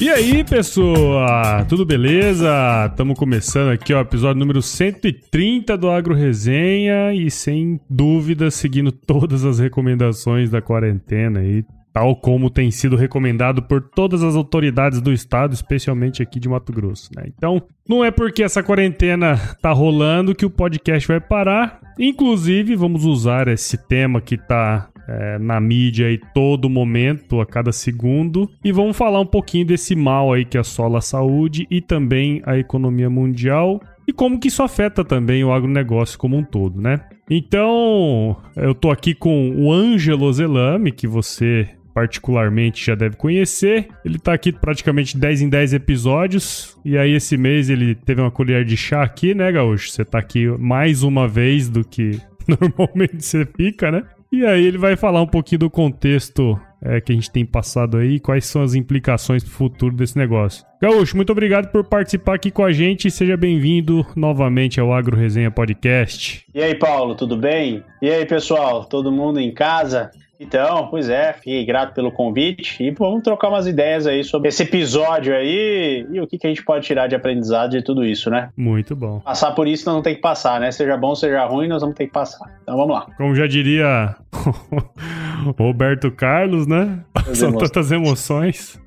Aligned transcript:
E 0.00 0.08
aí, 0.08 0.44
pessoal? 0.44 1.64
Tudo 1.68 1.84
beleza? 1.84 2.48
Estamos 2.88 3.18
começando 3.18 3.70
aqui 3.70 3.92
o 3.92 3.98
episódio 3.98 4.38
número 4.38 4.62
130 4.62 5.76
do 5.76 5.90
Agro 5.90 6.14
Resenha 6.14 7.12
e 7.12 7.28
sem 7.28 7.80
dúvida 7.90 8.48
seguindo 8.48 8.92
todas 8.92 9.44
as 9.44 9.58
recomendações 9.58 10.50
da 10.50 10.62
quarentena 10.62 11.40
aí, 11.40 11.64
tal 11.92 12.14
como 12.14 12.48
tem 12.48 12.70
sido 12.70 12.94
recomendado 12.94 13.60
por 13.60 13.82
todas 13.82 14.22
as 14.22 14.36
autoridades 14.36 15.00
do 15.00 15.12
estado, 15.12 15.52
especialmente 15.52 16.22
aqui 16.22 16.38
de 16.38 16.48
Mato 16.48 16.72
Grosso, 16.72 17.10
né? 17.16 17.24
Então, 17.36 17.60
não 17.88 18.04
é 18.04 18.12
porque 18.12 18.44
essa 18.44 18.62
quarentena 18.62 19.36
tá 19.60 19.72
rolando 19.72 20.32
que 20.32 20.46
o 20.46 20.50
podcast 20.50 21.08
vai 21.08 21.20
parar. 21.20 21.80
Inclusive, 21.98 22.76
vamos 22.76 23.04
usar 23.04 23.48
esse 23.48 23.76
tema 23.76 24.20
que 24.20 24.38
tá 24.38 24.90
é, 25.08 25.38
na 25.38 25.58
mídia 25.58 26.06
aí 26.06 26.20
todo 26.34 26.68
momento, 26.68 27.40
a 27.40 27.46
cada 27.46 27.72
segundo. 27.72 28.48
E 28.62 28.70
vamos 28.70 28.96
falar 28.96 29.20
um 29.20 29.26
pouquinho 29.26 29.66
desse 29.66 29.96
mal 29.96 30.32
aí 30.32 30.44
que 30.44 30.58
assola 30.58 30.98
a 30.98 31.02
saúde 31.02 31.66
e 31.70 31.80
também 31.80 32.42
a 32.44 32.58
economia 32.58 33.08
mundial 33.08 33.80
e 34.08 34.12
como 34.12 34.40
que 34.40 34.48
isso 34.48 34.62
afeta 34.62 35.04
também 35.04 35.44
o 35.44 35.52
agronegócio 35.52 36.18
como 36.18 36.34
um 36.34 36.42
todo, 36.42 36.80
né? 36.80 37.00
Então, 37.28 38.38
eu 38.56 38.74
tô 38.74 38.90
aqui 38.90 39.14
com 39.14 39.50
o 39.50 39.70
Ângelo 39.70 40.32
Zelame, 40.32 40.90
que 40.90 41.06
você 41.06 41.68
particularmente 41.92 42.86
já 42.86 42.94
deve 42.94 43.16
conhecer. 43.16 43.88
Ele 44.02 44.18
tá 44.18 44.32
aqui 44.32 44.50
praticamente 44.50 45.18
10 45.18 45.42
em 45.42 45.48
10 45.50 45.74
episódios. 45.74 46.78
E 46.82 46.96
aí, 46.96 47.12
esse 47.12 47.36
mês 47.36 47.68
ele 47.68 47.94
teve 47.94 48.22
uma 48.22 48.30
colher 48.30 48.64
de 48.64 48.78
chá 48.78 49.02
aqui, 49.02 49.34
né, 49.34 49.52
Gaúcho? 49.52 49.90
Você 49.90 50.06
tá 50.06 50.18
aqui 50.18 50.46
mais 50.58 51.02
uma 51.02 51.28
vez 51.28 51.68
do 51.68 51.84
que 51.84 52.18
normalmente 52.48 53.22
você 53.22 53.44
fica, 53.44 53.92
né? 53.92 54.04
E 54.30 54.44
aí 54.44 54.64
ele 54.64 54.78
vai 54.78 54.96
falar 54.96 55.22
um 55.22 55.26
pouquinho 55.26 55.60
do 55.60 55.70
contexto 55.70 56.58
é, 56.82 57.00
que 57.00 57.12
a 57.12 57.14
gente 57.14 57.30
tem 57.30 57.44
passado 57.44 57.96
aí, 57.96 58.20
quais 58.20 58.44
são 58.46 58.62
as 58.62 58.74
implicações 58.74 59.42
para 59.42 59.50
o 59.50 59.54
futuro 59.54 59.96
desse 59.96 60.16
negócio. 60.16 60.64
Gaúcho, 60.80 61.16
muito 61.16 61.32
obrigado 61.32 61.72
por 61.72 61.84
participar 61.84 62.34
aqui 62.34 62.50
com 62.50 62.62
a 62.62 62.70
gente 62.70 63.08
e 63.08 63.10
seja 63.10 63.36
bem-vindo 63.36 64.06
novamente 64.14 64.78
ao 64.78 64.92
Agro 64.92 65.16
Resenha 65.16 65.50
Podcast. 65.50 66.44
E 66.54 66.62
aí, 66.62 66.74
Paulo, 66.74 67.14
tudo 67.14 67.36
bem? 67.36 67.82
E 68.00 68.10
aí, 68.10 68.24
pessoal, 68.26 68.84
todo 68.84 69.10
mundo 69.10 69.40
em 69.40 69.52
casa? 69.52 70.10
Então, 70.40 70.86
pois 70.88 71.08
é, 71.08 71.32
fiquei 71.32 71.64
grato 71.64 71.94
pelo 71.94 72.12
convite 72.12 72.82
e 72.82 72.90
vamos 72.92 73.22
trocar 73.22 73.48
umas 73.48 73.66
ideias 73.66 74.06
aí 74.06 74.22
sobre 74.22 74.48
esse 74.48 74.62
episódio 74.62 75.34
aí 75.34 76.06
e 76.12 76.20
o 76.20 76.26
que, 76.26 76.38
que 76.38 76.46
a 76.46 76.50
gente 76.50 76.64
pode 76.64 76.86
tirar 76.86 77.08
de 77.08 77.16
aprendizado 77.16 77.70
de 77.70 77.82
tudo 77.82 78.04
isso, 78.04 78.30
né? 78.30 78.50
Muito 78.56 78.94
bom. 78.94 79.18
Passar 79.20 79.50
por 79.52 79.66
isso 79.66 79.84
nós 79.86 79.96
não 79.96 80.02
tem 80.02 80.14
que 80.14 80.20
passar, 80.20 80.60
né? 80.60 80.70
Seja 80.70 80.96
bom, 80.96 81.14
seja 81.14 81.44
ruim, 81.44 81.66
nós 81.66 81.80
vamos 81.80 81.96
ter 81.96 82.06
que 82.06 82.12
passar. 82.12 82.56
Então 82.62 82.76
vamos 82.76 82.94
lá. 82.94 83.06
Como 83.16 83.34
já 83.34 83.48
diria 83.48 84.14
Roberto 85.58 86.10
Carlos, 86.12 86.66
né? 86.66 87.00
São 87.34 87.52
tantas 87.52 87.90
emoções. 87.90 88.80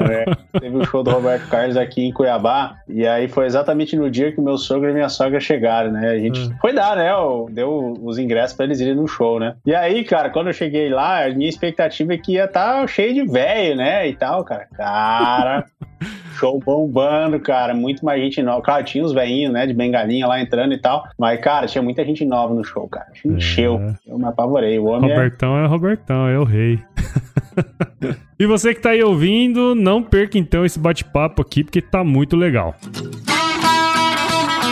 É, 0.00 0.24
teve 0.60 0.76
um 0.76 0.84
show 0.84 1.02
do 1.02 1.10
Roberto 1.10 1.48
Carlos 1.48 1.76
aqui 1.76 2.02
em 2.02 2.12
Cuiabá, 2.12 2.76
e 2.88 3.06
aí 3.06 3.28
foi 3.28 3.46
exatamente 3.46 3.96
no 3.96 4.10
dia 4.10 4.32
que 4.32 4.40
meu 4.40 4.58
sogro 4.58 4.90
e 4.90 4.92
minha 4.92 5.08
sogra 5.08 5.40
chegaram, 5.40 5.90
né? 5.92 6.10
A 6.10 6.18
gente 6.18 6.40
hum. 6.40 6.54
foi 6.60 6.72
dar, 6.72 6.96
né? 6.96 7.10
Deu 7.50 7.94
os 8.02 8.18
ingressos 8.18 8.56
pra 8.56 8.66
eles 8.66 8.80
irem 8.80 8.94
no 8.94 9.08
show, 9.08 9.38
né? 9.38 9.54
E 9.64 9.74
aí, 9.74 10.04
cara, 10.04 10.30
quando 10.30 10.48
eu 10.48 10.52
cheguei 10.52 10.88
lá, 10.88 11.24
a 11.24 11.30
minha 11.30 11.48
expectativa 11.48 12.14
é 12.14 12.18
que 12.18 12.32
ia 12.32 12.44
estar 12.44 12.80
tá 12.80 12.86
cheio 12.86 13.14
de 13.14 13.24
velho, 13.24 13.76
né? 13.76 14.08
E 14.08 14.14
tal, 14.14 14.44
cara. 14.44 14.66
Cara, 14.76 15.64
show 16.38 16.58
bombando, 16.58 17.38
cara. 17.40 17.74
Muito 17.74 18.04
mais 18.04 18.20
gente 18.20 18.42
nova. 18.42 18.62
Claro, 18.62 18.84
tinha 18.84 19.04
os 19.04 19.12
velhinhos, 19.12 19.52
né? 19.52 19.66
De 19.66 19.74
bengalinha 19.74 20.26
lá 20.26 20.40
entrando 20.40 20.74
e 20.74 20.78
tal. 20.78 21.04
Mas, 21.18 21.40
cara, 21.40 21.66
tinha 21.66 21.82
muita 21.82 22.04
gente 22.04 22.24
nova 22.24 22.54
no 22.54 22.64
show, 22.64 22.88
cara. 22.88 23.06
Encheu. 23.24 23.76
É. 23.78 23.94
Eu 24.06 24.18
me 24.18 24.26
apavorei. 24.26 24.78
O 24.78 24.86
homem 24.86 25.10
é 25.10 25.14
Robertão 25.14 25.58
é... 25.58 25.64
é 25.64 25.66
Robertão, 25.66 26.28
é 26.28 26.38
o 26.38 26.44
rei. 26.44 26.78
e 28.42 28.46
você 28.46 28.74
que 28.74 28.80
tá 28.80 28.90
aí 28.90 29.00
ouvindo, 29.04 29.72
não 29.72 30.02
perca 30.02 30.36
então 30.36 30.64
esse 30.64 30.76
bate-papo 30.76 31.40
aqui, 31.40 31.62
porque 31.62 31.80
tá 31.80 32.02
muito 32.02 32.34
legal. 32.34 32.74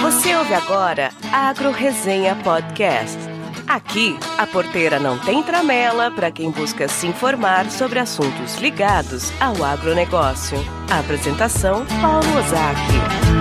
Você 0.03 0.35
ouve 0.35 0.53
agora 0.55 1.11
Agro 1.33 1.71
Resenha 1.71 2.35
Podcast. 2.35 3.17
Aqui, 3.69 4.19
a 4.37 4.45
porteira 4.45 4.99
não 4.99 5.17
tem 5.21 5.41
tramela 5.45 6.11
para 6.11 6.33
quem 6.33 6.51
busca 6.51 6.89
se 6.89 7.07
informar 7.07 7.71
sobre 7.71 8.01
assuntos 8.01 8.57
ligados 8.57 9.33
ao 9.41 9.63
agronegócio. 9.63 10.59
A 10.91 10.99
apresentação, 10.99 11.87
Paulo 12.01 12.27
Ozaki. 12.39 13.40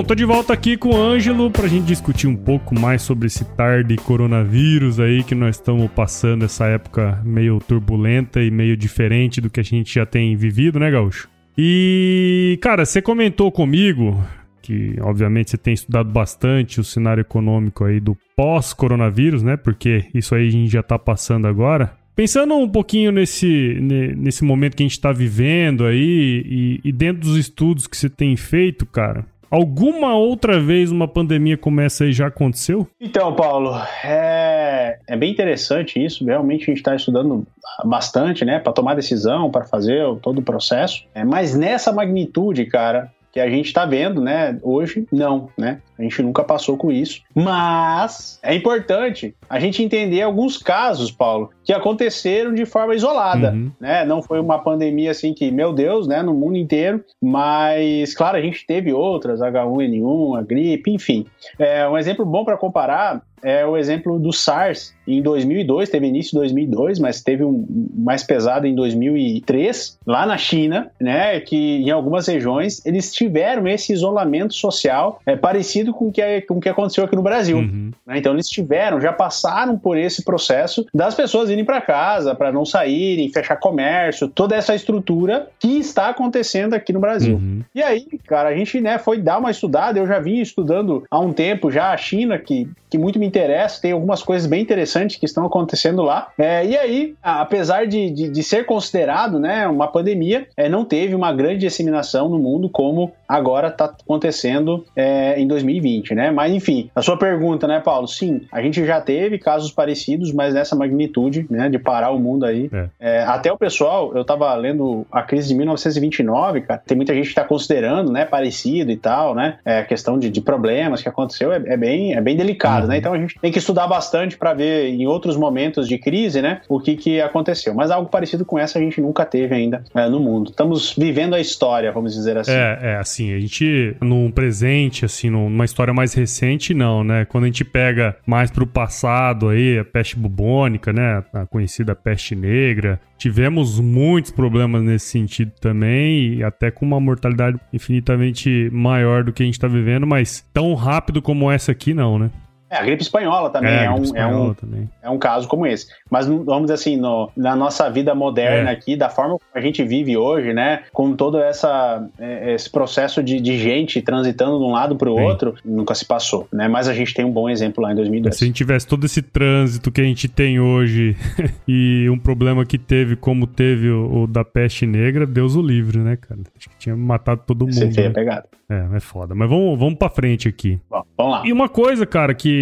Bom, 0.00 0.04
tô 0.04 0.14
de 0.14 0.24
volta 0.24 0.54
aqui 0.54 0.78
com 0.78 0.94
o 0.94 0.96
Ângelo 0.96 1.50
pra 1.50 1.68
gente 1.68 1.84
discutir 1.84 2.26
um 2.26 2.34
pouco 2.34 2.74
mais 2.74 3.02
sobre 3.02 3.26
esse 3.26 3.44
tarde 3.44 3.98
coronavírus 3.98 4.98
aí 4.98 5.22
que 5.22 5.34
nós 5.34 5.56
estamos 5.56 5.90
passando 5.90 6.42
essa 6.42 6.64
época 6.64 7.20
meio 7.22 7.58
turbulenta 7.58 8.40
e 8.40 8.50
meio 8.50 8.78
diferente 8.78 9.42
do 9.42 9.50
que 9.50 9.60
a 9.60 9.62
gente 9.62 9.92
já 9.92 10.06
tem 10.06 10.34
vivido, 10.36 10.80
né, 10.80 10.90
Gaúcho? 10.90 11.28
E, 11.56 12.58
cara, 12.62 12.86
você 12.86 13.02
comentou 13.02 13.52
comigo 13.52 14.18
que, 14.62 14.96
obviamente, 15.02 15.50
você 15.50 15.58
tem 15.58 15.74
estudado 15.74 16.10
bastante 16.10 16.80
o 16.80 16.84
cenário 16.84 17.20
econômico 17.20 17.84
aí 17.84 18.00
do 18.00 18.16
pós-coronavírus, 18.34 19.42
né? 19.42 19.58
Porque 19.58 20.06
isso 20.14 20.34
aí 20.34 20.48
a 20.48 20.50
gente 20.50 20.72
já 20.72 20.82
tá 20.82 20.98
passando 20.98 21.46
agora. 21.46 21.92
Pensando 22.16 22.54
um 22.54 22.68
pouquinho 22.70 23.12
nesse, 23.12 23.76
nesse 24.16 24.44
momento 24.44 24.78
que 24.78 24.82
a 24.82 24.86
gente 24.86 24.92
está 24.92 25.12
vivendo 25.12 25.84
aí 25.84 26.42
e, 26.46 26.80
e, 26.88 26.90
dentro 26.90 27.20
dos 27.20 27.36
estudos 27.36 27.86
que 27.86 27.98
você 27.98 28.08
tem 28.08 28.34
feito, 28.34 28.86
cara, 28.86 29.26
Alguma 29.50 30.14
outra 30.14 30.60
vez 30.60 30.92
uma 30.92 31.08
pandemia 31.08 31.58
como 31.58 31.80
essa 31.80 32.04
aí 32.04 32.12
já 32.12 32.28
aconteceu? 32.28 32.86
Então, 33.00 33.34
Paulo, 33.34 33.74
é, 34.04 34.98
é 35.08 35.16
bem 35.16 35.32
interessante 35.32 36.02
isso. 36.02 36.24
Realmente 36.24 36.62
a 36.62 36.66
gente 36.66 36.76
está 36.76 36.94
estudando 36.94 37.44
bastante, 37.84 38.44
né, 38.44 38.60
para 38.60 38.72
tomar 38.72 38.94
decisão, 38.94 39.50
para 39.50 39.64
fazer 39.64 40.04
todo 40.22 40.38
o 40.38 40.42
processo. 40.42 41.04
É, 41.14 41.24
mas 41.24 41.56
nessa 41.56 41.92
magnitude, 41.92 42.64
cara, 42.66 43.10
que 43.32 43.40
a 43.40 43.48
gente 43.48 43.66
está 43.66 43.84
vendo, 43.84 44.20
né? 44.20 44.58
Hoje, 44.62 45.06
não, 45.12 45.48
né? 45.56 45.80
A 45.98 46.02
gente 46.02 46.22
nunca 46.22 46.42
passou 46.42 46.76
com 46.76 46.90
isso. 46.90 47.20
Mas 47.34 48.38
é 48.42 48.54
importante 48.54 49.34
a 49.48 49.60
gente 49.60 49.82
entender 49.82 50.22
alguns 50.22 50.56
casos, 50.56 51.10
Paulo, 51.10 51.50
que 51.62 51.72
aconteceram 51.72 52.54
de 52.54 52.64
forma 52.64 52.94
isolada, 52.94 53.52
uhum. 53.52 53.70
né? 53.78 54.04
Não 54.04 54.22
foi 54.22 54.40
uma 54.40 54.58
pandemia 54.58 55.10
assim 55.10 55.34
que, 55.34 55.50
meu 55.50 55.72
Deus, 55.72 56.08
né? 56.08 56.22
No 56.22 56.34
mundo 56.34 56.56
inteiro, 56.56 57.04
mas, 57.20 58.14
claro, 58.14 58.36
a 58.36 58.40
gente 58.40 58.66
teve 58.66 58.92
outras, 58.92 59.40
H1N1, 59.40 60.38
a 60.38 60.42
gripe, 60.42 60.90
enfim. 60.90 61.26
É, 61.58 61.86
um 61.88 61.98
exemplo 61.98 62.24
bom 62.24 62.44
para 62.44 62.56
comparar 62.56 63.22
é 63.42 63.64
o 63.64 63.76
exemplo 63.76 64.18
do 64.18 64.32
SARS 64.32 64.94
em 65.06 65.22
2002, 65.22 65.88
teve 65.88 66.06
início 66.06 66.36
em 66.36 66.38
2002, 66.40 66.98
mas 66.98 67.22
teve 67.22 67.44
um 67.44 67.66
mais 67.96 68.22
pesado 68.22 68.66
em 68.66 68.74
2003, 68.74 69.98
lá 70.06 70.24
na 70.24 70.38
China, 70.38 70.90
né, 71.00 71.40
que 71.40 71.78
em 71.78 71.90
algumas 71.90 72.26
regiões 72.26 72.84
eles 72.86 73.12
tiveram 73.12 73.66
esse 73.66 73.92
isolamento 73.92 74.54
social 74.54 75.20
é, 75.26 75.36
parecido 75.36 75.92
com 75.92 76.12
que, 76.12 76.22
o 76.22 76.46
com 76.46 76.60
que 76.60 76.68
aconteceu 76.68 77.04
aqui 77.04 77.16
no 77.16 77.22
Brasil. 77.22 77.58
Uhum. 77.58 77.90
Né? 78.06 78.18
Então 78.18 78.32
eles 78.32 78.48
tiveram, 78.48 79.00
já 79.00 79.12
passaram 79.12 79.76
por 79.76 79.98
esse 79.98 80.24
processo 80.24 80.86
das 80.94 81.14
pessoas 81.14 81.50
irem 81.50 81.64
para 81.64 81.80
casa, 81.80 82.34
para 82.34 82.52
não 82.52 82.64
saírem, 82.64 83.32
fechar 83.32 83.56
comércio, 83.56 84.28
toda 84.28 84.54
essa 84.54 84.74
estrutura 84.74 85.48
que 85.58 85.78
está 85.78 86.08
acontecendo 86.08 86.74
aqui 86.74 86.92
no 86.92 87.00
Brasil. 87.00 87.36
Uhum. 87.36 87.62
E 87.74 87.82
aí, 87.82 88.06
cara, 88.26 88.50
a 88.50 88.54
gente 88.54 88.80
né, 88.80 88.98
foi 88.98 89.20
dar 89.20 89.38
uma 89.38 89.50
estudada, 89.50 89.98
eu 89.98 90.06
já 90.06 90.18
vinha 90.20 90.42
estudando 90.42 91.04
há 91.10 91.18
um 91.18 91.32
tempo 91.32 91.70
já 91.70 91.92
a 91.92 91.96
China, 91.96 92.38
que, 92.38 92.68
que 92.90 92.98
muito 92.98 93.18
me 93.18 93.26
interessa, 93.26 93.80
tem 93.80 93.92
algumas 93.92 94.22
coisas 94.22 94.46
bem 94.48 94.60
interessantes 94.60 95.16
que 95.16 95.24
estão 95.24 95.46
acontecendo 95.46 96.02
lá. 96.02 96.28
É, 96.36 96.66
e 96.66 96.76
aí, 96.76 97.14
apesar 97.22 97.86
de, 97.86 98.10
de, 98.10 98.28
de, 98.28 98.42
ser 98.42 98.66
considerado 98.66 99.38
né, 99.38 99.66
uma 99.68 99.86
pandemia, 99.86 100.46
é, 100.56 100.68
não 100.68 100.84
teve 100.84 101.14
uma 101.14 101.32
grande 101.32 101.60
disseminação 101.60 102.28
no 102.28 102.38
mundo 102.38 102.68
como 102.68 103.12
agora 103.28 103.68
está 103.68 103.84
acontecendo 103.84 104.84
é, 104.96 105.40
em 105.40 105.46
2020, 105.46 106.14
né? 106.14 106.30
Mas 106.30 106.52
enfim, 106.52 106.90
a 106.94 107.02
sua 107.02 107.16
pergunta, 107.16 107.68
né, 107.68 107.78
Paulo? 107.78 108.08
Sim, 108.08 108.42
a 108.50 108.60
gente 108.60 108.84
já 108.84 109.00
teve 109.00 109.38
casos 109.38 109.70
parecidos, 109.70 110.32
mas 110.32 110.52
nessa 110.52 110.74
magnitude, 110.74 111.46
né, 111.48 111.68
de 111.68 111.78
parar 111.78 112.10
o 112.10 112.18
mundo 112.18 112.44
aí. 112.44 112.68
É. 112.72 112.88
É, 112.98 113.22
até 113.22 113.52
o 113.52 113.56
pessoal, 113.56 114.12
eu 114.14 114.22
estava 114.22 114.52
lendo 114.54 115.06
a 115.12 115.22
crise 115.22 115.48
de 115.48 115.54
1929, 115.54 116.62
cara, 116.62 116.82
tem 116.84 116.96
muita 116.96 117.14
gente 117.14 117.24
que 117.24 117.30
está 117.30 117.44
considerando, 117.44 118.10
né, 118.10 118.24
parecido 118.24 118.90
e 118.90 118.96
tal, 118.96 119.34
né? 119.34 119.58
É, 119.64 119.78
a 119.78 119.84
questão 119.84 120.18
de, 120.18 120.30
de 120.30 120.40
problemas 120.40 121.02
que 121.02 121.08
aconteceu 121.08 121.52
é, 121.52 121.62
é, 121.66 121.76
bem, 121.76 122.14
é 122.14 122.20
bem 122.20 122.36
delicado, 122.36 122.79
né? 122.80 122.84
uhum. 122.84 122.90
né? 122.90 122.98
Então 122.98 123.12
a 123.12 123.18
gente 123.18 123.38
tem 123.40 123.52
que 123.52 123.58
estudar 123.58 123.86
bastante 123.86 124.36
para 124.36 124.54
ver 124.54 124.88
em 124.88 125.06
outros 125.06 125.36
momentos 125.36 125.88
de 125.88 125.98
crise, 125.98 126.42
né, 126.42 126.60
o 126.68 126.80
que, 126.80 126.96
que 126.96 127.20
aconteceu. 127.20 127.74
Mas 127.74 127.90
algo 127.90 128.08
parecido 128.08 128.44
com 128.44 128.58
essa 128.58 128.78
a 128.78 128.82
gente 128.82 129.00
nunca 129.00 129.24
teve 129.24 129.54
ainda 129.54 129.82
é, 129.94 130.08
no 130.08 130.20
mundo. 130.20 130.50
Estamos 130.50 130.94
vivendo 130.96 131.34
a 131.34 131.40
história, 131.40 131.90
vamos 131.92 132.14
dizer 132.14 132.36
assim. 132.36 132.52
É, 132.52 132.78
é 132.82 132.96
assim, 132.96 133.32
a 133.32 133.40
gente, 133.40 133.96
num 134.00 134.30
presente, 134.30 135.04
assim, 135.04 135.30
numa 135.30 135.64
história 135.64 135.92
mais 135.92 136.14
recente, 136.14 136.74
não, 136.74 137.04
né? 137.04 137.24
Quando 137.24 137.44
a 137.44 137.46
gente 137.46 137.64
pega 137.64 138.16
mais 138.26 138.50
pro 138.50 138.66
passado 138.66 139.48
aí, 139.48 139.78
a 139.78 139.84
peste 139.84 140.16
bubônica, 140.16 140.92
né, 140.92 141.22
a 141.32 141.46
conhecida 141.46 141.94
peste 141.94 142.34
negra, 142.34 143.00
tivemos 143.18 143.78
muitos 143.78 144.30
problemas 144.30 144.82
nesse 144.82 145.06
sentido 145.06 145.52
também, 145.60 146.34
e 146.34 146.44
até 146.44 146.70
com 146.70 146.86
uma 146.86 146.98
mortalidade 146.98 147.60
infinitamente 147.72 148.70
maior 148.72 149.22
do 149.22 149.32
que 149.32 149.42
a 149.42 149.46
gente 149.46 149.54
está 149.54 149.68
vivendo, 149.68 150.06
mas 150.06 150.44
tão 150.54 150.74
rápido 150.74 151.20
como 151.20 151.50
essa 151.50 151.70
aqui, 151.72 151.92
não, 151.92 152.18
né? 152.18 152.30
É, 152.70 152.76
a 152.76 152.82
gripe 152.82 153.02
espanhola 153.02 153.50
também 153.50 153.72
é, 153.72 153.84
é 153.86 153.90
um, 153.90 154.16
é, 154.16 154.26
um, 154.26 154.54
também. 154.54 154.88
é 155.02 155.10
um 155.10 155.18
caso 155.18 155.48
como 155.48 155.66
esse. 155.66 155.88
Mas 156.08 156.26
vamos 156.26 156.62
dizer 156.62 156.74
assim, 156.74 156.96
no, 156.96 157.28
na 157.36 157.56
nossa 157.56 157.90
vida 157.90 158.14
moderna 158.14 158.70
é. 158.70 158.72
aqui, 158.72 158.96
da 158.96 159.08
forma 159.08 159.30
como 159.30 159.50
a 159.52 159.60
gente 159.60 159.82
vive 159.82 160.16
hoje, 160.16 160.52
né? 160.52 160.84
Com 160.92 161.16
todo 161.16 161.38
essa, 161.38 162.08
é, 162.16 162.54
esse 162.54 162.70
processo 162.70 163.24
de, 163.24 163.40
de 163.40 163.58
gente 163.58 164.00
transitando 164.00 164.58
de 164.58 164.64
um 164.64 164.70
lado 164.70 164.94
para 164.94 165.10
o 165.10 165.20
outro, 165.20 165.56
nunca 165.64 165.96
se 165.96 166.04
passou, 166.04 166.46
né? 166.52 166.68
Mas 166.68 166.86
a 166.86 166.94
gente 166.94 167.12
tem 167.12 167.24
um 167.24 167.32
bom 167.32 167.48
exemplo 167.48 167.82
lá 167.82 167.90
em 167.90 167.96
2002. 167.96 168.36
Se 168.36 168.44
a 168.44 168.46
gente 168.46 168.56
tivesse 168.56 168.86
todo 168.86 169.04
esse 169.04 169.20
trânsito 169.20 169.90
que 169.90 170.00
a 170.00 170.04
gente 170.04 170.28
tem 170.28 170.60
hoje 170.60 171.16
e 171.66 172.08
um 172.08 172.18
problema 172.18 172.64
que 172.64 172.78
teve 172.78 173.16
como 173.16 173.48
teve 173.48 173.90
o, 173.90 174.22
o, 174.22 174.26
da 174.28 174.44
peste 174.44 174.86
negra, 174.86 175.26
Deus 175.26 175.56
o 175.56 175.62
livre, 175.62 175.98
né, 175.98 176.16
cara? 176.16 176.40
Acho 176.56 176.70
que 176.70 176.76
tinha 176.78 176.96
matado 176.96 177.42
todo 177.44 177.66
mundo. 177.66 177.74
Você 177.74 177.86
né? 177.86 178.10
pegado. 178.10 178.44
É, 178.68 178.96
é 178.96 179.00
foda. 179.00 179.34
Mas 179.34 179.50
vamos, 179.50 179.76
vamos 179.76 179.96
pra 179.96 180.08
frente 180.08 180.48
aqui. 180.48 180.78
Bom, 180.88 181.02
vamos 181.18 181.32
lá. 181.32 181.42
E 181.44 181.52
uma 181.52 181.68
coisa, 181.68 182.06
cara, 182.06 182.32
que 182.32 182.59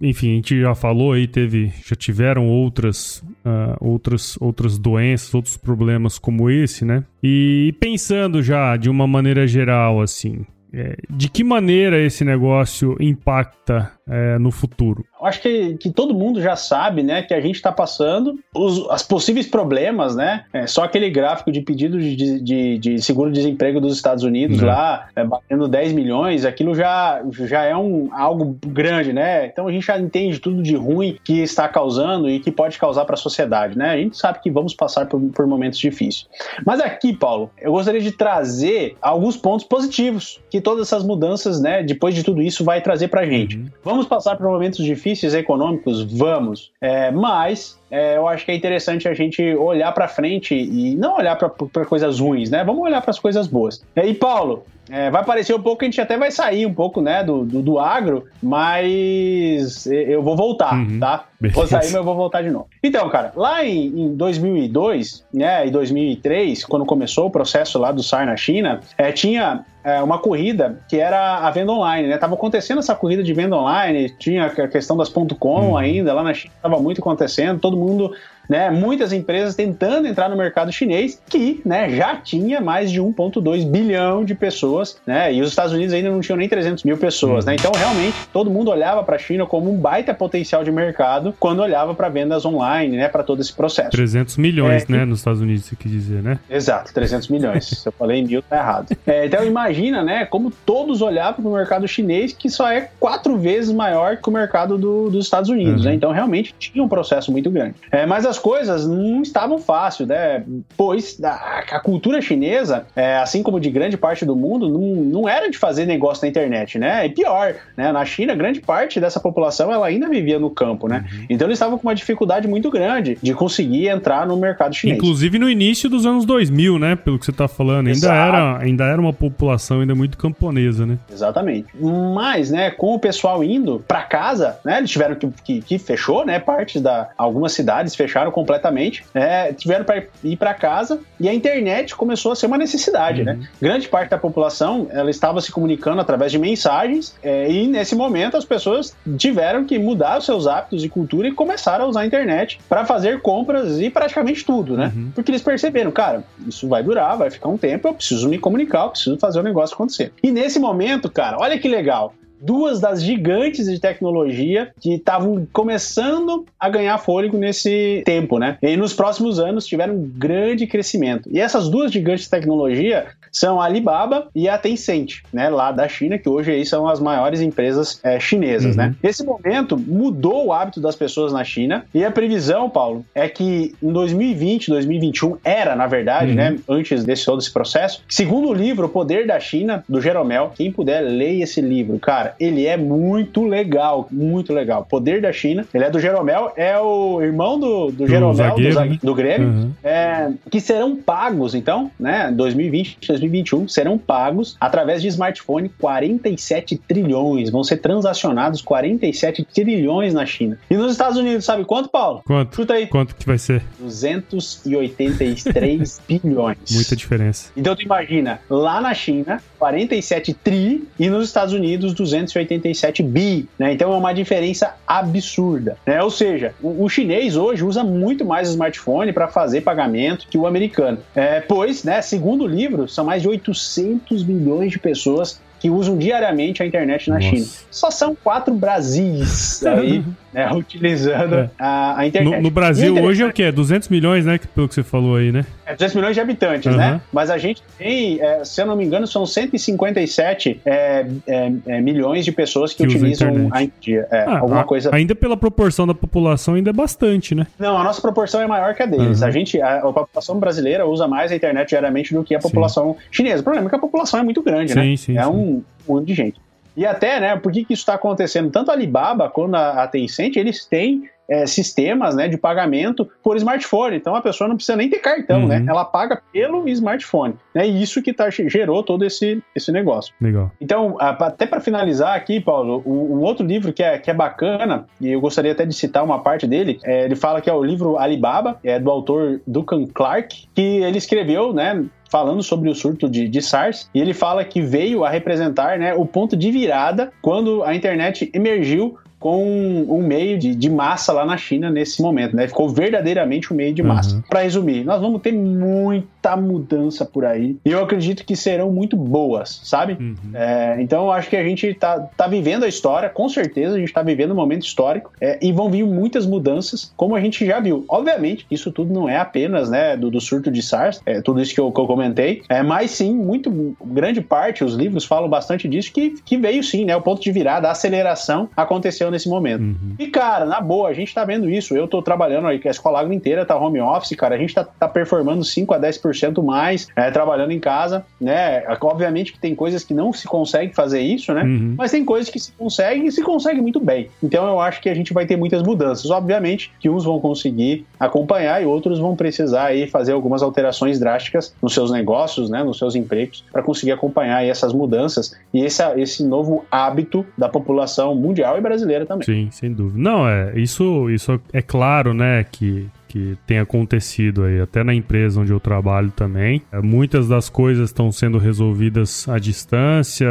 enfim, 0.00 0.32
a 0.32 0.34
gente 0.34 0.60
já 0.60 0.74
falou 0.74 1.12
aí, 1.12 1.28
teve, 1.28 1.72
já 1.86 1.94
tiveram 1.94 2.48
outras, 2.48 3.22
uh, 3.46 3.76
outras, 3.80 4.36
outras 4.40 4.76
doenças, 4.76 5.32
outros 5.32 5.56
problemas 5.56 6.18
como 6.18 6.50
esse, 6.50 6.84
né? 6.84 7.04
E 7.22 7.72
pensando 7.78 8.42
já 8.42 8.76
de 8.76 8.90
uma 8.90 9.06
maneira 9.06 9.46
geral, 9.46 10.00
assim, 10.00 10.44
é, 10.72 10.96
de 11.08 11.28
que 11.28 11.44
maneira 11.44 12.00
esse 12.00 12.24
negócio 12.24 12.96
impacta 12.98 13.92
é, 14.08 14.38
no 14.38 14.50
futuro? 14.50 15.04
Acho 15.22 15.40
que, 15.40 15.76
que 15.76 15.90
todo 15.90 16.14
mundo 16.14 16.40
já 16.40 16.56
sabe, 16.56 17.02
né, 17.02 17.22
que 17.22 17.32
a 17.32 17.40
gente 17.40 17.56
está 17.56 17.70
passando 17.70 18.38
os 18.54 18.88
as 18.90 19.02
possíveis 19.02 19.46
problemas, 19.46 20.16
né? 20.16 20.44
É, 20.52 20.66
só 20.66 20.84
aquele 20.84 21.08
gráfico 21.10 21.52
de 21.52 21.60
pedido 21.60 21.98
de, 21.98 22.40
de, 22.40 22.78
de 22.78 23.02
seguro-desemprego 23.02 23.80
dos 23.80 23.94
Estados 23.94 24.24
Unidos 24.24 24.60
uhum. 24.60 24.66
lá, 24.66 25.08
é, 25.14 25.24
batendo 25.24 25.68
10 25.68 25.92
milhões, 25.92 26.44
aquilo 26.44 26.74
já, 26.74 27.22
já 27.46 27.64
é 27.64 27.76
um, 27.76 28.08
algo 28.12 28.58
grande, 28.66 29.12
né? 29.12 29.46
Então 29.46 29.68
a 29.68 29.72
gente 29.72 29.86
já 29.86 29.98
entende 29.98 30.38
tudo 30.40 30.62
de 30.62 30.74
ruim 30.74 31.18
que 31.24 31.40
está 31.40 31.68
causando 31.68 32.28
e 32.28 32.40
que 32.40 32.50
pode 32.50 32.78
causar 32.78 33.04
para 33.04 33.14
a 33.14 33.18
sociedade, 33.18 33.78
né? 33.78 33.90
A 33.90 33.96
gente 33.96 34.16
sabe 34.16 34.40
que 34.40 34.50
vamos 34.50 34.74
passar 34.74 35.06
por, 35.06 35.20
por 35.30 35.46
momentos 35.46 35.78
difíceis. 35.78 36.26
Mas 36.66 36.80
aqui, 36.80 37.12
Paulo, 37.12 37.50
eu 37.60 37.72
gostaria 37.72 38.00
de 38.00 38.12
trazer 38.12 38.96
alguns 39.00 39.36
pontos 39.36 39.64
positivos 39.64 40.40
que 40.50 40.60
todas 40.60 40.88
essas 40.88 41.04
mudanças, 41.04 41.60
né, 41.60 41.82
depois 41.82 42.14
de 42.14 42.22
tudo 42.22 42.42
isso, 42.42 42.64
vai 42.64 42.80
trazer 42.80 43.08
para 43.08 43.22
a 43.22 43.26
gente. 43.26 43.56
Uhum. 43.56 43.66
Vamos 43.92 44.06
passar 44.06 44.38
por 44.38 44.46
momentos 44.46 44.82
difíceis 44.82 45.34
econômicos? 45.34 46.02
Vamos. 46.02 46.72
É, 46.80 47.10
mas 47.10 47.78
é, 47.92 48.16
eu 48.16 48.26
acho 48.26 48.46
que 48.46 48.50
é 48.50 48.54
interessante 48.54 49.06
a 49.06 49.12
gente 49.12 49.54
olhar 49.54 49.92
para 49.92 50.08
frente 50.08 50.54
e 50.54 50.94
não 50.94 51.18
olhar 51.18 51.36
para 51.36 51.84
coisas 51.84 52.20
ruins, 52.20 52.48
né? 52.48 52.64
Vamos 52.64 52.82
olhar 52.82 53.02
para 53.02 53.10
as 53.10 53.18
coisas 53.18 53.46
boas. 53.46 53.84
E 53.94 54.14
Paulo, 54.14 54.64
é, 54.90 55.10
vai 55.10 55.22
parecer 55.24 55.54
um 55.54 55.60
pouco 55.62 55.80
que 55.80 55.84
a 55.84 55.88
gente 55.88 56.00
até 56.00 56.16
vai 56.16 56.30
sair 56.30 56.66
um 56.66 56.72
pouco, 56.74 57.00
né, 57.00 57.22
do, 57.22 57.44
do, 57.44 57.62
do 57.62 57.78
agro, 57.78 58.24
mas 58.42 59.86
eu 59.86 60.22
vou 60.22 60.36
voltar, 60.36 60.74
uhum, 60.74 60.98
tá? 60.98 61.26
Beleza. 61.40 61.60
Vou 61.60 61.68
sair, 61.68 61.84
mas 61.84 61.94
eu 61.94 62.04
vou 62.04 62.16
voltar 62.16 62.42
de 62.42 62.50
novo. 62.50 62.66
Então, 62.82 63.08
cara, 63.08 63.32
lá 63.36 63.64
em, 63.64 63.86
em 63.86 64.16
2002, 64.16 65.24
né, 65.32 65.66
e 65.66 65.70
2003, 65.70 66.64
quando 66.64 66.84
começou 66.84 67.26
o 67.26 67.30
processo 67.30 67.78
lá 67.78 67.92
do 67.92 68.02
SAR 68.02 68.26
na 68.26 68.36
China, 68.36 68.80
é, 68.96 69.12
tinha 69.12 69.64
é, 69.84 70.00
uma 70.00 70.18
corrida 70.18 70.80
que 70.88 70.96
era 70.96 71.38
a 71.38 71.50
venda 71.50 71.72
online, 71.72 72.08
né? 72.08 72.16
Tava 72.16 72.34
acontecendo 72.34 72.78
essa 72.78 72.94
corrida 72.94 73.22
de 73.22 73.32
venda 73.32 73.56
online, 73.56 74.10
tinha 74.10 74.46
a 74.46 74.68
questão 74.68 74.96
das 74.96 75.08
.com 75.08 75.70
uhum. 75.70 75.76
ainda, 75.76 76.12
lá 76.12 76.22
na 76.22 76.32
China 76.32 76.52
tava 76.62 76.78
muito 76.78 77.00
acontecendo, 77.00 77.58
todo 77.58 77.76
mundo 77.76 77.81
mundo 77.82 78.14
né, 78.52 78.70
muitas 78.70 79.14
empresas 79.14 79.54
tentando 79.54 80.06
entrar 80.06 80.28
no 80.28 80.36
mercado 80.36 80.70
chinês, 80.70 81.18
que 81.26 81.62
né, 81.64 81.88
já 81.88 82.16
tinha 82.16 82.60
mais 82.60 82.90
de 82.90 83.00
1,2 83.00 83.64
bilhão 83.64 84.22
de 84.26 84.34
pessoas, 84.34 84.98
né, 85.06 85.32
e 85.32 85.40
os 85.40 85.48
Estados 85.48 85.72
Unidos 85.72 85.94
ainda 85.94 86.10
não 86.10 86.20
tinham 86.20 86.36
nem 86.36 86.46
300 86.46 86.84
mil 86.84 86.98
pessoas. 86.98 87.46
Né, 87.46 87.54
então, 87.54 87.72
realmente, 87.74 88.14
todo 88.30 88.50
mundo 88.50 88.70
olhava 88.70 89.02
para 89.02 89.16
a 89.16 89.18
China 89.18 89.46
como 89.46 89.72
um 89.72 89.76
baita 89.78 90.12
potencial 90.12 90.62
de 90.62 90.70
mercado 90.70 91.34
quando 91.40 91.60
olhava 91.60 91.94
para 91.94 92.10
vendas 92.10 92.44
online, 92.44 92.98
né, 92.98 93.08
para 93.08 93.22
todo 93.22 93.40
esse 93.40 93.54
processo. 93.54 93.88
300 93.88 94.36
milhões, 94.36 94.82
é, 94.86 94.92
né, 94.92 95.04
nos 95.06 95.20
Estados 95.20 95.40
Unidos, 95.40 95.64
você 95.64 95.74
quer 95.74 95.88
dizer, 95.88 96.22
né? 96.22 96.38
Exato, 96.50 96.92
300 96.92 97.28
milhões. 97.28 97.64
Se 97.64 97.88
eu 97.88 97.92
falei 97.92 98.22
mil, 98.22 98.42
tá 98.42 98.58
errado. 98.58 98.94
É, 99.06 99.24
então, 99.24 99.46
imagina, 99.46 100.02
né, 100.02 100.26
como 100.26 100.50
todos 100.66 101.00
olhavam 101.00 101.42
para 101.42 101.50
o 101.50 101.54
mercado 101.54 101.88
chinês, 101.88 102.34
que 102.34 102.50
só 102.50 102.70
é 102.70 102.90
quatro 103.00 103.38
vezes 103.38 103.72
maior 103.72 104.18
que 104.18 104.28
o 104.28 104.32
mercado 104.32 104.76
do, 104.76 105.08
dos 105.08 105.24
Estados 105.24 105.48
Unidos, 105.48 105.80
uhum. 105.82 105.88
né? 105.88 105.94
Então, 105.94 106.12
realmente, 106.12 106.54
tinha 106.58 106.84
um 106.84 106.88
processo 106.88 107.32
muito 107.32 107.50
grande. 107.50 107.76
É, 107.90 108.04
mas 108.04 108.26
as 108.26 108.41
coisas 108.42 108.86
não 108.86 109.22
estavam 109.22 109.58
fáceis, 109.58 110.08
né? 110.08 110.44
Pois 110.76 111.18
a, 111.22 111.60
a 111.70 111.80
cultura 111.80 112.20
chinesa, 112.20 112.84
é, 112.94 113.16
assim 113.18 113.42
como 113.42 113.60
de 113.60 113.70
grande 113.70 113.96
parte 113.96 114.26
do 114.26 114.34
mundo, 114.34 114.68
não, 114.68 114.80
não 114.80 115.28
era 115.28 115.48
de 115.48 115.56
fazer 115.56 115.86
negócio 115.86 116.24
na 116.24 116.28
internet, 116.28 116.78
né? 116.78 117.06
E 117.06 117.10
pior, 117.10 117.54
né? 117.76 117.92
Na 117.92 118.04
China, 118.04 118.34
grande 118.34 118.60
parte 118.60 119.00
dessa 119.00 119.20
população 119.20 119.72
ela 119.72 119.86
ainda 119.86 120.08
vivia 120.08 120.38
no 120.38 120.50
campo, 120.50 120.88
né? 120.88 121.04
Uhum. 121.10 121.26
Então 121.30 121.46
eles 121.46 121.56
estavam 121.56 121.78
com 121.78 121.86
uma 121.86 121.94
dificuldade 121.94 122.48
muito 122.48 122.70
grande 122.70 123.16
de 123.22 123.32
conseguir 123.32 123.88
entrar 123.88 124.26
no 124.26 124.36
mercado 124.36 124.74
chinês. 124.74 124.98
Inclusive 124.98 125.38
no 125.38 125.48
início 125.48 125.88
dos 125.88 126.04
anos 126.04 126.24
2000, 126.24 126.78
né? 126.78 126.96
Pelo 126.96 127.18
que 127.18 127.24
você 127.24 127.30
está 127.30 127.46
falando, 127.46 127.86
ainda 127.86 128.12
era, 128.12 128.58
ainda 128.58 128.84
era 128.84 129.00
uma 129.00 129.12
população 129.12 129.80
ainda 129.80 129.94
muito 129.94 130.18
camponesa, 130.18 130.84
né? 130.84 130.98
Exatamente. 131.10 131.68
Mas, 132.14 132.50
né, 132.50 132.70
com 132.70 132.94
o 132.94 132.98
pessoal 132.98 133.44
indo 133.44 133.82
para 133.86 134.02
casa, 134.02 134.58
né? 134.64 134.78
Eles 134.78 134.90
tiveram 134.90 135.14
que, 135.14 135.28
que, 135.44 135.62
que 135.62 135.78
fechou, 135.78 136.24
né? 136.26 136.40
Partes 136.40 136.80
da 136.80 137.10
algumas 137.16 137.52
cidades 137.52 137.94
fecharam 137.94 138.21
fecharam 138.22 138.30
completamente, 138.30 139.04
né, 139.12 139.52
tiveram 139.52 139.84
para 139.84 140.04
ir 140.22 140.36
para 140.36 140.54
casa 140.54 141.00
e 141.18 141.28
a 141.28 141.34
internet 141.34 141.94
começou 141.94 142.32
a 142.32 142.36
ser 142.36 142.46
uma 142.46 142.58
necessidade, 142.58 143.24
né? 143.24 143.32
uhum. 143.32 143.38
né? 143.38 143.48
Grande 143.60 143.88
parte 143.88 144.10
da 144.10 144.18
população 144.18 144.86
ela 144.90 145.10
estava 145.10 145.40
se 145.40 145.50
comunicando 145.50 146.00
através 146.00 146.30
de 146.30 146.38
mensagens 146.38 147.14
é, 147.22 147.50
e 147.50 147.66
nesse 147.66 147.94
momento 147.94 148.36
as 148.36 148.44
pessoas 148.44 148.96
tiveram 149.16 149.64
que 149.64 149.78
mudar 149.78 150.18
os 150.18 150.24
seus 150.24 150.46
hábitos 150.46 150.80
de 150.80 150.88
cultura 150.88 151.28
e 151.28 151.32
começaram 151.32 151.86
a 151.86 151.88
usar 151.88 152.00
a 152.02 152.06
internet 152.06 152.60
para 152.68 152.84
fazer 152.84 153.20
compras 153.20 153.80
e 153.80 153.90
praticamente 153.90 154.44
tudo, 154.44 154.76
né? 154.76 154.92
Uhum. 154.94 155.10
Porque 155.14 155.30
eles 155.30 155.42
perceberam, 155.42 155.90
cara, 155.90 156.24
isso 156.46 156.68
vai 156.68 156.82
durar, 156.82 157.16
vai 157.16 157.30
ficar 157.30 157.48
um 157.48 157.56
tempo, 157.56 157.88
eu 157.88 157.94
preciso 157.94 158.28
me 158.28 158.38
comunicar, 158.38 158.84
eu 158.84 158.90
preciso 158.90 159.18
fazer 159.18 159.40
o 159.40 159.42
negócio 159.42 159.74
acontecer. 159.74 160.12
E 160.22 160.30
nesse 160.30 160.58
momento, 160.58 161.10
cara, 161.10 161.36
olha 161.38 161.58
que 161.58 161.68
legal 161.68 162.14
duas 162.42 162.80
das 162.80 163.02
gigantes 163.02 163.66
de 163.66 163.78
tecnologia 163.78 164.72
que 164.80 164.94
estavam 164.94 165.46
começando 165.52 166.44
a 166.58 166.68
ganhar 166.68 166.98
fôlego 166.98 167.38
nesse 167.38 168.02
tempo, 168.04 168.38
né? 168.38 168.58
E 168.60 168.76
nos 168.76 168.92
próximos 168.92 169.38
anos 169.38 169.66
tiveram 169.66 169.94
um 169.94 170.10
grande 170.16 170.66
crescimento. 170.66 171.28
E 171.32 171.40
essas 171.40 171.68
duas 171.68 171.92
gigantes 171.92 172.24
de 172.24 172.30
tecnologia 172.30 173.06
são 173.30 173.60
a 173.60 173.64
Alibaba 173.64 174.28
e 174.34 174.48
a 174.48 174.58
Tencent, 174.58 175.20
né, 175.32 175.48
lá 175.48 175.72
da 175.72 175.88
China, 175.88 176.18
que 176.18 176.28
hoje 176.28 176.50
aí 176.50 176.66
são 176.66 176.86
as 176.86 177.00
maiores 177.00 177.40
empresas 177.40 177.98
é, 178.02 178.20
chinesas, 178.20 178.76
né? 178.76 178.84
uhum. 178.84 178.90
né? 178.90 178.96
Esse 179.02 179.24
momento 179.24 179.78
mudou 179.78 180.46
o 180.46 180.52
hábito 180.52 180.80
das 180.80 180.94
pessoas 180.94 181.32
na 181.32 181.42
China 181.42 181.86
e 181.94 182.04
a 182.04 182.10
previsão, 182.10 182.68
Paulo, 182.68 183.04
é 183.14 183.28
que 183.28 183.74
em 183.82 183.92
2020, 183.92 184.68
2021 184.68 185.38
era, 185.42 185.74
na 185.74 185.86
verdade, 185.86 186.34
né, 186.34 186.50
uhum. 186.50 186.56
né, 186.56 186.62
antes 186.68 187.04
desse 187.04 187.24
todo 187.24 187.40
esse 187.40 187.50
processo, 187.50 188.02
segundo 188.06 188.48
o 188.48 188.52
livro 188.52 188.86
O 188.86 188.88
Poder 188.90 189.26
da 189.26 189.40
China 189.40 189.82
do 189.88 190.00
Jeromel, 190.00 190.52
quem 190.54 190.70
puder 190.70 191.00
leia 191.00 191.44
esse 191.44 191.60
livro, 191.62 191.98
cara, 191.98 192.31
ele 192.38 192.66
é 192.66 192.76
muito 192.76 193.44
legal, 193.44 194.06
muito 194.10 194.52
legal. 194.52 194.86
Poder 194.88 195.20
da 195.20 195.32
China, 195.32 195.66
ele 195.72 195.84
é 195.84 195.90
do 195.90 196.00
Jeromel, 196.00 196.52
é 196.56 196.78
o 196.78 197.22
irmão 197.22 197.58
do, 197.58 197.90
do 197.90 198.06
Jeromel, 198.06 198.34
zagueiro, 198.34 198.74
do, 198.74 198.80
né? 198.80 198.98
do, 199.02 199.14
Grêmio, 199.14 199.48
uhum. 199.48 199.72
é, 199.82 200.30
que 200.50 200.60
serão 200.60 200.96
pagos, 200.96 201.54
então, 201.54 201.90
né, 201.98 202.30
2020, 202.34 202.98
2021 203.06 203.68
serão 203.68 203.96
pagos 203.98 204.56
através 204.60 205.02
de 205.02 205.08
smartphone 205.08 205.68
47 205.68 206.76
trilhões. 206.76 207.50
Vão 207.50 207.64
ser 207.64 207.78
transacionados 207.78 208.62
47 208.62 209.46
trilhões 209.52 210.14
na 210.14 210.26
China. 210.26 210.58
E 210.70 210.76
nos 210.76 210.92
Estados 210.92 211.18
Unidos, 211.18 211.44
sabe 211.44 211.64
quanto, 211.64 211.88
Paulo? 211.88 212.22
Quanto? 212.24 212.56
Chuta 212.56 212.74
aí. 212.74 212.86
Quanto 212.86 213.14
que 213.14 213.26
vai 213.26 213.38
ser? 213.38 213.62
283 213.78 216.00
bilhões. 216.08 216.58
Muita 216.70 216.96
diferença. 216.96 217.50
Então 217.56 217.74
tu 217.74 217.82
imagina, 217.82 218.40
lá 218.48 218.80
na 218.80 218.94
China, 218.94 219.42
47 219.58 220.34
tri 220.34 220.86
e 220.98 221.08
nos 221.08 221.26
Estados 221.26 221.54
Unidos 221.54 221.94
287 222.22 223.02
bi, 223.02 223.48
né? 223.58 223.72
Então 223.72 223.92
é 223.92 223.96
uma 223.96 224.12
diferença 224.12 224.74
absurda, 224.86 225.76
né? 225.86 226.02
Ou 226.02 226.10
seja, 226.10 226.54
o, 226.62 226.84
o 226.84 226.88
chinês 226.88 227.36
hoje 227.36 227.64
usa 227.64 227.84
muito 227.84 228.24
mais 228.24 228.48
smartphone 228.48 229.12
para 229.12 229.28
fazer 229.28 229.62
pagamento 229.62 230.26
que 230.30 230.38
o 230.38 230.46
americano. 230.46 230.98
É, 231.14 231.40
pois, 231.40 231.84
né, 231.84 232.00
segundo 232.02 232.44
o 232.44 232.46
livro, 232.46 232.88
são 232.88 233.04
mais 233.04 233.22
de 233.22 233.28
800 233.28 234.24
milhões 234.24 234.70
de 234.70 234.78
pessoas 234.78 235.40
que 235.62 235.70
usam 235.70 235.96
diariamente 235.96 236.60
a 236.60 236.66
internet 236.66 237.08
na 237.08 237.20
Nossa. 237.20 237.28
China. 237.28 237.46
Só 237.70 237.88
são 237.88 238.16
quatro 238.16 238.52
Brasis 238.52 239.64
aí, 239.64 240.04
né, 240.32 240.50
utilizando 240.52 241.34
é. 241.34 241.50
a, 241.58 242.00
a, 242.00 242.06
internet. 242.06 242.36
No, 242.36 242.42
no 242.42 242.50
Brasil 242.50 242.94
hoje 243.02 243.22
é 243.22 243.26
o 243.26 243.32
quê? 243.32 243.50
200 243.50 243.88
milhões, 243.88 244.24
né? 244.24 244.38
Pelo 244.54 244.68
que 244.68 244.74
você 244.74 244.82
falou 244.82 245.16
aí, 245.16 245.30
né? 245.30 245.44
É 245.66 245.74
200 245.74 245.96
milhões 245.96 246.14
de 246.14 246.20
habitantes, 246.20 246.72
uhum. 246.72 246.78
né? 246.78 247.00
Mas 247.12 247.30
a 247.30 247.38
gente 247.38 247.62
tem, 247.78 248.20
é, 248.20 248.44
se 248.44 248.60
eu 248.60 248.66
não 248.66 248.76
me 248.76 248.84
engano, 248.84 249.06
são 249.06 249.24
157 249.26 250.60
é, 250.64 251.06
é, 251.26 251.52
é, 251.66 251.80
milhões 251.80 252.24
de 252.24 252.32
pessoas 252.32 252.72
que, 252.72 252.78
que 252.78 252.84
utilizam 252.84 253.28
a 253.28 253.62
internet. 253.62 253.96
É, 254.10 254.24
ah, 254.26 254.38
alguma 254.38 254.60
a, 254.60 254.64
coisa. 254.64 254.94
Ainda 254.94 255.14
pela 255.14 255.36
proporção 255.36 255.86
da 255.86 255.94
população, 255.94 256.54
ainda 256.54 256.70
é 256.70 256.72
bastante, 256.72 257.34
né? 257.34 257.46
Não, 257.58 257.76
a 257.76 257.84
nossa 257.84 258.00
proporção 258.00 258.40
é 258.40 258.46
maior 258.46 258.74
que 258.74 258.82
a 258.82 258.86
deles. 258.86 259.20
Uhum. 259.20 259.26
A 259.26 259.30
gente, 259.30 259.60
a, 259.60 259.78
a, 259.78 259.92
população 259.92 260.38
brasileira 260.38 260.86
usa 260.86 261.06
mais 261.06 261.30
a 261.30 261.36
internet 261.36 261.68
diariamente 261.68 262.14
do 262.14 262.24
que 262.24 262.34
a 262.34 262.38
população 262.38 262.94
sim. 262.94 263.06
chinesa. 263.10 263.40
O 263.40 263.44
problema 263.44 263.66
é 263.66 263.70
que 263.70 263.76
a 263.76 263.80
população 263.80 264.20
é 264.20 264.22
muito 264.22 264.42
grande, 264.42 264.72
sim, 264.72 264.78
né? 264.78 264.96
Sim, 264.96 265.18
é 265.18 265.22
sim. 265.22 265.28
um 265.28 265.62
um 265.88 265.94
monte 265.94 266.06
de 266.06 266.14
gente. 266.14 266.40
E 266.76 266.86
até, 266.86 267.20
né, 267.20 267.36
por 267.36 267.52
que, 267.52 267.64
que 267.64 267.74
isso 267.74 267.82
está 267.82 267.94
acontecendo? 267.94 268.50
Tanto 268.50 268.70
a 268.70 268.74
Alibaba 268.74 269.28
quanto 269.28 269.54
a, 269.54 269.82
a 269.82 269.88
Tencent, 269.88 270.36
eles 270.36 270.64
têm 270.64 271.08
é, 271.28 271.46
sistemas 271.46 272.14
né, 272.14 272.28
de 272.28 272.36
pagamento 272.36 273.08
por 273.22 273.36
smartphone. 273.36 273.96
Então 273.96 274.14
a 274.14 274.20
pessoa 274.20 274.48
não 274.48 274.56
precisa 274.56 274.76
nem 274.76 274.90
ter 274.90 274.98
cartão, 274.98 275.46
né? 275.46 275.58
uhum. 275.58 275.64
né? 275.64 275.70
Ela 275.70 275.84
paga 275.84 276.20
pelo 276.32 276.68
smartphone. 276.68 277.34
Né? 277.54 277.68
E 277.68 277.82
isso 277.82 278.02
que 278.02 278.12
tá, 278.12 278.28
gerou 278.30 278.82
todo 278.82 279.04
esse, 279.04 279.42
esse 279.54 279.72
negócio. 279.72 280.14
Legal. 280.20 280.50
Então, 280.60 280.96
até 280.98 281.46
para 281.46 281.60
finalizar 281.60 282.14
aqui, 282.14 282.40
Paulo, 282.40 282.82
um, 282.84 283.16
um, 283.16 283.20
outro 283.20 283.46
livro 283.46 283.72
que 283.72 283.82
é, 283.82 283.98
que 283.98 284.10
é 284.10 284.14
bacana, 284.14 284.86
e 285.00 285.10
eu 285.10 285.20
gostaria 285.20 285.52
até 285.52 285.64
de 285.64 285.74
citar 285.74 286.04
uma 286.04 286.20
parte 286.20 286.46
dele, 286.46 286.78
é, 286.84 287.04
ele 287.04 287.16
fala 287.16 287.40
que 287.40 287.48
é 287.48 287.52
o 287.52 287.62
livro 287.62 287.96
Alibaba, 287.98 288.58
é 288.62 288.78
do 288.78 288.90
autor 288.90 289.40
Duncan 289.46 289.86
Clark, 289.86 290.48
que 290.54 290.60
ele 290.60 290.98
escreveu, 290.98 291.52
né? 291.52 291.84
Falando 292.12 292.42
sobre 292.42 292.68
o 292.68 292.74
surto 292.74 293.08
de, 293.08 293.26
de, 293.26 293.40
SARS, 293.40 293.88
e 293.94 293.98
ele 293.98 294.12
fala 294.12 294.44
que 294.44 294.60
veio 294.60 295.02
a 295.02 295.08
representar 295.08 295.78
né, 295.78 295.94
o 295.94 296.04
ponto 296.04 296.36
de 296.36 296.50
virada 296.50 297.10
quando 297.22 297.62
a 297.62 297.74
internet 297.74 298.30
emergiu 298.34 298.98
com 299.22 299.86
um 299.88 300.02
meio 300.02 300.36
de, 300.36 300.52
de, 300.52 300.68
massa 300.68 301.12
lá 301.12 301.24
na 301.24 301.36
China 301.36 301.70
nesse 301.70 302.02
momento, 302.02 302.34
né? 302.34 302.48
Ficou 302.48 302.68
verdadeiramente 302.68 303.52
um 303.52 303.56
meio 303.56 303.72
de 303.72 303.80
massa. 303.80 304.16
Uhum. 304.16 304.22
Para 304.28 304.40
resumir, 304.40 304.82
nós 304.84 305.00
vamos 305.00 305.22
ter 305.22 305.30
muita 305.30 306.36
mudança 306.36 307.04
por 307.04 307.24
aí 307.24 307.56
e 307.64 307.70
eu 307.70 307.84
acredito 307.84 308.24
que 308.24 308.34
serão 308.34 308.72
muito 308.72 308.96
boas, 308.96 309.60
sabe? 309.62 309.92
Uhum. 309.92 310.16
É, 310.34 310.76
então 310.80 311.04
eu 311.04 311.12
acho 311.12 311.30
que 311.30 311.36
a 311.36 311.44
gente 311.44 311.72
tá, 311.74 312.00
tá 312.00 312.26
vivendo 312.26 312.64
a 312.64 312.68
história, 312.68 313.08
com 313.08 313.28
certeza 313.28 313.76
a 313.76 313.78
gente 313.78 313.92
tá 313.92 314.02
vivendo 314.02 314.32
um 314.32 314.36
momento 314.36 314.66
histórico 314.66 315.12
é, 315.20 315.38
e 315.40 315.52
vão 315.52 315.70
vir 315.70 315.84
muitas 315.84 316.26
mudanças, 316.26 316.92
como 316.96 317.14
a 317.14 317.20
gente 317.20 317.46
já 317.46 317.60
viu. 317.60 317.84
Obviamente, 317.88 318.44
isso 318.50 318.72
tudo 318.72 318.92
não 318.92 319.08
é 319.08 319.18
apenas, 319.18 319.70
né, 319.70 319.96
do, 319.96 320.10
do 320.10 320.20
surto 320.20 320.50
de 320.50 320.62
SARS, 320.62 321.00
é, 321.06 321.20
tudo 321.20 321.40
isso 321.40 321.54
que 321.54 321.60
eu, 321.60 321.70
que 321.70 321.80
eu 321.80 321.86
comentei, 321.86 322.42
é, 322.48 322.60
mas 322.60 322.90
sim, 322.90 323.14
muito 323.14 323.76
grande 323.84 324.20
parte, 324.20 324.64
os 324.64 324.74
livros 324.74 325.04
falam 325.04 325.28
bastante 325.28 325.68
disso, 325.68 325.92
que, 325.92 326.10
que 326.24 326.36
veio 326.36 326.64
sim, 326.64 326.84
né? 326.84 326.96
O 326.96 327.00
ponto 327.00 327.22
de 327.22 327.30
virada, 327.30 327.68
a 327.68 327.70
aceleração 327.70 328.48
aconteceu 328.56 329.11
nesse 329.12 329.28
momento. 329.28 329.62
Uhum. 329.62 329.94
E, 329.98 330.08
cara, 330.08 330.44
na 330.44 330.60
boa, 330.60 330.88
a 330.88 330.92
gente 330.92 331.14
tá 331.14 331.24
vendo 331.24 331.48
isso. 331.48 331.76
Eu 331.76 331.86
tô 331.86 332.02
trabalhando 332.02 332.48
aí, 332.48 332.58
que 332.58 332.68
a 332.68 332.70
escola 332.70 333.02
inteira 333.14 333.44
tá 333.44 333.56
home 333.56 333.80
office, 333.80 334.16
cara. 334.16 334.34
A 334.34 334.38
gente 334.38 334.54
tá, 334.54 334.64
tá 334.64 334.88
performando 334.88 335.44
5 335.44 335.74
a 335.74 335.80
10% 335.80 336.42
mais 336.42 336.88
é, 336.96 337.10
trabalhando 337.10 337.52
em 337.52 337.60
casa, 337.60 338.04
né? 338.20 338.64
Obviamente 338.80 339.32
que 339.32 339.38
tem 339.38 339.54
coisas 339.54 339.84
que 339.84 339.94
não 339.94 340.12
se 340.12 340.26
consegue 340.26 340.74
fazer 340.74 341.00
isso, 341.00 341.32
né? 341.32 341.42
Uhum. 341.42 341.74
Mas 341.76 341.90
tem 341.90 342.04
coisas 342.04 342.30
que 342.30 342.38
se 342.38 342.52
consegue 342.52 343.06
e 343.06 343.12
se 343.12 343.22
consegue 343.22 343.60
muito 343.60 343.80
bem. 343.80 344.08
Então 344.22 344.46
eu 344.46 344.60
acho 344.60 344.80
que 344.80 344.88
a 344.88 344.94
gente 344.94 345.12
vai 345.12 345.26
ter 345.26 345.36
muitas 345.36 345.62
mudanças. 345.62 346.10
Obviamente 346.10 346.72
que 346.80 346.88
uns 346.88 347.04
vão 347.04 347.20
conseguir 347.20 347.86
acompanhar 347.98 348.62
e 348.62 348.66
outros 348.66 348.98
vão 348.98 349.14
precisar 349.16 349.66
aí 349.66 349.86
fazer 349.86 350.12
algumas 350.12 350.42
alterações 350.42 350.98
drásticas 350.98 351.54
nos 351.62 351.74
seus 351.74 351.90
negócios, 351.90 352.50
né? 352.50 352.62
Nos 352.62 352.78
seus 352.78 352.94
empregos, 352.94 353.44
para 353.52 353.62
conseguir 353.62 353.92
acompanhar 353.92 354.44
essas 354.44 354.72
mudanças 354.72 355.36
e 355.52 355.64
esse, 355.64 355.82
esse 356.00 356.24
novo 356.24 356.64
hábito 356.70 357.24
da 357.36 357.48
população 357.48 358.14
mundial 358.14 358.58
e 358.58 358.60
brasileira 358.60 359.01
também. 359.06 359.24
Sim, 359.24 359.48
sem 359.50 359.72
dúvida. 359.72 359.98
Não, 359.98 360.28
é, 360.28 360.58
isso, 360.58 361.10
isso 361.10 361.40
é 361.52 361.62
claro, 361.62 362.14
né, 362.14 362.44
que 362.44 362.88
que 363.12 363.36
tem 363.46 363.58
acontecido 363.58 364.42
aí, 364.44 364.58
até 364.58 364.82
na 364.82 364.94
empresa 364.94 365.38
onde 365.38 365.52
eu 365.52 365.60
trabalho 365.60 366.10
também. 366.10 366.62
É, 366.72 366.80
muitas 366.80 367.28
das 367.28 367.50
coisas 367.50 367.90
estão 367.90 368.10
sendo 368.10 368.38
resolvidas 368.38 369.28
à 369.28 369.38
distância, 369.38 370.30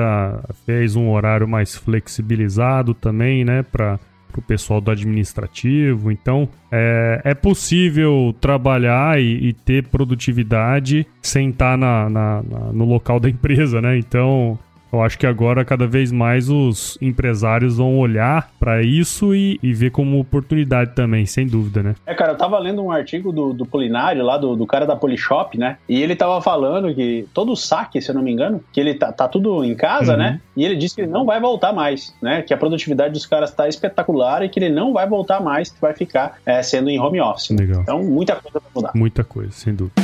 fez 0.66 0.96
um 0.96 1.12
horário 1.12 1.48
mais 1.48 1.76
flexibilizado 1.76 2.96
também, 2.96 3.46
né, 3.46 3.62
para 3.62 4.00
o 4.36 4.42
pessoal 4.42 4.82
do 4.82 4.90
administrativo. 4.90 6.12
Então, 6.12 6.50
é, 6.72 7.22
é 7.24 7.34
possível 7.36 8.34
trabalhar 8.42 9.22
e, 9.22 9.50
e, 9.50 9.54
ter 9.54 9.84
produtividade 9.84 11.06
sem 11.22 11.50
estar 11.50 11.78
na, 11.78 12.10
na, 12.10 12.42
na, 12.42 12.60
no 12.74 12.86
local 12.86 13.20
da 13.20 13.30
empresa, 13.30 13.80
né? 13.80 13.96
Então, 13.96 14.58
eu 14.92 15.02
acho 15.02 15.18
que 15.18 15.26
agora 15.26 15.64
cada 15.64 15.88
vez 15.88 16.12
mais 16.12 16.50
os 16.50 16.98
empresários 17.02 17.78
vão 17.78 17.98
olhar 17.98 18.52
para 18.60 18.82
isso 18.84 19.34
e, 19.34 19.60
e, 19.64 19.74
ver 19.74 19.92
como 19.92 20.20
oportunidade 20.20 20.94
também, 20.94 21.26
sem 21.26 21.48
dúvida, 21.48 21.82
né? 21.82 21.96
É, 22.06 22.14
cara, 22.14 22.34
eu 22.34 22.38
tava 22.38 22.60
lendo 22.60 22.84
um 22.84 22.92
artigo 22.92 23.32
do, 23.32 23.54
do 23.54 23.66
Polinário, 23.66 24.24
lá 24.24 24.38
do, 24.38 24.56
do 24.56 24.68
cara 24.68 24.86
da 24.86 24.96
Polishop, 24.96 25.58
né? 25.58 25.78
E 25.88 26.02
ele 26.02 26.16
tava 26.16 26.42
falando 26.42 26.94
que 26.94 27.26
todo 27.34 27.54
o 27.54 27.56
saque, 27.56 28.02
se 28.02 28.10
eu 28.10 28.16
não 28.16 28.22
me 28.22 28.32
engano, 28.32 28.62
que 28.72 28.80
ele 28.80 28.94
tá, 28.94 29.12
tá 29.12 29.28
tudo 29.28 29.64
em 29.64 29.76
casa, 29.76 30.14
uhum. 30.14 30.20
né? 30.20 30.42
E 30.56 30.66
ele 30.66 30.76
disse 30.76 30.96
que 30.96 31.02
ele 31.02 31.12
não 31.12 31.26
vai 31.26 31.40
voltar 31.40 31.72
mais, 31.72 32.14
né? 32.22 32.42
Que 32.42 32.54
a 32.54 32.58
produtividade 32.58 33.14
dos 33.14 33.26
caras 33.26 33.52
tá 33.52 33.68
espetacular 33.68 34.44
e 34.44 34.50
que 34.50 34.60
ele 34.60 34.70
não 34.70 34.92
vai 34.92 35.08
voltar 35.08 35.42
mais, 35.42 35.70
que 35.70 35.80
vai 35.80 35.94
ficar 35.94 36.38
é, 36.46 36.62
sendo 36.62 36.90
em 36.90 37.00
home 37.00 37.22
office. 37.22 37.50
Legal. 37.52 37.82
Então, 37.82 38.04
muita 38.04 38.36
coisa 38.36 38.60
pra 38.60 38.70
mudar. 38.76 38.92
Muita 38.94 39.24
coisa, 39.24 39.52
sem 39.52 39.74
dúvida. 39.74 40.02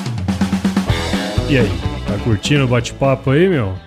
E 1.50 1.58
aí, 1.58 1.70
tá 2.06 2.22
curtindo 2.24 2.66
o 2.66 2.68
bate-papo 2.68 3.32
aí, 3.32 3.48
meu? 3.48 3.87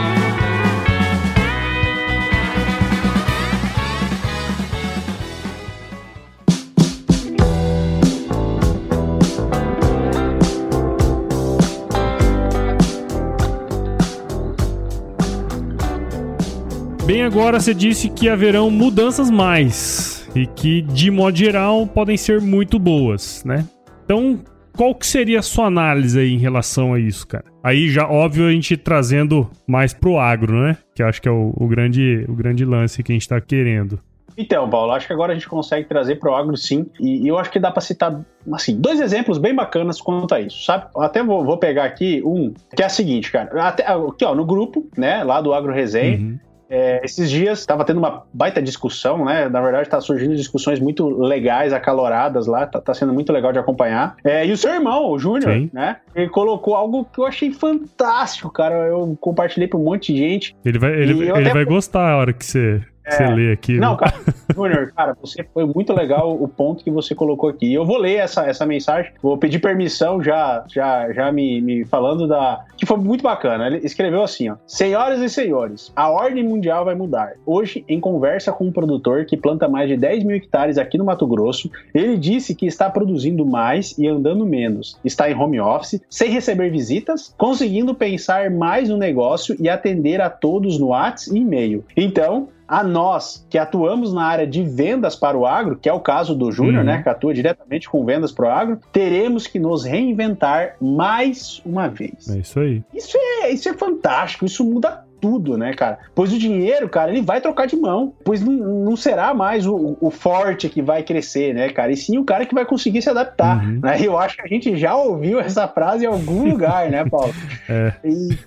Bem, 17.11 17.23
agora 17.23 17.59
você 17.59 17.73
disse 17.73 18.09
que 18.09 18.29
haverão 18.29 18.71
mudanças 18.71 19.29
mais 19.29 20.29
e 20.33 20.47
que, 20.47 20.81
de 20.81 21.11
modo 21.11 21.37
geral, 21.37 21.85
podem 21.85 22.15
ser 22.15 22.39
muito 22.39 22.79
boas, 22.79 23.43
né? 23.43 23.67
Então, 24.05 24.39
qual 24.77 24.95
que 24.95 25.05
seria 25.05 25.39
a 25.39 25.41
sua 25.41 25.65
análise 25.65 26.17
aí 26.17 26.33
em 26.33 26.37
relação 26.37 26.93
a 26.93 26.99
isso, 27.01 27.27
cara? 27.27 27.43
Aí 27.61 27.89
já, 27.89 28.07
óbvio, 28.07 28.47
a 28.47 28.51
gente 28.51 28.77
trazendo 28.77 29.51
mais 29.67 29.93
pro 29.93 30.17
agro, 30.17 30.57
né? 30.57 30.77
Que 30.95 31.03
eu 31.03 31.07
acho 31.07 31.21
que 31.21 31.27
é 31.27 31.31
o, 31.31 31.53
o 31.53 31.67
grande, 31.67 32.25
o 32.29 32.33
grande 32.33 32.63
lance 32.63 33.03
que 33.03 33.11
a 33.11 33.15
gente 33.15 33.27
tá 33.27 33.41
querendo. 33.41 33.99
Então, 34.37 34.69
Paulo, 34.69 34.93
acho 34.93 35.05
que 35.05 35.11
agora 35.11 35.33
a 35.33 35.35
gente 35.35 35.49
consegue 35.49 35.89
trazer 35.89 36.15
para 36.15 36.31
o 36.31 36.35
agro 36.35 36.55
sim, 36.55 36.85
e, 36.97 37.25
e, 37.25 37.27
eu 37.27 37.37
acho 37.37 37.51
que 37.51 37.59
dá 37.59 37.69
para 37.71 37.81
citar 37.81 38.21
assim, 38.53 38.79
dois 38.79 39.01
exemplos 39.01 39.37
bem 39.37 39.53
bacanas 39.53 39.99
quanto 39.99 40.33
a 40.33 40.39
isso, 40.39 40.63
sabe? 40.63 40.85
Até 40.95 41.21
vou, 41.21 41.43
vou 41.43 41.57
pegar 41.57 41.83
aqui 41.83 42.23
um, 42.23 42.53
que 42.73 42.81
é 42.81 42.85
a 42.85 42.89
seguinte, 42.89 43.29
cara. 43.33 43.67
Até, 43.67 43.85
aqui, 43.85 44.23
ó, 44.23 44.33
no 44.33 44.45
grupo, 44.45 44.87
né, 44.97 45.25
lá 45.25 45.41
do 45.41 45.53
Agro 45.53 45.73
Resenha, 45.73 46.17
uhum. 46.17 46.39
É, 46.71 47.01
esses 47.03 47.29
dias 47.29 47.59
estava 47.59 47.83
tendo 47.83 47.97
uma 47.97 48.23
baita 48.33 48.61
discussão, 48.61 49.25
né? 49.25 49.49
Na 49.49 49.61
verdade, 49.61 49.83
está 49.83 49.99
surgindo 49.99 50.33
discussões 50.35 50.79
muito 50.79 51.09
legais, 51.09 51.73
acaloradas 51.73 52.47
lá, 52.47 52.65
tá, 52.65 52.79
tá 52.79 52.93
sendo 52.93 53.13
muito 53.13 53.33
legal 53.33 53.51
de 53.51 53.59
acompanhar. 53.59 54.15
É, 54.23 54.45
e 54.45 54.51
o 54.53 54.57
seu 54.57 54.73
irmão, 54.73 55.11
o 55.11 55.19
Júnior, 55.19 55.69
né? 55.73 55.97
Ele 56.15 56.29
colocou 56.29 56.73
algo 56.73 57.03
que 57.03 57.19
eu 57.19 57.25
achei 57.25 57.51
fantástico, 57.51 58.49
cara. 58.49 58.87
Eu 58.87 59.17
compartilhei 59.19 59.67
para 59.67 59.77
um 59.77 59.83
monte 59.83 60.13
de 60.13 60.19
gente. 60.19 60.55
Ele 60.63 60.79
vai, 60.79 60.93
ele, 60.93 61.29
ele 61.29 61.49
vai 61.49 61.65
gostar 61.65 62.09
a 62.09 62.17
hora 62.17 62.31
que 62.31 62.45
você 62.45 62.81
é, 63.11 63.17
você 63.17 63.33
lê 63.33 63.51
aqui. 63.51 63.77
Não, 63.77 63.95
cara, 63.95 64.13
Júnior, 64.53 64.91
cara, 64.95 65.15
você 65.19 65.43
foi 65.53 65.65
muito 65.65 65.93
legal 65.93 66.31
o 66.31 66.47
ponto 66.47 66.83
que 66.83 66.91
você 66.91 67.15
colocou 67.15 67.49
aqui. 67.49 67.73
Eu 67.73 67.85
vou 67.85 67.97
ler 67.97 68.15
essa, 68.15 68.45
essa 68.45 68.65
mensagem, 68.65 69.11
vou 69.21 69.37
pedir 69.37 69.59
permissão 69.59 70.21
já, 70.21 70.63
já, 70.67 71.11
já 71.11 71.31
me, 71.31 71.61
me 71.61 71.85
falando 71.85 72.27
da. 72.27 72.63
que 72.77 72.85
foi 72.85 72.97
muito 72.97 73.23
bacana. 73.23 73.67
Ele 73.67 73.77
escreveu 73.85 74.23
assim: 74.23 74.49
ó. 74.49 74.55
Senhoras 74.65 75.19
e 75.19 75.29
senhores, 75.29 75.91
a 75.95 76.09
ordem 76.09 76.43
mundial 76.43 76.85
vai 76.85 76.95
mudar. 76.95 77.33
Hoje, 77.45 77.83
em 77.87 77.99
conversa 77.99 78.51
com 78.51 78.65
um 78.65 78.71
produtor 78.71 79.25
que 79.25 79.37
planta 79.37 79.67
mais 79.67 79.89
de 79.89 79.97
10 79.97 80.23
mil 80.23 80.35
hectares 80.35 80.77
aqui 80.77 80.97
no 80.97 81.05
Mato 81.05 81.27
Grosso, 81.27 81.69
ele 81.93 82.17
disse 82.17 82.55
que 82.55 82.65
está 82.65 82.89
produzindo 82.89 83.45
mais 83.45 83.97
e 83.97 84.07
andando 84.07 84.45
menos. 84.45 84.97
Está 85.03 85.29
em 85.29 85.35
home 85.35 85.59
office, 85.59 86.01
sem 86.09 86.31
receber 86.31 86.69
visitas, 86.69 87.33
conseguindo 87.37 87.93
pensar 87.93 88.49
mais 88.49 88.89
no 88.89 88.97
negócio 88.97 89.55
e 89.59 89.69
atender 89.69 90.21
a 90.21 90.29
todos 90.29 90.79
no 90.79 90.87
WhatsApp 90.87 91.37
e 91.37 91.41
e-mail. 91.41 91.83
Então, 91.95 92.49
a 92.71 92.85
nós 92.85 93.45
que 93.49 93.57
atuamos 93.57 94.13
na 94.13 94.23
área 94.23 94.47
de 94.47 94.63
vendas 94.63 95.13
para 95.13 95.37
o 95.37 95.45
agro, 95.45 95.75
que 95.75 95.89
é 95.89 95.93
o 95.93 95.99
caso 95.99 96.33
do 96.33 96.49
Júnior, 96.53 96.77
uhum. 96.77 96.85
né, 96.85 97.03
que 97.03 97.09
atua 97.09 97.33
diretamente 97.33 97.89
com 97.89 98.05
vendas 98.05 98.31
para 98.31 98.47
o 98.47 98.49
agro, 98.49 98.79
teremos 98.93 99.45
que 99.45 99.59
nos 99.59 99.83
reinventar 99.83 100.77
mais 100.79 101.61
uma 101.65 101.89
vez. 101.89 102.29
É 102.29 102.37
isso 102.37 102.61
aí. 102.61 102.81
Isso 102.93 103.17
é, 103.17 103.49
isso 103.49 103.67
é 103.67 103.73
fantástico, 103.73 104.45
isso 104.45 104.63
muda 104.63 105.03
tudo, 105.19 105.57
né, 105.57 105.73
cara? 105.73 105.99
Pois 106.15 106.31
o 106.31 106.39
dinheiro, 106.39 106.87
cara, 106.87 107.11
ele 107.11 107.21
vai 107.21 107.41
trocar 107.41 107.67
de 107.67 107.75
mão. 107.75 108.13
Pois 108.23 108.41
não, 108.41 108.53
não 108.53 108.95
será 108.95 109.33
mais 109.33 109.67
o, 109.67 109.97
o, 109.99 110.09
forte 110.09 110.69
que 110.69 110.81
vai 110.81 111.03
crescer, 111.03 111.53
né, 111.53 111.69
cara? 111.69 111.91
E 111.91 111.97
sim 111.97 112.17
o 112.17 112.23
cara 112.23 112.45
que 112.45 112.55
vai 112.55 112.65
conseguir 112.65 113.01
se 113.01 113.09
adaptar. 113.09 113.63
Uhum. 113.63 113.81
Né? 113.83 113.97
Eu 114.01 114.17
acho 114.17 114.37
que 114.37 114.41
a 114.41 114.47
gente 114.47 114.75
já 114.77 114.95
ouviu 114.95 115.39
essa 115.39 115.67
frase 115.67 116.05
em 116.05 116.07
algum 116.07 116.49
lugar, 116.49 116.89
né, 116.89 117.03
Paulo? 117.05 117.33
É. 117.69 117.93
E 118.03 118.37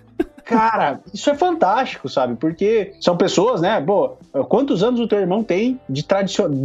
Cara, 0.45 1.01
isso 1.13 1.31
é 1.31 1.35
fantástico, 1.35 2.09
sabe? 2.09 2.35
Porque 2.37 2.93
são 3.01 3.17
pessoas, 3.17 3.61
né? 3.61 3.81
Pô, 3.81 4.17
quantos 4.49 4.83
anos 4.83 5.01
o 5.01 5.09
teu 5.09 5.19
irmão 5.19 5.43
tem 5.43 5.81
de, 5.89 6.05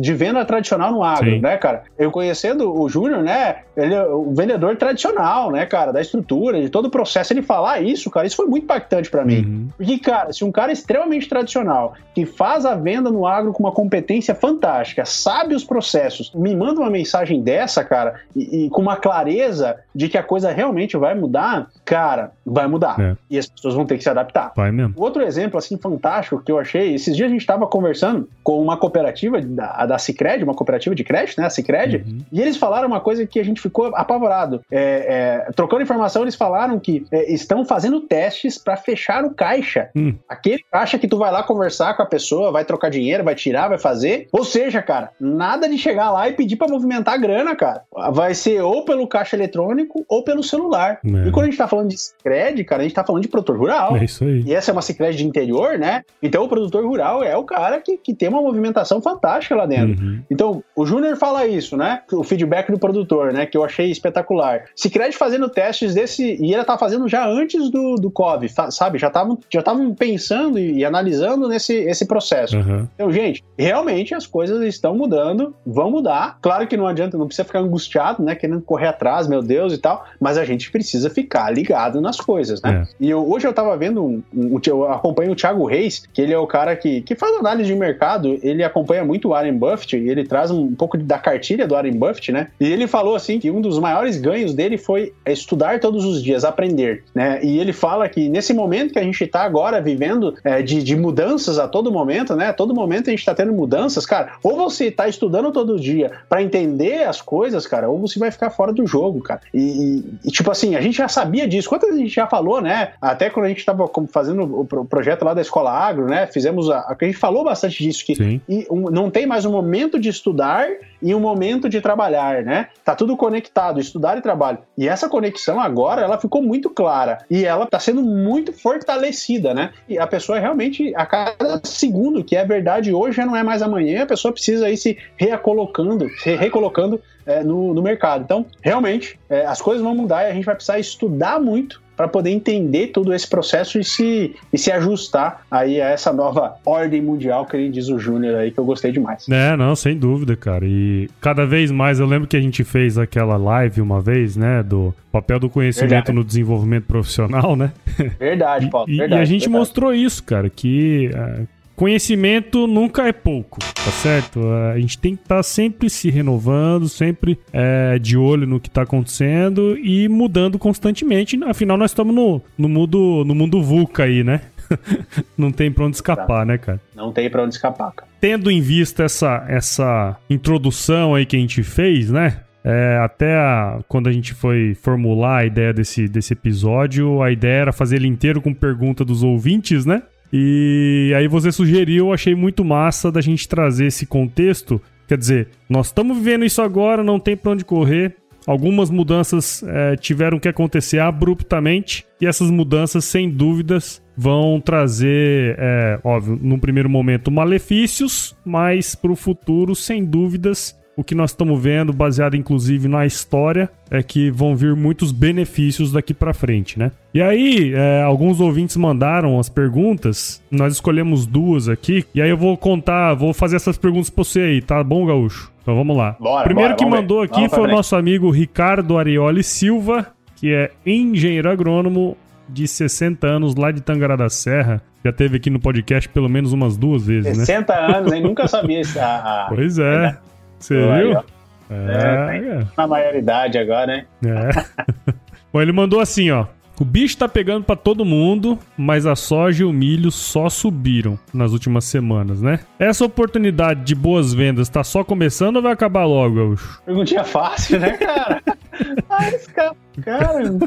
de 0.02 0.14
venda 0.14 0.44
tradicional 0.44 0.92
no 0.92 1.04
agro, 1.04 1.32
Sim. 1.32 1.40
né, 1.40 1.58
cara? 1.58 1.84
Eu 1.98 2.12
conhecendo 2.12 2.72
o 2.74 2.90
Júnior, 2.90 3.24
né? 3.24 3.58
Ele 3.78 3.94
é 3.94 4.06
o 4.06 4.34
vendedor 4.34 4.76
tradicional, 4.76 5.52
né, 5.52 5.66
cara? 5.66 5.94
Da 5.94 6.02
estrutura, 6.02 6.62
de 6.62 6.70
todo 6.70 6.86
o 6.86 6.90
processo. 6.90 7.32
Ele 7.32 7.42
falar 7.42 7.82
isso, 7.82 8.10
cara, 8.10 8.28
isso 8.28 8.36
foi 8.36 8.48
muito 8.48 8.64
impactante 8.64 9.10
para 9.10 9.24
mim. 9.24 9.46
Uhum. 9.46 9.70
Porque, 9.78 9.98
cara, 10.00 10.34
se 10.34 10.44
um 10.44 10.52
cara 10.52 10.72
extremamente 10.72 11.30
tradicional, 11.30 11.94
que 12.14 12.26
faz 12.26 12.66
a 12.66 12.76
venda 12.76 13.10
no 13.10 13.26
agro 13.26 13.54
com 13.54 13.64
uma 13.64 13.72
competência 13.72 14.36
fantástica, 14.36 15.06
sabe 15.06 15.56
os 15.56 15.64
processos, 15.64 16.34
me 16.34 16.54
manda 16.56 16.82
uma 16.82 16.90
mensagem 16.90 17.42
dessa, 17.42 17.84
cara, 17.84 18.20
e, 18.36 18.66
e 18.66 18.70
com 18.70 18.82
uma 18.82 18.98
clareza 18.98 19.78
de 19.96 20.10
que 20.10 20.18
a 20.18 20.24
coisa 20.24 20.52
realmente 20.52 20.98
vai 20.98 21.16
mudar, 21.16 21.70
cara, 21.86 22.32
vai 22.50 22.68
mudar. 22.68 23.00
É. 23.00 23.16
E 23.30 23.38
as 23.38 23.48
pessoas 23.48 23.76
vão 23.76 23.86
ter 23.86 23.98
que 23.98 24.04
se 24.04 24.10
adaptar. 24.10 24.52
Vai 24.56 24.72
mesmo. 24.72 24.94
Outro 24.98 25.22
exemplo, 25.22 25.58
assim, 25.58 25.78
fantástico 25.78 26.42
que 26.42 26.52
eu 26.52 26.60
achei, 26.60 26.94
esses 26.94 27.16
dias 27.16 27.28
a 27.28 27.32
gente 27.32 27.42
estava 27.42 27.68
conversando 27.68 28.28
com 28.44 28.62
uma 28.62 28.78
cooperativa, 28.78 29.42
da, 29.42 29.86
da 29.86 29.98
Cicred, 29.98 30.44
uma 30.44 30.54
cooperativa 30.54 30.96
de 30.96 31.04
crédito, 31.04 31.40
né, 31.40 31.48
a 31.48 31.50
Cicred, 31.50 31.98
uhum. 31.98 32.20
e 32.32 32.42
eles 32.42 32.58
falaram 32.58 32.88
uma 32.88 33.00
coisa 33.00 33.26
que 33.26 33.40
a 33.40 33.44
gente 33.44 33.62
ficou 33.62 33.92
apavorado. 33.96 34.62
É, 34.72 35.46
é, 35.48 35.52
trocando 35.54 35.84
informação, 35.84 36.24
eles 36.24 36.36
falaram 36.36 36.80
que 36.80 37.06
é, 37.12 37.32
estão 37.32 37.66
fazendo 37.66 38.02
testes 38.02 38.58
para 38.58 38.76
fechar 38.78 39.24
o 39.24 39.34
caixa. 39.34 39.90
Hum. 39.96 40.16
Aquele 40.28 40.64
caixa 40.72 40.98
que 40.98 41.08
tu 41.08 41.18
vai 41.18 41.32
lá 41.32 41.44
conversar 41.44 41.96
com 41.96 42.04
a 42.04 42.06
pessoa, 42.06 42.52
vai 42.52 42.66
trocar 42.66 42.90
dinheiro, 42.90 43.24
vai 43.24 43.36
tirar, 43.36 43.68
vai 43.68 43.78
fazer. 43.78 44.28
Ou 44.32 44.44
seja, 44.44 44.82
cara, 44.82 45.12
nada 45.20 45.68
de 45.68 45.78
chegar 45.78 46.12
lá 46.12 46.28
e 46.28 46.34
pedir 46.34 46.56
para 46.56 46.68
movimentar 46.68 47.14
a 47.14 47.18
grana, 47.18 47.56
cara. 47.56 47.84
Vai 48.12 48.34
ser 48.34 48.62
ou 48.62 48.84
pelo 48.86 49.08
caixa 49.08 49.36
eletrônico 49.36 50.06
ou 50.08 50.24
pelo 50.24 50.44
celular. 50.44 51.00
É. 51.06 51.28
E 51.28 51.32
quando 51.32 51.44
a 51.44 51.50
gente 51.50 51.58
tá 51.58 51.68
falando 51.68 51.90
de 51.90 51.98
Cicred, 51.98 52.39
cara, 52.64 52.82
a 52.82 52.84
gente 52.84 52.96
tá 52.96 53.04
falando 53.04 53.24
de 53.24 53.28
produtor 53.28 53.58
rural. 53.58 53.96
É 53.98 54.06
isso 54.06 54.24
aí. 54.24 54.44
E 54.46 54.54
essa 54.54 54.72
é 54.72 54.74
uma 54.74 54.82
ciclete 54.82 55.18
de 55.18 55.26
interior, 55.26 55.78
né? 55.78 56.04
Então 56.22 56.44
o 56.44 56.50
produtor 56.50 56.86
rural 56.86 57.24
é 57.24 57.36
o 57.36 57.44
cara 57.44 57.80
que, 57.80 57.98
que 57.98 58.14
tem 58.14 58.30
uma 58.30 58.42
movimentação 58.42 59.02
fantástica 59.02 59.56
lá 59.56 59.66
dentro. 59.66 60.04
Uhum. 60.04 60.22
Então, 60.30 60.64
o 60.76 60.86
Júnior 60.86 61.16
fala 61.18 61.46
isso, 61.46 61.76
né? 61.76 62.02
O 62.12 62.24
feedback 62.24 62.72
do 62.72 62.80
produtor, 62.80 63.34
né? 63.34 63.46
Que 63.46 63.58
eu 63.58 63.64
achei 63.64 63.90
espetacular. 63.90 64.66
Cicred 64.76 65.16
fazendo 65.16 65.50
testes 65.50 65.94
desse. 65.94 66.38
E 66.42 66.54
ela 66.54 66.64
tá 66.64 66.78
fazendo 66.78 67.08
já 67.08 67.28
antes 67.28 67.70
do, 67.70 67.96
do 67.96 68.12
COVID, 68.12 68.52
sabe? 68.70 68.98
Já 68.98 69.08
estavam 69.08 69.38
já 69.52 69.64
pensando 69.98 70.58
e, 70.60 70.80
e, 70.80 70.86
analisando 70.86 71.48
nesse 71.48 71.74
esse 71.74 72.06
processo. 72.06 72.58
Uhum. 72.58 72.88
Então, 72.96 73.12
gente, 73.12 73.44
realmente 73.58 74.14
as 74.14 74.26
coisas 74.26 74.62
estão 74.64 74.96
mudando, 74.96 75.56
vão 75.66 75.92
mudar. 75.92 76.38
Claro 76.42 76.68
que 76.68 76.78
não 76.78 76.88
adianta, 76.88 77.18
não 77.18 77.28
precisa 77.28 77.46
ficar 77.46 77.60
angustiado, 77.60 78.24
né? 78.24 78.36
Querendo 78.36 78.62
correr 78.62 78.88
atrás, 78.88 79.28
meu 79.28 79.42
Deus 79.42 79.74
e 79.74 79.78
tal. 79.78 80.06
Mas 80.20 80.38
a 80.38 80.46
gente 80.46 80.72
precisa 80.72 81.10
ficar 81.10 81.50
ligado 81.52 82.02
nas 82.02 82.18
coisas, 82.18 82.29
né? 82.62 82.88
É. 82.88 82.96
E 83.00 83.10
eu, 83.10 83.30
hoje 83.30 83.48
eu 83.48 83.54
tava 83.54 83.76
vendo, 83.78 84.04
um, 84.04 84.24
um, 84.34 84.60
eu 84.66 84.90
acompanho 84.92 85.32
o 85.32 85.36
Thiago 85.36 85.66
Reis, 85.66 86.04
que 86.14 86.22
ele 86.22 86.34
é 86.34 86.38
o 86.38 86.48
cara 86.48 86.76
que, 86.76 87.02
que 87.02 87.16
faz 87.16 87.36
análise 87.38 87.68
de 87.68 87.76
mercado, 87.76 88.40
ele 88.42 88.64
acompanha 88.64 89.04
muito 89.04 89.28
o 89.28 89.32
Warren 89.32 89.58
Buffett, 89.58 89.98
e 89.98 90.10
ele 90.10 90.24
traz 90.24 90.52
um 90.52 90.74
pouco 90.76 90.98
da 90.98 91.18
cartilha 91.18 91.68
do 91.68 91.74
Warren 91.74 91.98
Buffett, 91.98 92.32
né? 92.32 92.48
E 92.60 92.72
ele 92.72 92.88
falou 92.88 93.16
assim 93.16 93.40
que 93.40 93.50
um 93.50 93.62
dos 93.62 93.80
maiores 93.80 94.18
ganhos 94.18 94.54
dele 94.54 94.78
foi 94.78 95.14
estudar 95.26 95.80
todos 95.80 96.06
os 96.06 96.22
dias, 96.24 96.44
aprender, 96.44 97.04
né? 97.14 97.40
E 97.44 97.60
ele 97.60 97.74
fala 97.74 98.08
que 98.08 98.30
nesse 98.30 98.54
momento 98.54 98.94
que 98.94 99.00
a 99.00 99.04
gente 99.04 99.26
tá 99.28 99.42
agora 99.42 99.82
vivendo 99.82 100.36
é, 100.44 100.62
de, 100.62 100.84
de 100.84 100.96
mudanças 100.96 101.58
a 101.58 101.68
todo 101.68 101.92
momento, 101.92 102.36
né? 102.36 102.48
A 102.48 102.54
todo 102.54 102.74
momento 102.74 103.10
a 103.10 103.12
gente 103.12 103.26
tá 103.26 103.34
tendo 103.34 103.54
mudanças, 103.54 104.06
cara. 104.06 104.34
Ou 104.44 104.56
você 104.56 104.92
tá 104.92 105.08
estudando 105.08 105.52
todo 105.52 105.80
dia 105.80 106.12
para 106.28 106.42
entender 106.42 107.04
as 107.04 107.22
coisas, 107.22 107.66
cara, 107.66 107.90
ou 107.90 108.00
você 108.00 108.20
vai 108.20 108.32
ficar 108.32 108.50
fora 108.50 108.74
do 108.74 108.86
jogo, 108.86 109.22
cara. 109.22 109.42
E, 109.54 109.60
e, 109.60 110.28
e, 110.28 110.32
tipo 110.32 110.50
assim, 110.52 110.76
a 110.76 110.82
gente 110.82 110.98
já 110.98 111.08
sabia 111.08 111.48
disso. 111.48 111.70
Quantas 111.70 111.96
gente 112.10 112.16
já 112.16 112.28
falou, 112.28 112.62
né? 112.62 112.94
Até 113.02 113.30
quando 113.30 113.46
a 113.46 113.50
gente 113.50 113.60
estava 113.60 113.90
fazendo 114.12 114.44
o 114.44 114.86
projeto 114.86 115.24
lá 115.24 115.34
da 115.34 115.42
Escola 115.42 115.72
Agro, 115.72 116.08
né? 116.08 116.28
Fizemos 116.28 116.70
a, 116.70 116.80
a 116.80 117.06
gente 117.06 117.18
falou 117.18 117.44
bastante 117.44 117.82
disso 117.84 118.06
que 118.06 118.42
um, 118.70 118.90
não 118.90 119.10
tem 119.10 119.26
mais 119.26 119.46
um 119.46 119.52
momento 119.52 120.00
de 120.00 120.10
estudar 120.10 120.68
e 121.02 121.14
um 121.16 121.20
momento 121.20 121.70
de 121.70 121.80
trabalhar, 121.80 122.44
né? 122.44 122.68
Tá 122.84 122.96
tudo 122.96 123.16
conectado, 123.16 123.80
estudar 123.80 124.18
e 124.18 124.22
trabalho. 124.22 124.60
E 124.78 124.88
essa 124.88 125.08
conexão 125.08 125.60
agora, 125.60 126.02
ela 126.02 126.20
ficou 126.20 126.42
muito 126.42 126.70
clara 126.70 127.20
e 127.30 127.46
ela 127.46 127.66
tá 127.66 127.80
sendo 127.80 128.02
muito 128.02 128.52
fortalecida, 128.52 129.54
né? 129.54 129.72
E 129.88 129.98
a 129.98 130.08
pessoa 130.08 130.40
realmente 130.40 130.94
a 130.96 131.06
cada 131.06 131.62
segundo 131.64 132.24
que 132.24 132.36
é 132.36 132.44
verdade 132.44 132.94
hoje 132.94 133.18
já 133.18 133.26
não 133.26 133.36
é 133.36 133.44
mais 133.44 133.62
amanhã, 133.62 134.04
a 134.04 134.08
pessoa 134.08 134.34
precisa 134.34 134.70
ir 134.70 134.78
se 134.78 134.98
recolocando, 135.16 136.10
se 136.18 136.36
recolocando 136.36 137.02
é, 137.26 137.44
no, 137.44 137.74
no 137.74 137.82
mercado. 137.82 138.24
Então, 138.24 138.46
realmente, 138.62 139.20
é, 139.30 139.46
as 139.46 139.62
coisas 139.62 139.84
vão 139.84 139.94
mudar 139.96 140.24
e 140.24 140.32
a 140.32 140.34
gente 140.34 140.46
vai 140.46 140.56
precisar 140.56 140.80
estudar 140.80 141.40
muito 141.40 141.82
para 142.00 142.08
poder 142.08 142.30
entender 142.30 142.88
todo 142.94 143.14
esse 143.14 143.28
processo 143.28 143.78
e 143.78 143.84
se, 143.84 144.34
e 144.54 144.58
se 144.58 144.72
ajustar 144.72 145.46
aí 145.52 145.82
a 145.82 145.90
essa 145.90 146.14
nova 146.14 146.56
ordem 146.66 147.02
mundial 147.02 147.46
que 147.46 147.58
ele 147.58 147.68
diz 147.68 147.90
o 147.90 148.00
Júnior 148.00 148.36
aí, 148.36 148.52
que 148.52 148.58
eu 148.58 148.64
gostei 148.64 148.90
demais. 148.90 149.28
É, 149.28 149.58
não, 149.58 149.76
sem 149.76 149.98
dúvida, 149.98 150.34
cara. 150.38 150.66
E 150.66 151.10
cada 151.20 151.46
vez 151.46 151.70
mais, 151.72 152.00
eu 152.00 152.06
lembro 152.06 152.26
que 152.26 152.38
a 152.38 152.42
gente 152.42 152.64
fez 152.64 152.98
aquela 152.98 153.36
live 153.36 153.82
uma 153.82 154.00
vez, 154.00 154.38
né, 154.38 154.64
do 154.64 154.96
papel 155.12 155.42
do 155.42 155.50
conhecimento 155.50 155.90
verdade. 155.90 156.14
no 156.14 156.24
desenvolvimento 156.24 156.86
profissional, 156.86 157.58
né? 157.58 157.74
Verdade, 158.18 158.70
Paulo. 158.72 158.90
E, 158.90 158.96
verdade, 158.96 159.20
e 159.20 159.22
a 159.22 159.26
gente 159.26 159.42
verdade. 159.42 159.60
mostrou 159.60 159.94
isso, 159.94 160.24
cara, 160.24 160.50
que 160.50 161.12
uh, 161.14 161.46
conhecimento 161.80 162.68
nunca 162.68 163.08
é 163.08 163.14
pouco, 163.14 163.58
tá 163.58 163.92
certo? 163.92 164.42
A 164.74 164.78
gente 164.78 164.98
tem 164.98 165.16
que 165.16 165.22
estar 165.22 165.38
tá 165.38 165.44
sempre 165.44 165.90
se 165.90 166.10
renovando, 166.10 166.90
sempre 166.90 167.40
é, 167.54 167.98
de 167.98 168.18
olho 168.18 168.46
no 168.46 168.60
que 168.60 168.68
está 168.68 168.82
acontecendo 168.82 169.78
e 169.78 170.10
mudando 170.10 170.60
constantemente. 170.60 171.40
Afinal, 171.46 171.78
nós 171.78 171.92
estamos 171.92 172.14
no, 172.14 172.42
no, 172.58 172.68
mundo, 172.68 173.24
no 173.26 173.34
mundo 173.34 173.64
VUCA 173.64 174.04
aí, 174.04 174.26
né? 174.26 174.42
Não 175.38 175.54
tem 175.54 175.72
pra 175.72 175.86
onde 175.86 175.96
escapar, 175.96 176.46
né, 176.46 176.58
cara? 176.58 176.82
Não 176.94 177.14
tem 177.14 177.30
pra 177.30 177.44
onde 177.44 177.56
escapar, 177.56 177.94
cara. 177.94 178.12
Tendo 178.20 178.52
em 178.52 178.60
vista 178.60 179.06
essa, 179.06 179.46
essa 179.48 180.18
introdução 180.30 181.16
aí 181.16 181.26
que 181.26 181.38
a 181.38 181.40
gente 181.40 181.64
fez, 181.64 182.12
né? 182.12 182.42
É, 182.62 183.00
até 183.02 183.36
a, 183.38 183.80
quando 183.88 184.10
a 184.10 184.12
gente 184.12 184.34
foi 184.34 184.76
formular 184.76 185.38
a 185.38 185.46
ideia 185.46 185.74
desse, 185.74 186.10
desse 186.10 186.34
episódio, 186.34 187.22
a 187.24 187.32
ideia 187.32 187.62
era 187.62 187.72
fazer 187.72 187.96
ele 187.96 188.08
inteiro 188.08 188.42
com 188.42 188.54
pergunta 188.54 189.06
dos 189.06 189.24
ouvintes, 189.24 189.86
né? 189.86 190.04
E 190.32 191.12
aí 191.16 191.28
você 191.28 191.52
sugeriu, 191.52 192.14
achei 192.14 192.36
muito 192.36 192.64
massa 192.64 193.12
da 193.12 193.22
gente 193.22 193.48
trazer 193.48 193.88
esse 193.88 194.06
contexto. 194.06 194.82
Quer 195.08 195.18
dizer, 195.18 195.48
nós 195.68 195.88
estamos 195.88 196.18
vivendo 196.18 196.46
isso 196.46 196.62
agora, 196.62 197.04
não 197.04 197.20
tem 197.20 197.36
pra 197.36 197.52
onde 197.52 197.66
correr. 197.66 198.16
algumas 198.46 198.90
mudanças 198.90 199.64
é, 199.64 199.96
tiveram 199.96 200.40
que 200.40 200.48
acontecer 200.48 201.00
abruptamente 201.00 202.06
e 202.20 202.26
essas 202.26 202.50
mudanças, 202.50 203.06
sem 203.06 203.30
dúvidas, 203.30 204.02
vão 204.18 204.60
trazer, 204.60 205.56
é, 205.60 206.00
óbvio, 206.04 206.38
num 206.42 206.60
primeiro 206.60 206.90
momento 206.90 207.32
malefícios, 207.32 208.36
mas 208.44 208.96
para 208.96 209.12
o 209.12 209.16
futuro, 209.16 209.76
sem 209.76 210.04
dúvidas, 210.04 210.79
o 211.00 211.04
que 211.04 211.16
nós 211.16 211.32
estamos 211.32 211.58
vendo, 211.62 211.94
baseado 211.94 212.36
inclusive 212.36 212.90
na 212.90 213.06
história, 213.06 213.70
é 213.90 214.04
que 214.04 214.30
vão 214.30 214.54
vir 214.54 214.76
muitos 214.76 215.14
benefícios 215.14 215.94
daqui 215.94 216.14
para 216.14 216.34
frente, 216.34 216.78
né? 216.78 216.92
E 217.14 217.22
aí, 217.22 217.74
é, 217.74 218.04
alguns 218.04 218.42
ouvintes 218.42 218.76
mandaram 218.76 219.40
as 219.40 219.48
perguntas, 219.48 220.44
nós 220.52 220.74
escolhemos 220.74 221.26
duas 221.26 221.70
aqui, 221.70 222.06
e 222.14 222.22
aí 222.22 222.30
eu 222.30 222.36
vou 222.36 222.58
contar, 222.58 223.14
vou 223.14 223.34
fazer 223.34 223.56
essas 223.56 223.78
perguntas 223.78 224.10
pra 224.10 224.26
você 224.26 224.42
aí, 224.42 224.62
tá 224.62 224.84
bom, 224.84 225.06
Gaúcho? 225.06 225.50
Então 225.62 225.74
vamos 225.74 225.96
lá. 225.96 226.18
Bora, 226.20 226.44
Primeiro 226.44 226.76
bora, 226.76 226.78
que 226.78 226.86
mandou 226.86 227.20
ver. 227.22 227.28
aqui 227.28 227.36
Vamos 227.48 227.54
foi 227.54 227.64
o 227.64 227.72
nosso 227.72 227.96
amigo 227.96 228.30
Ricardo 228.30 228.98
Arioli 228.98 229.42
Silva, 229.42 230.08
que 230.36 230.54
é 230.54 230.72
engenheiro 230.86 231.50
agrônomo 231.50 232.18
de 232.50 232.68
60 232.68 233.26
anos 233.26 233.56
lá 233.56 233.72
de 233.72 233.80
Tangará 233.80 234.18
da 234.18 234.30
Serra. 234.30 234.82
Já 235.06 235.14
teve 235.14 235.38
aqui 235.38 235.50
no 235.50 235.60
podcast 235.62 236.10
pelo 236.10 236.28
menos 236.28 236.52
umas 236.52 236.76
duas 236.76 237.06
vezes, 237.06 237.38
né? 237.38 237.46
60 237.46 237.74
anos, 237.74 238.12
hein? 238.12 238.22
Nunca 238.22 238.48
sabia 238.50 238.82
isso. 238.82 239.00
Pois 239.48 239.80
é. 239.80 240.18
Você 240.60 240.76
Aí, 240.76 241.08
viu? 241.08 241.18
ó. 241.18 241.24
É, 241.72 242.66
na 242.76 242.88
maioridade 242.88 243.58
agora, 243.58 243.86
né? 243.86 244.06
é. 244.26 245.14
Bom, 245.54 245.62
ele 245.62 245.72
mandou 245.72 246.00
assim, 246.00 246.30
ó. 246.32 246.48
O 246.80 246.86
bicho 246.86 247.18
tá 247.18 247.28
pegando 247.28 247.66
pra 247.66 247.76
todo 247.76 248.06
mundo, 248.06 248.58
mas 248.78 249.06
a 249.06 249.14
soja 249.14 249.64
e 249.64 249.66
o 249.66 249.74
milho 249.74 250.10
só 250.10 250.48
subiram 250.48 251.20
nas 251.34 251.52
últimas 251.52 251.84
semanas, 251.84 252.42
né? 252.42 252.62
Essa 252.80 253.04
oportunidade 253.04 253.84
de 253.84 253.94
boas 253.94 254.34
vendas 254.34 254.70
tá 254.70 254.82
só 254.82 255.04
começando 255.04 255.58
ou 255.58 255.62
vai 255.62 255.74
acabar 255.74 256.06
logo, 256.06 256.36
Gaúcho? 256.36 256.82
Perguntinha 256.86 257.26
fácil, 257.26 257.82
né, 257.82 257.98
cara? 257.98 258.42
ah, 259.10 259.28
esse 259.28 259.54
cara, 259.54 259.76
cara, 260.06 260.50
não 260.50 260.60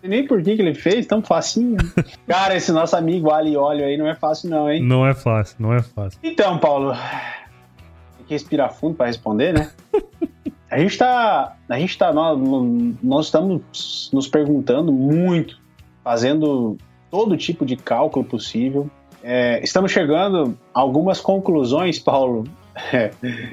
sei 0.00 0.10
nem 0.10 0.26
por 0.26 0.42
que, 0.42 0.56
que 0.56 0.62
ele 0.62 0.74
fez, 0.74 1.06
tão 1.06 1.22
facinho. 1.22 1.76
Cara, 2.26 2.56
esse 2.56 2.72
nosso 2.72 2.96
amigo 2.96 3.30
Ali 3.30 3.56
Óleo 3.56 3.84
aí 3.84 3.96
não 3.96 4.08
é 4.08 4.16
fácil, 4.16 4.50
não, 4.50 4.68
hein? 4.68 4.82
Não 4.82 5.06
é 5.06 5.14
fácil, 5.14 5.54
não 5.60 5.72
é 5.72 5.80
fácil. 5.80 6.18
Então, 6.24 6.58
Paulo, 6.58 6.92
que 8.30 8.34
respirar 8.34 8.72
fundo 8.72 8.94
para 8.94 9.06
responder, 9.06 9.52
né? 9.52 9.70
A 10.70 10.78
gente 10.78 10.96
tá. 10.96 11.56
A 11.68 11.78
gente 11.78 11.98
tá. 11.98 12.12
Nós, 12.12 12.38
nós 13.02 13.26
estamos 13.26 14.08
nos 14.12 14.28
perguntando 14.28 14.92
muito, 14.92 15.58
fazendo 16.04 16.78
todo 17.10 17.36
tipo 17.36 17.66
de 17.66 17.76
cálculo 17.76 18.24
possível. 18.24 18.88
É, 19.22 19.60
estamos 19.62 19.90
chegando 19.90 20.56
a 20.72 20.80
algumas 20.80 21.20
conclusões, 21.20 21.98
Paulo, 21.98 22.44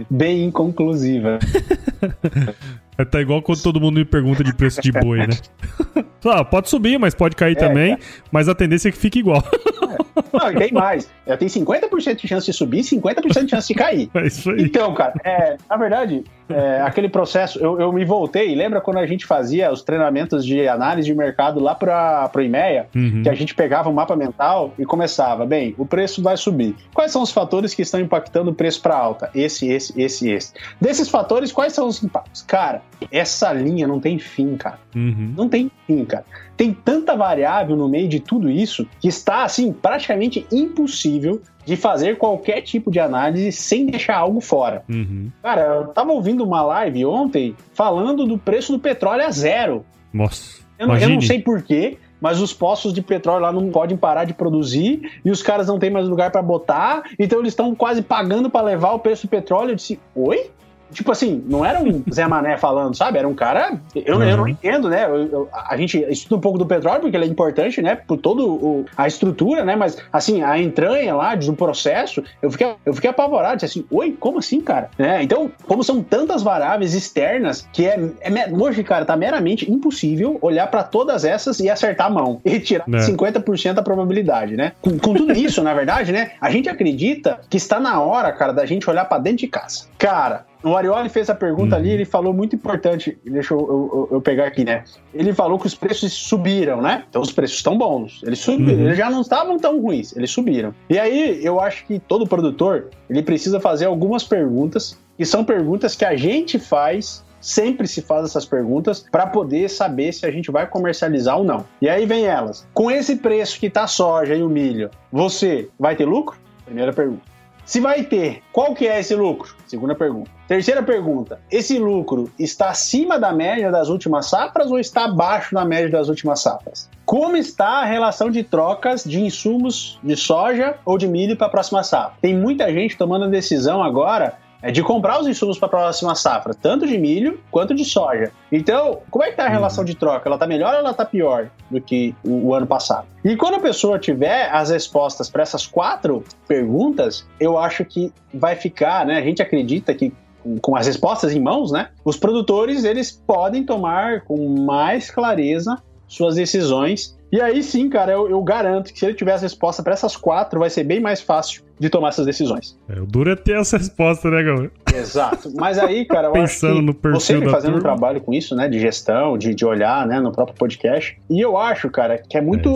bem 0.10 0.46
inconclusivas. 0.46 1.44
É, 3.00 3.06
Tá 3.06 3.22
igual 3.22 3.44
quando 3.44 3.62
todo 3.62 3.80
mundo 3.80 3.98
me 3.98 4.06
pergunta 4.06 4.44
de 4.44 4.52
preço 4.56 4.82
de 4.82 4.92
boi, 4.92 5.20
né? 5.20 5.38
Ah, 6.26 6.44
pode 6.44 6.68
subir, 6.68 6.98
mas 6.98 7.13
pode 7.13 7.36
cair 7.36 7.56
também, 7.56 7.96
mas 8.32 8.50
a 8.50 8.56
tendência 8.56 8.90
é 8.90 8.92
que 8.92 8.98
fique 8.98 9.20
igual. 9.20 9.42
Não, 10.34 10.54
tem 10.54 10.71
mais. 10.71 11.10
Eu 11.26 11.38
tenho 11.38 11.50
50% 11.52 12.15
de 12.15 12.28
chance 12.28 12.45
de 12.45 12.54
subir 12.54 12.80
e 12.80 12.84
50% 12.84 13.45
de 13.45 13.50
chance 13.52 13.67
de 13.67 13.73
cair. 13.73 14.10
É 14.17 14.28
isso 14.28 14.50
aí. 14.50 14.62
Então, 14.63 14.93
cara, 14.93 15.13
é, 15.23 15.58
na 15.69 15.78
verdade, 15.78 16.23
é, 16.50 16.82
aquele 16.82 17.08
processo, 17.10 17.60
eu, 17.60 17.80
eu 17.80 17.93
me 17.93 18.04
voltei, 18.04 18.54
lembra 18.56 18.82
quando 18.82 18.97
a 18.97 19.06
gente 19.06 19.26
fazia 19.26 19.71
os 19.71 19.82
treinamentos 19.84 20.45
de 20.45 20.67
análise 20.67 21.08
de 21.08 21.13
mercado 21.15 21.60
lá 21.60 21.76
para 21.76 22.30
o 22.36 22.41
IMEA, 22.41 22.88
Uhum. 22.95 23.21
que 23.23 23.30
a 23.30 23.34
gente 23.34 23.54
pegava 23.54 23.89
o 23.89 23.93
mapa 23.93 24.15
mental 24.15 24.73
e 24.78 24.86
começava, 24.86 25.45
bem, 25.45 25.76
o 25.78 25.86
preço 25.86 26.21
vai 26.21 26.36
subir. 26.38 26.76
Quais 26.93 27.12
são 27.12 27.21
os 27.21 27.32
fatores 27.32 27.73
que 27.73 27.82
estão 27.82 28.00
impactando 28.00 28.52
o 28.52 28.54
preço 28.54 28.82
para 28.82 28.95
alta? 28.95 29.30
Esse, 29.36 29.67
esse, 29.69 30.00
esse, 30.02 30.30
esse. 30.30 30.54
Desses 30.82 31.10
fatores, 31.10 31.52
quais 31.52 31.73
são 31.73 31.88
os 31.88 32.04
impactos? 32.04 32.41
Cara, 32.43 32.82
essa 33.12 33.52
linha 33.54 33.88
não 33.88 34.00
tem 34.00 34.17
fim, 34.19 34.56
cara. 34.58 34.80
Uhum. 34.95 35.34
Não 35.38 35.47
tem 35.50 35.69
fim, 35.86 36.04
cara. 36.06 36.26
Tem 36.58 36.74
tanta 36.74 37.15
variável 37.15 37.76
no 37.78 37.88
meio 37.88 38.08
de 38.10 38.20
tudo 38.20 38.50
isso 38.50 38.86
que 39.00 39.08
está, 39.08 39.43
assim, 39.43 39.72
praticamente 39.72 40.46
impossível 40.52 41.41
de 41.65 41.76
fazer 41.76 42.17
qualquer 42.17 42.62
tipo 42.62 42.89
de 42.89 43.00
análise 43.00 43.52
sem 43.52 43.86
deixar 43.86 44.17
algo 44.17 44.41
fora. 44.41 44.84
Uhum. 44.89 45.30
Cara, 45.43 45.62
eu 45.62 45.88
tava 45.89 46.12
ouvindo 46.12 46.43
uma 46.43 46.62
live 46.63 47.06
ontem 47.06 47.56
falando 47.74 48.26
do 48.26 48.38
preço 48.38 48.72
do 48.74 48.80
petróleo 48.80 49.24
a 49.26 49.30
zero. 49.32 49.86
Nossa. 50.12 50.58
Eu, 50.80 50.88
não- 50.88 50.93
eu 51.04 51.10
não 51.10 51.22
sei 51.28 51.39
porquê, 51.41 51.98
mas 52.22 52.39
os 52.41 52.54
poços 52.54 52.93
de 52.93 53.02
petróleo 53.02 53.41
lá 53.41 53.52
não 53.52 53.70
podem 53.70 53.96
parar 53.98 54.24
de 54.26 54.34
produzir 54.34 55.02
e 55.24 55.30
os 55.30 55.43
caras 55.43 55.67
não 55.67 55.78
têm 55.78 55.89
mais 55.91 56.08
lugar 56.08 56.32
para 56.32 56.41
botar, 56.41 57.04
então 57.20 57.39
eles 57.39 57.52
estão 57.52 57.76
quase 57.76 58.02
pagando 58.02 58.50
para 58.50 58.65
levar 58.65 58.93
o 58.93 59.00
preço 59.00 59.28
do 59.28 59.30
petróleo. 59.30 59.72
Eu 59.72 59.76
disse, 59.76 60.00
oi? 60.15 60.50
Tipo 60.91 61.12
assim, 61.12 61.43
não 61.47 61.65
era 61.65 61.80
um 61.82 62.04
Zé 62.12 62.28
Mané 62.28 62.58
falando, 62.58 62.95
sabe? 62.95 63.17
Era 63.17 63.28
um 63.28 63.34
cara. 63.36 63.73
Eu, 63.95 64.21
eu 64.21 64.36
não 64.38 64.43
Uhum. 64.43 64.50
entendo, 64.50 64.89
né? 64.89 65.06
Eu- 65.06 65.28
eu- 65.28 65.50
a 65.52 65.76
gente 65.78 65.97
estuda 66.10 66.36
um 66.36 66.39
pouco 66.41 66.58
do 66.58 66.65
petróleo 66.65 67.02
porque 67.02 67.15
ele 67.17 67.26
é 67.26 67.28
importante, 67.28 67.82
né? 67.82 67.95
Por 67.95 68.17
todo 68.17 68.86
a 68.95 69.08
estrutura, 69.08 69.63
né? 69.65 69.76
Mas 69.76 69.97
assim, 70.12 70.41
a 70.43 70.58
entranha 70.58 71.15
lá 71.15 71.36
do 71.36 71.54
processo, 71.54 72.23
eu 72.41 72.50
fiquei, 72.52 72.67
eu 72.86 72.93
fiquei 72.93 73.10
apavorado. 73.10 73.58
Disse 73.58 73.65
assim, 73.80 73.86
oi, 73.91 74.15
como 74.19 74.39
assim, 74.39 74.62
cara? 74.62 74.89
Né? 74.97 75.21
Então, 75.23 75.52
como 75.67 75.84
são 75.84 76.02
tantas 76.02 76.41
variáveis 76.43 76.93
externas 76.93 77.67
que 77.73 77.86
é, 77.86 78.00
é 78.21 78.50
hoje, 78.54 78.84
cara, 78.84 79.06
tá 79.06 79.15
meramente 79.15 79.69
impossível 79.71 80.38
olhar 80.41 80.67
para 80.67 80.84
todas 80.84 81.26
essas 81.26 81.60
e 81.60 81.69
acertar 81.69 82.08
a 82.08 82.10
mão 82.10 82.39
e 82.45 82.60
tirar 82.60 82.86
É. 82.93 83.00
50% 83.00 83.73
da 83.73 83.82
probabilidade, 83.84 84.56
né? 84.56 84.71
Com, 84.82 84.97
com 84.97 85.13
tudo 85.13 85.34
isso, 85.34 85.62
na 85.63 85.73
verdade, 85.73 86.12
né? 86.12 86.32
A 86.39 86.50
gente 86.50 86.69
acredita 86.69 87.39
que 87.50 87.58
está 87.58 87.80
na 87.80 88.00
hora, 88.02 88.32
cara, 88.32 88.54
da 88.54 88.65
gente 88.65 88.89
olhar 88.89 89.06
para 89.06 89.17
dentro 89.21 89.39
de 89.39 89.47
casa. 89.47 89.86
Cara, 89.97 90.45
o 90.63 90.76
Arioli 90.76 91.10
fez 91.10 91.30
a 91.30 91.36
pergunta 91.36 91.76
Uhum. 91.76 91.82
ali, 91.82 91.91
ele 91.91 92.06
falou 92.06 92.34
muito 92.34 92.56
importante. 92.56 93.17
Deixa 93.26 93.54
eu, 93.54 93.60
eu- 93.60 93.67
eu- 93.93 94.08
eu 94.13 94.22
pegar 94.22 94.46
aqui, 94.48 94.63
né? 94.65 94.84
Ele 95.13 95.34
falou 95.34 95.58
que 95.60 95.67
os 95.67 95.76
preços 95.76 96.12
subiram, 96.13 96.82
né? 96.82 97.04
Então 97.10 97.22
os 97.22 97.32
preços 97.32 97.58
estão 97.58 97.78
bons. 97.78 98.22
Eles 98.26 98.39
subiram, 98.39 98.74
Uhum. 98.80 98.86
eles 98.88 98.98
já 98.98 99.10
não 99.10 99.22
estavam 99.22 99.58
tão 99.58 99.80
ruins, 99.80 100.15
eles 100.15 100.32
subiram. 100.32 100.74
E 100.89 100.98
aí 101.00 101.43
eu 101.43 101.60
acho 101.60 101.86
que 101.86 102.00
todo 102.00 102.26
produtor 102.28 102.89
ele 103.10 103.22
precisa 103.22 103.60
fazer 103.60 103.86
algumas 103.86 104.24
perguntas 104.24 104.98
que 105.17 105.26
são 105.26 105.43
perguntas 105.43 105.96
que 105.96 106.06
a 106.06 106.15
gente 106.15 106.58
faz. 106.60 107.26
Sempre 107.39 107.88
se 107.88 108.02
faz 108.02 108.26
essas 108.26 108.46
perguntas 108.46 109.06
para 109.12 109.28
poder 109.28 109.70
saber 109.70 110.12
se 110.12 110.26
a 110.26 110.32
gente 110.32 110.50
vai 110.52 110.65
comercializar 110.65 111.38
ou 111.38 111.43
não. 111.43 111.65
E 111.80 111.88
aí 111.88 112.04
vem 112.06 112.26
elas. 112.26 112.67
Com 112.74 112.89
esse 112.89 113.15
preço 113.17 113.60
que 113.60 113.70
tá 113.70 113.84
a 113.84 113.88
soja 113.88 114.36
e 114.36 114.41
o 114.41 114.50
milho, 114.50 114.89
você 115.12 115.70
vai 115.80 115.96
ter 115.96 116.06
lucro? 116.06 116.36
Primeira 116.65 116.91
pergunta. 116.91 117.22
Se 117.63 117.80
vai 117.80 118.04
ter, 118.04 118.41
qual 118.52 118.74
que 118.74 118.88
é 118.88 119.00
esse 119.00 119.13
lucro? 119.13 119.56
Segunda 119.67 119.93
pergunta. 119.93 120.32
Terceira 120.48 120.82
pergunta: 120.82 121.40
esse 121.52 121.78
lucro 121.78 122.32
está 122.40 122.70
acima 122.70 123.20
da 123.20 123.34
média 123.34 123.70
das 123.70 123.90
últimas 123.90 124.28
safras 124.28 124.72
ou 124.72 124.80
está 124.80 125.06
abaixo 125.06 125.54
da 125.54 125.66
média 125.66 125.90
das 125.90 126.08
últimas 126.08 126.42
safras? 126.42 126.90
Como 127.06 127.36
está 127.36 127.82
a 127.82 127.86
relação 127.86 128.32
de 128.32 128.44
trocas 128.44 129.04
de 129.04 129.22
insumos 129.22 130.00
de 130.04 130.16
soja 130.16 130.76
ou 130.86 130.98
de 130.98 131.08
milho 131.08 131.36
para 131.36 131.48
a 131.48 131.50
próxima 131.50 131.84
safra? 131.84 132.18
Tem 132.22 132.36
muita 132.36 132.72
gente 132.72 132.98
tomando 132.98 133.26
a 133.26 133.30
decisão 133.30 133.84
agora 133.84 134.38
é 134.62 134.72
de 134.72 134.82
comprar 134.82 135.20
os 135.20 135.28
insumos 135.28 135.58
para 135.60 135.68
a 135.68 135.70
próxima 135.70 136.16
safra, 136.16 136.54
tanto 136.54 136.88
de 136.88 136.98
milho 136.98 137.40
quanto 137.52 137.76
de 137.76 137.86
soja. 137.86 138.32
Então, 138.52 139.02
como 139.10 139.24
é 139.24 139.28
que 139.28 139.34
está 139.34 139.46
a 139.46 139.50
relação 139.50 139.86
de 139.86 139.96
troca? 139.96 140.28
Ela 140.28 140.36
está 140.36 140.48
melhor 140.48 140.74
ou 140.74 140.80
ela 140.80 140.92
está 140.92 141.06
pior 141.06 141.50
do 141.70 141.80
que 141.80 142.16
o, 142.24 142.48
o 142.48 142.54
ano 142.56 142.66
passado? 142.66 143.06
E 143.24 143.36
quando 143.36 143.56
a 143.56 143.60
pessoa 143.60 144.00
tiver 144.00 144.50
as 144.52 144.70
respostas 144.70 145.30
para 145.30 145.44
essas 145.44 145.68
quatro 145.68 146.24
perguntas, 146.48 147.28
eu 147.40 147.58
acho 147.58 147.86
que 147.86 148.12
vai 148.34 148.56
ficar, 148.56 149.06
né? 149.06 149.18
A 149.18 149.22
gente 149.22 149.42
acredita 149.42 149.94
que 149.94 150.12
com- 150.48 150.58
com 150.60 150.76
as 150.76 150.88
respostas 150.88 151.34
em 151.34 151.40
mãos, 151.40 151.72
né? 151.72 151.90
Os 152.06 152.18
produtores 152.18 152.84
eles 152.84 153.12
podem 153.12 153.64
tomar 153.64 154.22
com 154.22 154.48
mais 154.66 155.12
clareza 155.12 155.78
suas 156.08 156.36
decisões. 156.36 157.18
E 157.30 157.42
aí 157.42 157.62
sim, 157.62 157.90
cara, 157.90 158.14
eu, 158.14 158.30
eu 158.30 158.42
garanto 158.42 158.94
que 158.94 159.00
se 159.00 159.06
ele 159.06 159.14
tiver 159.14 159.34
as 159.34 159.42
respostas 159.42 159.84
para 159.84 159.92
essas 159.94 160.16
quatro, 160.16 160.62
vai 160.62 160.70
ser 160.70 160.86
bem 160.86 161.02
mais 161.02 161.20
fácil 161.22 161.62
de 161.78 161.90
tomar 161.90 162.08
essas 162.10 162.26
decisões. 162.26 162.80
É, 162.88 162.98
o 163.02 163.06
duro 163.06 163.30
é 163.30 163.36
ter 163.36 163.58
essa 163.60 163.78
resposta, 163.78 164.30
né, 164.32 164.42
Gaúcho? 164.42 164.72
Exato. 164.96 165.52
Mas 165.54 165.78
aí, 165.78 166.06
cara, 166.06 166.28
eu 166.30 166.32
Pensando 166.34 166.80
acho 166.80 166.94
que 166.94 167.08
no 167.10 167.14
você 167.20 167.38
vem 167.38 167.50
fazendo 167.50 167.72
um 167.72 167.80
turma. 167.80 167.96
trabalho 167.98 168.22
com 168.22 168.34
isso, 168.34 168.56
né, 168.56 168.70
de 168.70 168.80
gestão, 168.80 169.38
de, 169.38 169.54
de 169.54 169.66
olhar, 169.66 170.08
né, 170.08 170.22
no 170.22 170.32
próprio 170.32 170.56
podcast. 170.58 171.20
E 171.30 171.42
eu 171.42 171.58
acho, 171.58 171.90
cara, 171.90 172.18
que 172.18 172.38
é 172.38 172.42
muito 172.42 172.70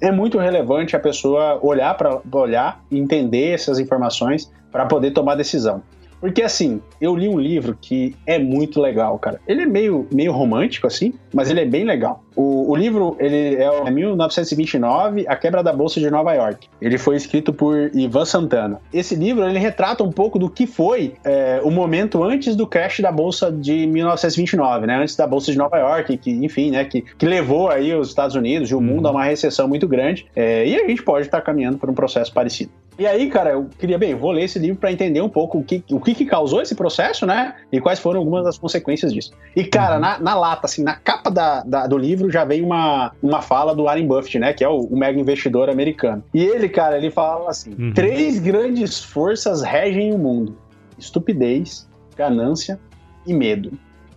É 0.00 0.08
é 0.08 0.12
muito 0.12 0.36
relevante 0.36 0.96
a 0.96 1.00
pessoa 1.00 1.60
olhar 1.62 1.96
para 1.96 2.20
olhar 2.32 2.82
e 2.90 2.98
entender 2.98 3.52
essas 3.54 3.78
informações 3.78 4.50
para 4.72 4.84
poder 4.86 5.12
tomar 5.12 5.36
decisão. 5.36 5.80
Porque 6.22 6.40
assim, 6.40 6.80
eu 7.00 7.16
li 7.16 7.28
um 7.28 7.38
livro 7.38 7.76
que 7.78 8.14
é 8.24 8.38
muito 8.38 8.80
legal, 8.80 9.18
cara. 9.18 9.40
Ele 9.46 9.62
é 9.62 9.66
meio, 9.66 10.06
meio 10.12 10.30
romântico, 10.32 10.86
assim, 10.86 11.12
mas 11.34 11.50
ele 11.50 11.60
é 11.60 11.64
bem 11.64 11.84
legal. 11.84 12.22
O, 12.36 12.70
o 12.70 12.76
livro 12.76 13.16
ele 13.18 13.56
é 13.56 13.68
o- 13.68 13.86
é 13.86 13.90
1929, 13.90 15.26
A 15.28 15.34
Quebra 15.36 15.62
da 15.62 15.72
Bolsa 15.72 15.98
de 16.00 16.08
Nova 16.10 16.32
York. 16.32 16.68
Ele 16.80 16.96
foi 16.96 17.16
escrito 17.16 17.52
por 17.52 17.90
Ivan 17.92 18.24
Santana. 18.24 18.80
Esse 18.92 19.14
livro 19.16 19.44
ele 19.48 19.58
retrata 19.58 20.04
um 20.04 20.12
pouco 20.12 20.38
do 20.38 20.48
que 20.48 20.66
foi 20.66 21.14
é, 21.24 21.60
o 21.64 21.70
momento 21.70 22.22
antes 22.22 22.54
do 22.54 22.66
crash 22.68 23.00
da 23.00 23.10
bolsa 23.10 23.50
de 23.50 23.84
1929, 23.86 24.86
né? 24.86 24.96
Antes 25.02 25.16
da 25.16 25.26
bolsa 25.26 25.50
de 25.50 25.58
Nova 25.58 25.76
York, 25.76 26.16
que 26.18 26.30
enfim, 26.30 26.70
né? 26.70 26.84
Que, 26.84 27.02
que 27.02 27.26
levou 27.26 27.68
aí 27.68 27.92
os 27.94 28.08
Estados 28.08 28.36
Unidos 28.36 28.70
e 28.70 28.74
o 28.74 28.80
mundo 28.80 29.08
a 29.08 29.10
uma 29.10 29.24
recessão 29.24 29.66
muito 29.66 29.88
grande. 29.88 30.26
É, 30.36 30.66
e 30.66 30.76
a 30.76 30.86
gente 30.86 31.02
pode 31.02 31.26
estar 31.26 31.40
caminhando 31.40 31.78
por 31.78 31.90
um 31.90 31.94
processo 31.94 32.32
parecido. 32.32 32.70
E 32.98 33.06
aí, 33.06 33.28
cara, 33.30 33.50
eu 33.50 33.68
queria, 33.78 33.98
bem, 33.98 34.14
vou 34.14 34.30
ler 34.30 34.44
esse 34.44 34.58
livro 34.58 34.78
para 34.78 34.92
entender 34.92 35.20
um 35.22 35.28
pouco 35.28 35.58
o 35.58 35.64
que, 35.64 35.82
o 35.90 35.98
que, 35.98 36.14
que 36.14 36.26
causou 36.26 36.60
esse 36.60 36.74
processo, 36.74 37.24
né? 37.24 37.54
E 37.70 37.80
quais 37.80 37.98
foram 37.98 38.20
algumas 38.20 38.44
das 38.44 38.58
consequências 38.58 39.12
disso. 39.12 39.32
E, 39.56 39.64
cara, 39.64 39.94
uhum. 39.94 40.00
na, 40.00 40.18
na, 40.18 40.34
lata, 40.34 40.66
assim, 40.66 40.82
na 40.82 40.94
capa 40.94 41.30
da, 41.30 41.62
da, 41.62 41.86
do 41.86 41.96
livro 41.96 42.30
já 42.30 42.44
vem 42.44 42.62
uma, 42.62 43.12
uma 43.22 43.40
fala 43.40 43.74
do 43.74 43.84
Warren 43.84 44.06
Buffett, 44.06 44.38
né? 44.38 44.52
Que 44.52 44.62
é 44.62 44.68
o, 44.68 44.80
o 44.80 44.96
mega 44.96 45.18
investidor 45.18 45.70
americano. 45.70 46.22
E 46.34 46.42
ele, 46.44 46.68
cara, 46.68 46.98
ele 46.98 47.10
fala 47.10 47.50
assim: 47.50 47.74
uhum. 47.78 47.92
três 47.94 48.38
grandes 48.38 49.02
forças 49.02 49.62
regem 49.62 50.12
o 50.12 50.18
mundo: 50.18 50.56
estupidez, 50.98 51.88
ganância 52.14 52.78
e 53.26 53.32
medo. 53.32 53.72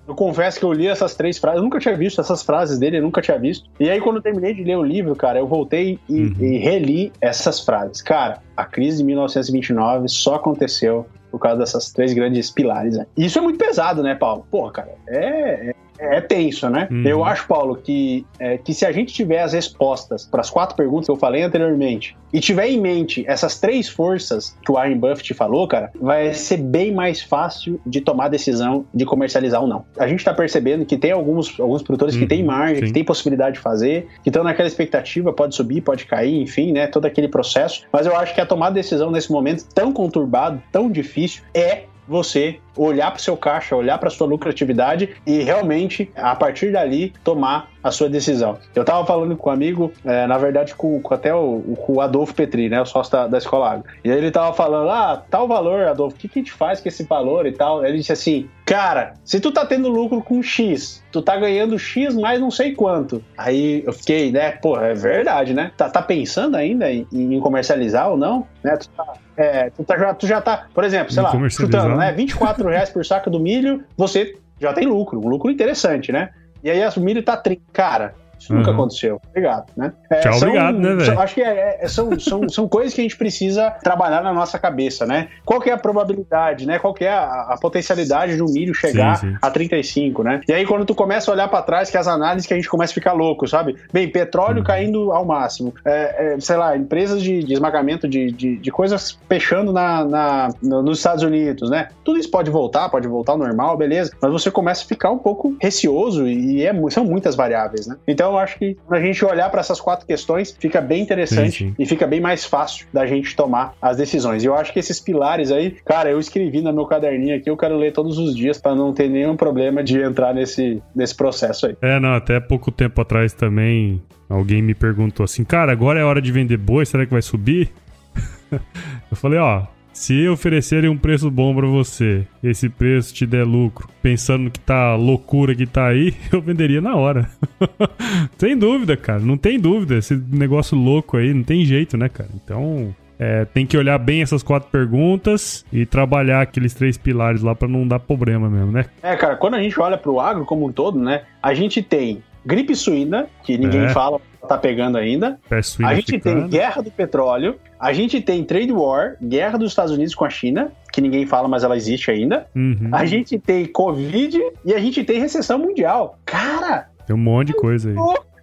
Eu 0.08 0.14
confesso 0.14 0.60
que 0.60 0.66
eu 0.66 0.72
li 0.72 0.88
essas 0.88 1.16
três 1.16 1.38
frases, 1.38 1.58
eu 1.58 1.64
nunca 1.64 1.80
tinha 1.80 1.96
visto 1.96 2.22
essas 2.22 2.44
frases 2.44 2.78
dele, 2.78 2.98
eu 2.98 3.02
nunca 3.02 3.22
tinha 3.22 3.38
visto. 3.40 3.70
E 3.80 3.90
aí, 3.90 4.00
quando 4.00 4.18
eu 4.18 4.22
terminei 4.22 4.54
de 4.54 4.64
ler 4.64 4.78
o 4.78 4.84
livro, 4.84 5.16
cara, 5.16 5.40
eu 5.40 5.48
voltei 5.48 6.00
e, 6.08 6.22
uhum. 6.22 6.36
e 6.40 6.58
reli 6.58 7.12
essas 7.20 7.60
frases. 7.60 8.02
Cara, 8.02 8.42
a 8.56 8.66
crise 8.66 8.98
de 8.98 9.04
1929 9.04 10.08
só 10.08 10.36
aconteceu 10.36 11.08
por 11.32 11.40
causa 11.40 11.58
dessas 11.58 11.92
três 11.92 12.14
grandes 12.14 12.52
pilares. 12.52 12.96
Né? 12.96 13.06
Isso 13.18 13.40
é 13.40 13.42
muito 13.42 13.58
pesado, 13.58 14.04
né, 14.04 14.16
Paulo? 14.16 14.46
Porra, 14.50 14.72
cara, 14.72 14.96
é, 15.08 15.70
é 15.70 15.76
é 15.98 16.22
tenso, 16.22 16.70
né? 16.70 16.88
Uhum. 16.92 17.04
Eu 17.06 17.24
acho, 17.24 17.48
Paulo, 17.48 17.76
que, 17.76 18.26
é, 18.40 18.58
que 18.58 18.74
se 18.74 18.86
a 18.86 18.92
gente 18.92 19.14
tiver 19.14 19.42
as 19.42 19.54
respostas 19.54 20.26
para 20.26 20.42
as 20.42 20.50
quatro 20.50 20.76
perguntas 20.76 21.06
que 21.06 21.12
eu 21.12 21.16
falei 21.16 21.44
anteriormente 21.44 22.16
e 22.34 22.40
tiver 22.40 22.68
em 22.68 22.80
mente 22.80 23.24
essas 23.28 23.60
três 23.60 23.88
forças 23.88 24.58
que 24.64 24.72
o 24.72 24.76
Warren 24.76 24.98
Buffett 24.98 25.34
falou, 25.34 25.68
cara, 25.68 25.92
vai 26.00 26.34
ser 26.34 26.58
bem 26.58 26.94
mais 26.94 27.22
fácil 27.22 27.80
de 27.86 28.02
tomar 28.02 28.26
a 28.26 28.30
decisão 28.30 28.86
de 28.94 29.06
comercializar 29.06 29.62
ou 29.62 29.68
não. 29.68 29.86
A 29.98 30.08
gente 30.08 30.20
está 30.20 30.34
percebendo 30.34 30.86
que 30.86 30.98
tem 30.98 31.12
alguns, 31.12 31.60
alguns 31.60 31.82
produtores 31.82 32.16
uhum. 32.16 32.22
que 32.22 32.28
têm 32.28 32.44
margem, 32.44 32.78
Sim. 32.78 32.86
que 32.88 32.94
têm 32.94 33.04
possibilidade 33.04 33.56
de 33.56 33.62
fazer, 33.62 34.08
que 34.24 34.30
estão 34.30 34.44
naquela 34.44 34.68
expectativa, 34.68 35.32
pode 35.32 35.56
subir, 35.56 35.82
pode 35.82 36.06
cair, 36.06 36.42
enfim, 36.42 36.72
né? 36.72 36.88
Todo 36.88 37.06
aquele 37.06 37.28
processo. 37.28 37.84
Mas 37.92 38.06
eu 38.06 38.16
acho 38.16 38.34
que 38.34 38.42
a 38.42 38.46
tomar 38.46 38.70
decisão 38.70 39.12
nesse 39.12 39.32
momento 39.32 39.66
tão 39.74 39.94
conturbado, 39.94 40.62
tão 40.72 40.90
difícil, 40.92 41.44
é 41.54 41.84
você 42.08 42.60
olhar 42.76 43.12
para 43.12 43.20
o 43.20 43.22
seu 43.22 43.38
caixa, 43.38 43.76
olhar 43.76 43.98
para 43.98 44.10
sua 44.10 44.28
lucratividade 44.28 45.16
e 45.26 45.44
realmente, 45.44 46.12
a 46.16 46.36
partir 46.36 46.72
dali, 46.72 47.14
tomar 47.24 47.70
a 47.86 47.92
sua 47.92 48.10
decisão. 48.10 48.58
Eu 48.74 48.82
estava 48.82 49.06
falando 49.06 49.38
com 49.38 49.48
um 49.48 49.54
amigo, 49.54 49.94
é, 50.04 50.26
na 50.26 50.40
verdade, 50.40 50.74
com, 50.74 51.00
com 51.00 51.14
até 51.14 51.34
o, 51.36 51.64
o, 51.88 52.02
Adolfo 52.02 52.34
Petri, 52.34 52.68
né, 52.68 52.82
o 52.82 52.86
sócio 52.86 53.12
da, 53.12 53.28
da 53.28 53.38
Escola 53.38 53.74
Agro. 53.74 53.86
E 54.04 54.10
aí 54.12 54.18
ele 54.18 54.30
estava 54.30 54.52
falando, 54.54 54.90
ah, 54.90 55.24
tal 55.30 55.48
valor, 55.48 55.88
Adolfo, 55.88 56.16
o 56.16 56.20
que, 56.20 56.28
que 56.28 56.40
a 56.40 56.42
gente 56.42 56.52
faz 56.52 56.82
com 56.82 56.90
esse 56.90 57.04
valor 57.04 57.46
e 57.46 57.52
tal? 57.52 57.86
Ele 57.86 58.00
disse 58.00 58.12
assim, 58.12 58.50
cara, 58.66 59.14
se 59.24 59.40
tu 59.40 59.52
tá 59.52 59.64
tendo 59.68 59.88
lucro 59.88 60.20
com 60.24 60.42
X, 60.42 61.04
tu 61.12 61.22
tá 61.22 61.38
ganhando 61.38 61.78
X 61.78 62.16
mais 62.16 62.42
não 62.42 62.50
sei 62.50 62.74
quanto. 62.74 63.24
Aí 63.38 63.84
eu 63.86 63.94
fiquei, 63.94 64.32
né, 64.32 64.54
pô, 64.54 64.80
é 64.80 64.96
verdade, 64.96 65.54
né? 65.54 65.72
Tá, 65.78 65.88
tá 65.88 66.02
pensando 66.02 66.56
ainda 66.56 66.92
em, 66.92 67.06
em 67.14 67.40
comercializar 67.40 68.10
ou 68.10 68.18
não? 68.18 68.48
Né? 68.64 68.76
Tu, 68.78 68.90
tá, 68.90 69.14
é, 69.38 69.70
tu, 69.70 69.84
tá, 69.84 69.98
já, 69.98 70.14
tu 70.16 70.26
já 70.26 70.42
tá, 70.42 70.66
por 70.74 70.84
exemplo, 70.84 71.14
sei 71.14 71.22
lá, 71.22 71.50
chutando, 71.50 71.96
né, 71.96 72.12
24 72.12 72.65
reais 72.70 72.90
por 72.90 73.06
saco 73.06 73.30
do 73.30 73.40
milho, 73.40 73.84
você 73.98 74.36
já 74.60 74.74
tem 74.74 74.86
lucro, 74.86 75.20
um 75.20 75.28
lucro 75.28 75.52
interessante, 75.52 76.12
né? 76.12 76.30
E 76.64 76.70
aí 76.70 76.82
o 76.88 77.00
milho 77.00 77.22
tá 77.24 77.38
30. 77.38 77.62
Cara, 77.72 78.16
isso 78.40 78.54
uhum. 78.54 78.60
nunca 78.60 78.72
aconteceu. 78.72 79.22
Obrigado, 79.30 79.66
né? 79.76 79.94
É, 80.10 80.20
Tchau, 80.22 80.34
são, 80.34 80.50
obrigado, 80.50 80.80
né, 80.80 80.96
velho? 80.96 81.20
Acho 81.20 81.36
que 81.36 81.42
é, 81.42 81.80
é, 81.82 81.88
são, 81.88 82.20
são, 82.20 82.48
são 82.50 82.68
coisas 82.68 82.94
que 82.94 83.02
a 83.02 83.04
gente 83.04 83.18
precisa 83.18 83.72
trabalhar 83.84 84.22
na 84.22 84.34
nossa 84.34 84.60
cabeça, 84.60 85.06
né? 85.06 85.30
Qual 85.44 85.62
é 85.64 85.72
a 85.72 85.78
probabilidade, 85.78 86.66
né? 86.66 86.80
Qual 86.80 86.96
é 87.00 87.10
a, 87.10 87.48
a 87.50 87.58
potencialidade 87.60 88.38
do 88.38 88.46
milho 88.46 88.74
chegar 88.74 89.18
sim, 89.18 89.32
sim. 89.32 89.38
a 89.42 89.50
35, 89.50 90.24
né? 90.24 90.42
E 90.48 90.54
aí 90.54 90.66
quando 90.66 90.86
tu 90.86 90.94
começa 90.94 91.32
a 91.32 91.34
olhar 91.34 91.48
para 91.48 91.62
trás, 91.62 91.90
que 91.90 91.98
as 91.98 92.08
análises 92.08 92.48
que 92.48 92.54
a 92.54 92.58
gente 92.58 92.70
começa 92.70 92.92
a 92.92 92.96
ficar 92.96 93.14
louco, 93.14 93.48
sabe? 93.48 93.76
Bem, 93.92 94.10
petróleo 94.10 94.60
uhum. 94.60 94.64
caindo 94.64 95.12
ao 95.12 95.26
máximo, 95.26 95.74
é, 95.84 96.34
é, 96.34 96.40
sei 96.40 96.58
lá, 96.58 96.76
empresas 96.78 97.22
de, 97.22 97.44
de 97.44 97.54
esmagamento 97.54 98.08
de, 98.08 98.32
de, 98.32 98.58
de, 98.58 98.72
coisas 98.72 99.18
fechando 99.28 99.72
na, 99.72 100.06
na, 100.06 100.50
nos 100.62 100.98
Estados 100.98 101.24
Unidos, 101.24 101.70
né? 101.70 101.90
Tudo 102.04 102.20
isso 102.20 102.30
pode 102.30 102.52
voltar, 102.52 102.90
pode 102.90 103.08
voltar 103.08 103.34
ao 103.34 103.38
normal, 103.38 103.78
beleza, 103.78 104.12
mas 104.22 104.32
você 104.32 104.52
começa 104.52 104.84
a 104.84 104.88
ficar 104.88 105.12
um 105.12 105.18
pouco 105.18 105.56
receoso 105.62 106.28
e 106.28 106.66
é, 106.66 106.74
são 106.90 107.06
muitas 107.06 107.36
variáveis, 107.36 107.88
né? 107.88 107.96
Então 108.08 108.35
eu 108.36 108.40
acho 108.40 108.58
que 108.58 108.78
a 108.90 109.00
gente 109.00 109.24
olhar 109.26 109.50
para 109.50 109.62
essas 109.62 109.80
quatro 109.80 110.06
questões, 110.06 110.56
fica 110.60 110.82
bem 110.82 111.02
interessante 111.02 111.58
sim, 111.58 111.68
sim. 111.70 111.76
e 111.78 111.86
fica 111.86 112.06
bem 112.06 112.20
mais 112.20 112.46
fácil 112.46 112.88
da 112.94 113.06
gente 113.06 113.36
tomar 113.36 113.74
as 113.82 113.98
decisões. 113.98 114.44
E 114.44 114.48
eu 114.48 114.56
acho 114.56 114.72
que 114.72 114.80
esses 114.80 115.00
pilares 115.00 115.52
aí, 115.52 115.72
cara, 115.86 116.10
eu 116.10 116.20
escrevi 116.20 116.62
no 116.62 116.74
meu 116.74 116.86
caderninho 116.86 117.36
aqui, 117.38 117.50
eu 117.50 117.58
quero 117.58 117.78
ler 117.78 117.94
todos 117.94 118.18
os 118.18 118.36
dias 118.36 118.58
para 118.58 118.76
não 118.76 118.94
ter 118.94 119.10
nenhum 119.10 119.36
problema 119.36 119.84
de 119.84 120.02
entrar 120.02 120.34
nesse, 120.34 120.82
nesse 120.96 121.16
processo 121.16 121.68
aí. 121.68 121.78
É, 121.82 122.00
não, 122.00 122.14
até 122.14 122.40
pouco 122.40 122.72
tempo 122.72 123.02
atrás 123.02 123.34
também 123.34 124.02
alguém 124.30 124.62
me 124.62 124.74
perguntou 124.74 125.24
assim, 125.24 125.44
cara, 125.44 125.72
agora 125.72 126.00
é 126.00 126.04
hora 126.04 126.22
de 126.22 126.32
vender 126.32 126.58
boi, 126.58 126.86
será 126.86 127.06
que 127.06 127.12
vai 127.12 127.22
subir? 127.22 127.72
eu 128.52 129.16
falei, 129.16 129.40
ó, 129.40 129.64
se 129.96 130.28
oferecerem 130.28 130.90
um 130.90 130.98
preço 130.98 131.32
bom 131.32 131.56
para 131.56 131.66
você, 131.66 132.28
esse 132.44 132.68
preço 132.68 133.14
te 133.14 133.26
der 133.26 133.46
lucro, 133.46 133.88
pensando 134.02 134.52
que 134.52 134.60
tá 134.60 134.94
loucura 134.94 135.56
que 135.56 135.66
tá 135.66 135.88
aí, 135.88 136.14
eu 136.32 136.42
venderia 136.42 136.82
na 136.82 136.96
hora. 136.96 137.30
Sem 138.38 138.58
dúvida, 138.58 138.98
cara, 138.98 139.22
não 139.22 139.38
tem 139.38 139.58
dúvida. 139.58 139.96
Esse 139.96 140.14
negócio 140.30 140.78
louco 140.78 141.16
aí, 141.16 141.34
não 141.34 141.44
tem 141.44 141.64
jeito, 141.64 141.98
né, 141.98 142.10
cara? 142.10 142.30
Então, 142.36 142.94
é, 143.18 143.46
tem 143.46 143.66
que 143.66 143.78
olhar 143.78 143.98
bem 143.98 144.22
essas 144.22 144.44
quatro 144.44 144.70
perguntas 144.70 145.66
e 145.72 145.86
trabalhar 145.86 146.42
aqueles 146.42 146.74
três 146.74 146.98
pilares 146.98 147.42
lá 147.42 147.56
para 147.56 147.70
não 147.70 147.88
dar 147.88 148.00
problema 148.00 148.50
mesmo, 148.50 148.74
né? 148.74 148.86
É, 149.02 149.16
cara, 149.16 149.38
quando 149.38 149.54
a 149.54 149.64
gente 149.64 149.80
olha 149.80 149.98
pro 149.98 150.20
agro 150.20 150.44
como 150.44 150.68
um 150.68 150.74
todo, 150.74 151.00
né, 151.00 151.24
a 151.42 151.54
gente 151.54 151.82
tem 151.82 152.22
gripe 152.46 152.76
suína, 152.76 153.28
que 153.44 153.58
ninguém 153.58 153.86
é. 153.86 153.90
fala, 153.90 154.20
tá 154.46 154.58
pegando 154.58 154.98
ainda. 154.98 155.40
A 155.84 155.96
gente 155.96 156.20
tem 156.20 156.48
guerra 156.48 156.82
do 156.82 156.92
petróleo, 156.92 157.56
a 157.80 157.94
gente 157.94 158.22
tem 158.22 158.44
trade 158.44 158.72
war, 158.72 159.18
guerra 159.22 159.58
dos 159.58 159.72
Estados 159.72 159.92
Unidos 159.92 160.16
com 160.16 160.26
a 160.26 160.30
China, 160.30 160.72
que 160.92 161.02
ninguém 161.02 161.26
fala, 161.26 161.48
mas 161.48 161.64
ela 161.64 161.76
existe 161.76 162.10
ainda. 162.10 162.48
Uhum. 162.56 162.90
A 162.92 163.06
gente 163.06 163.38
tem 163.38 163.66
Covid 163.66 164.42
e 164.64 164.74
a 164.74 164.80
gente 164.80 165.04
tem 165.04 165.20
recessão 165.20 165.60
mundial. 165.60 166.18
Cara! 166.26 166.90
Tem 167.06 167.16
um 167.16 167.20
monte 167.20 167.48
de 167.48 167.54
coisa 167.54 167.90
aí 167.90 167.96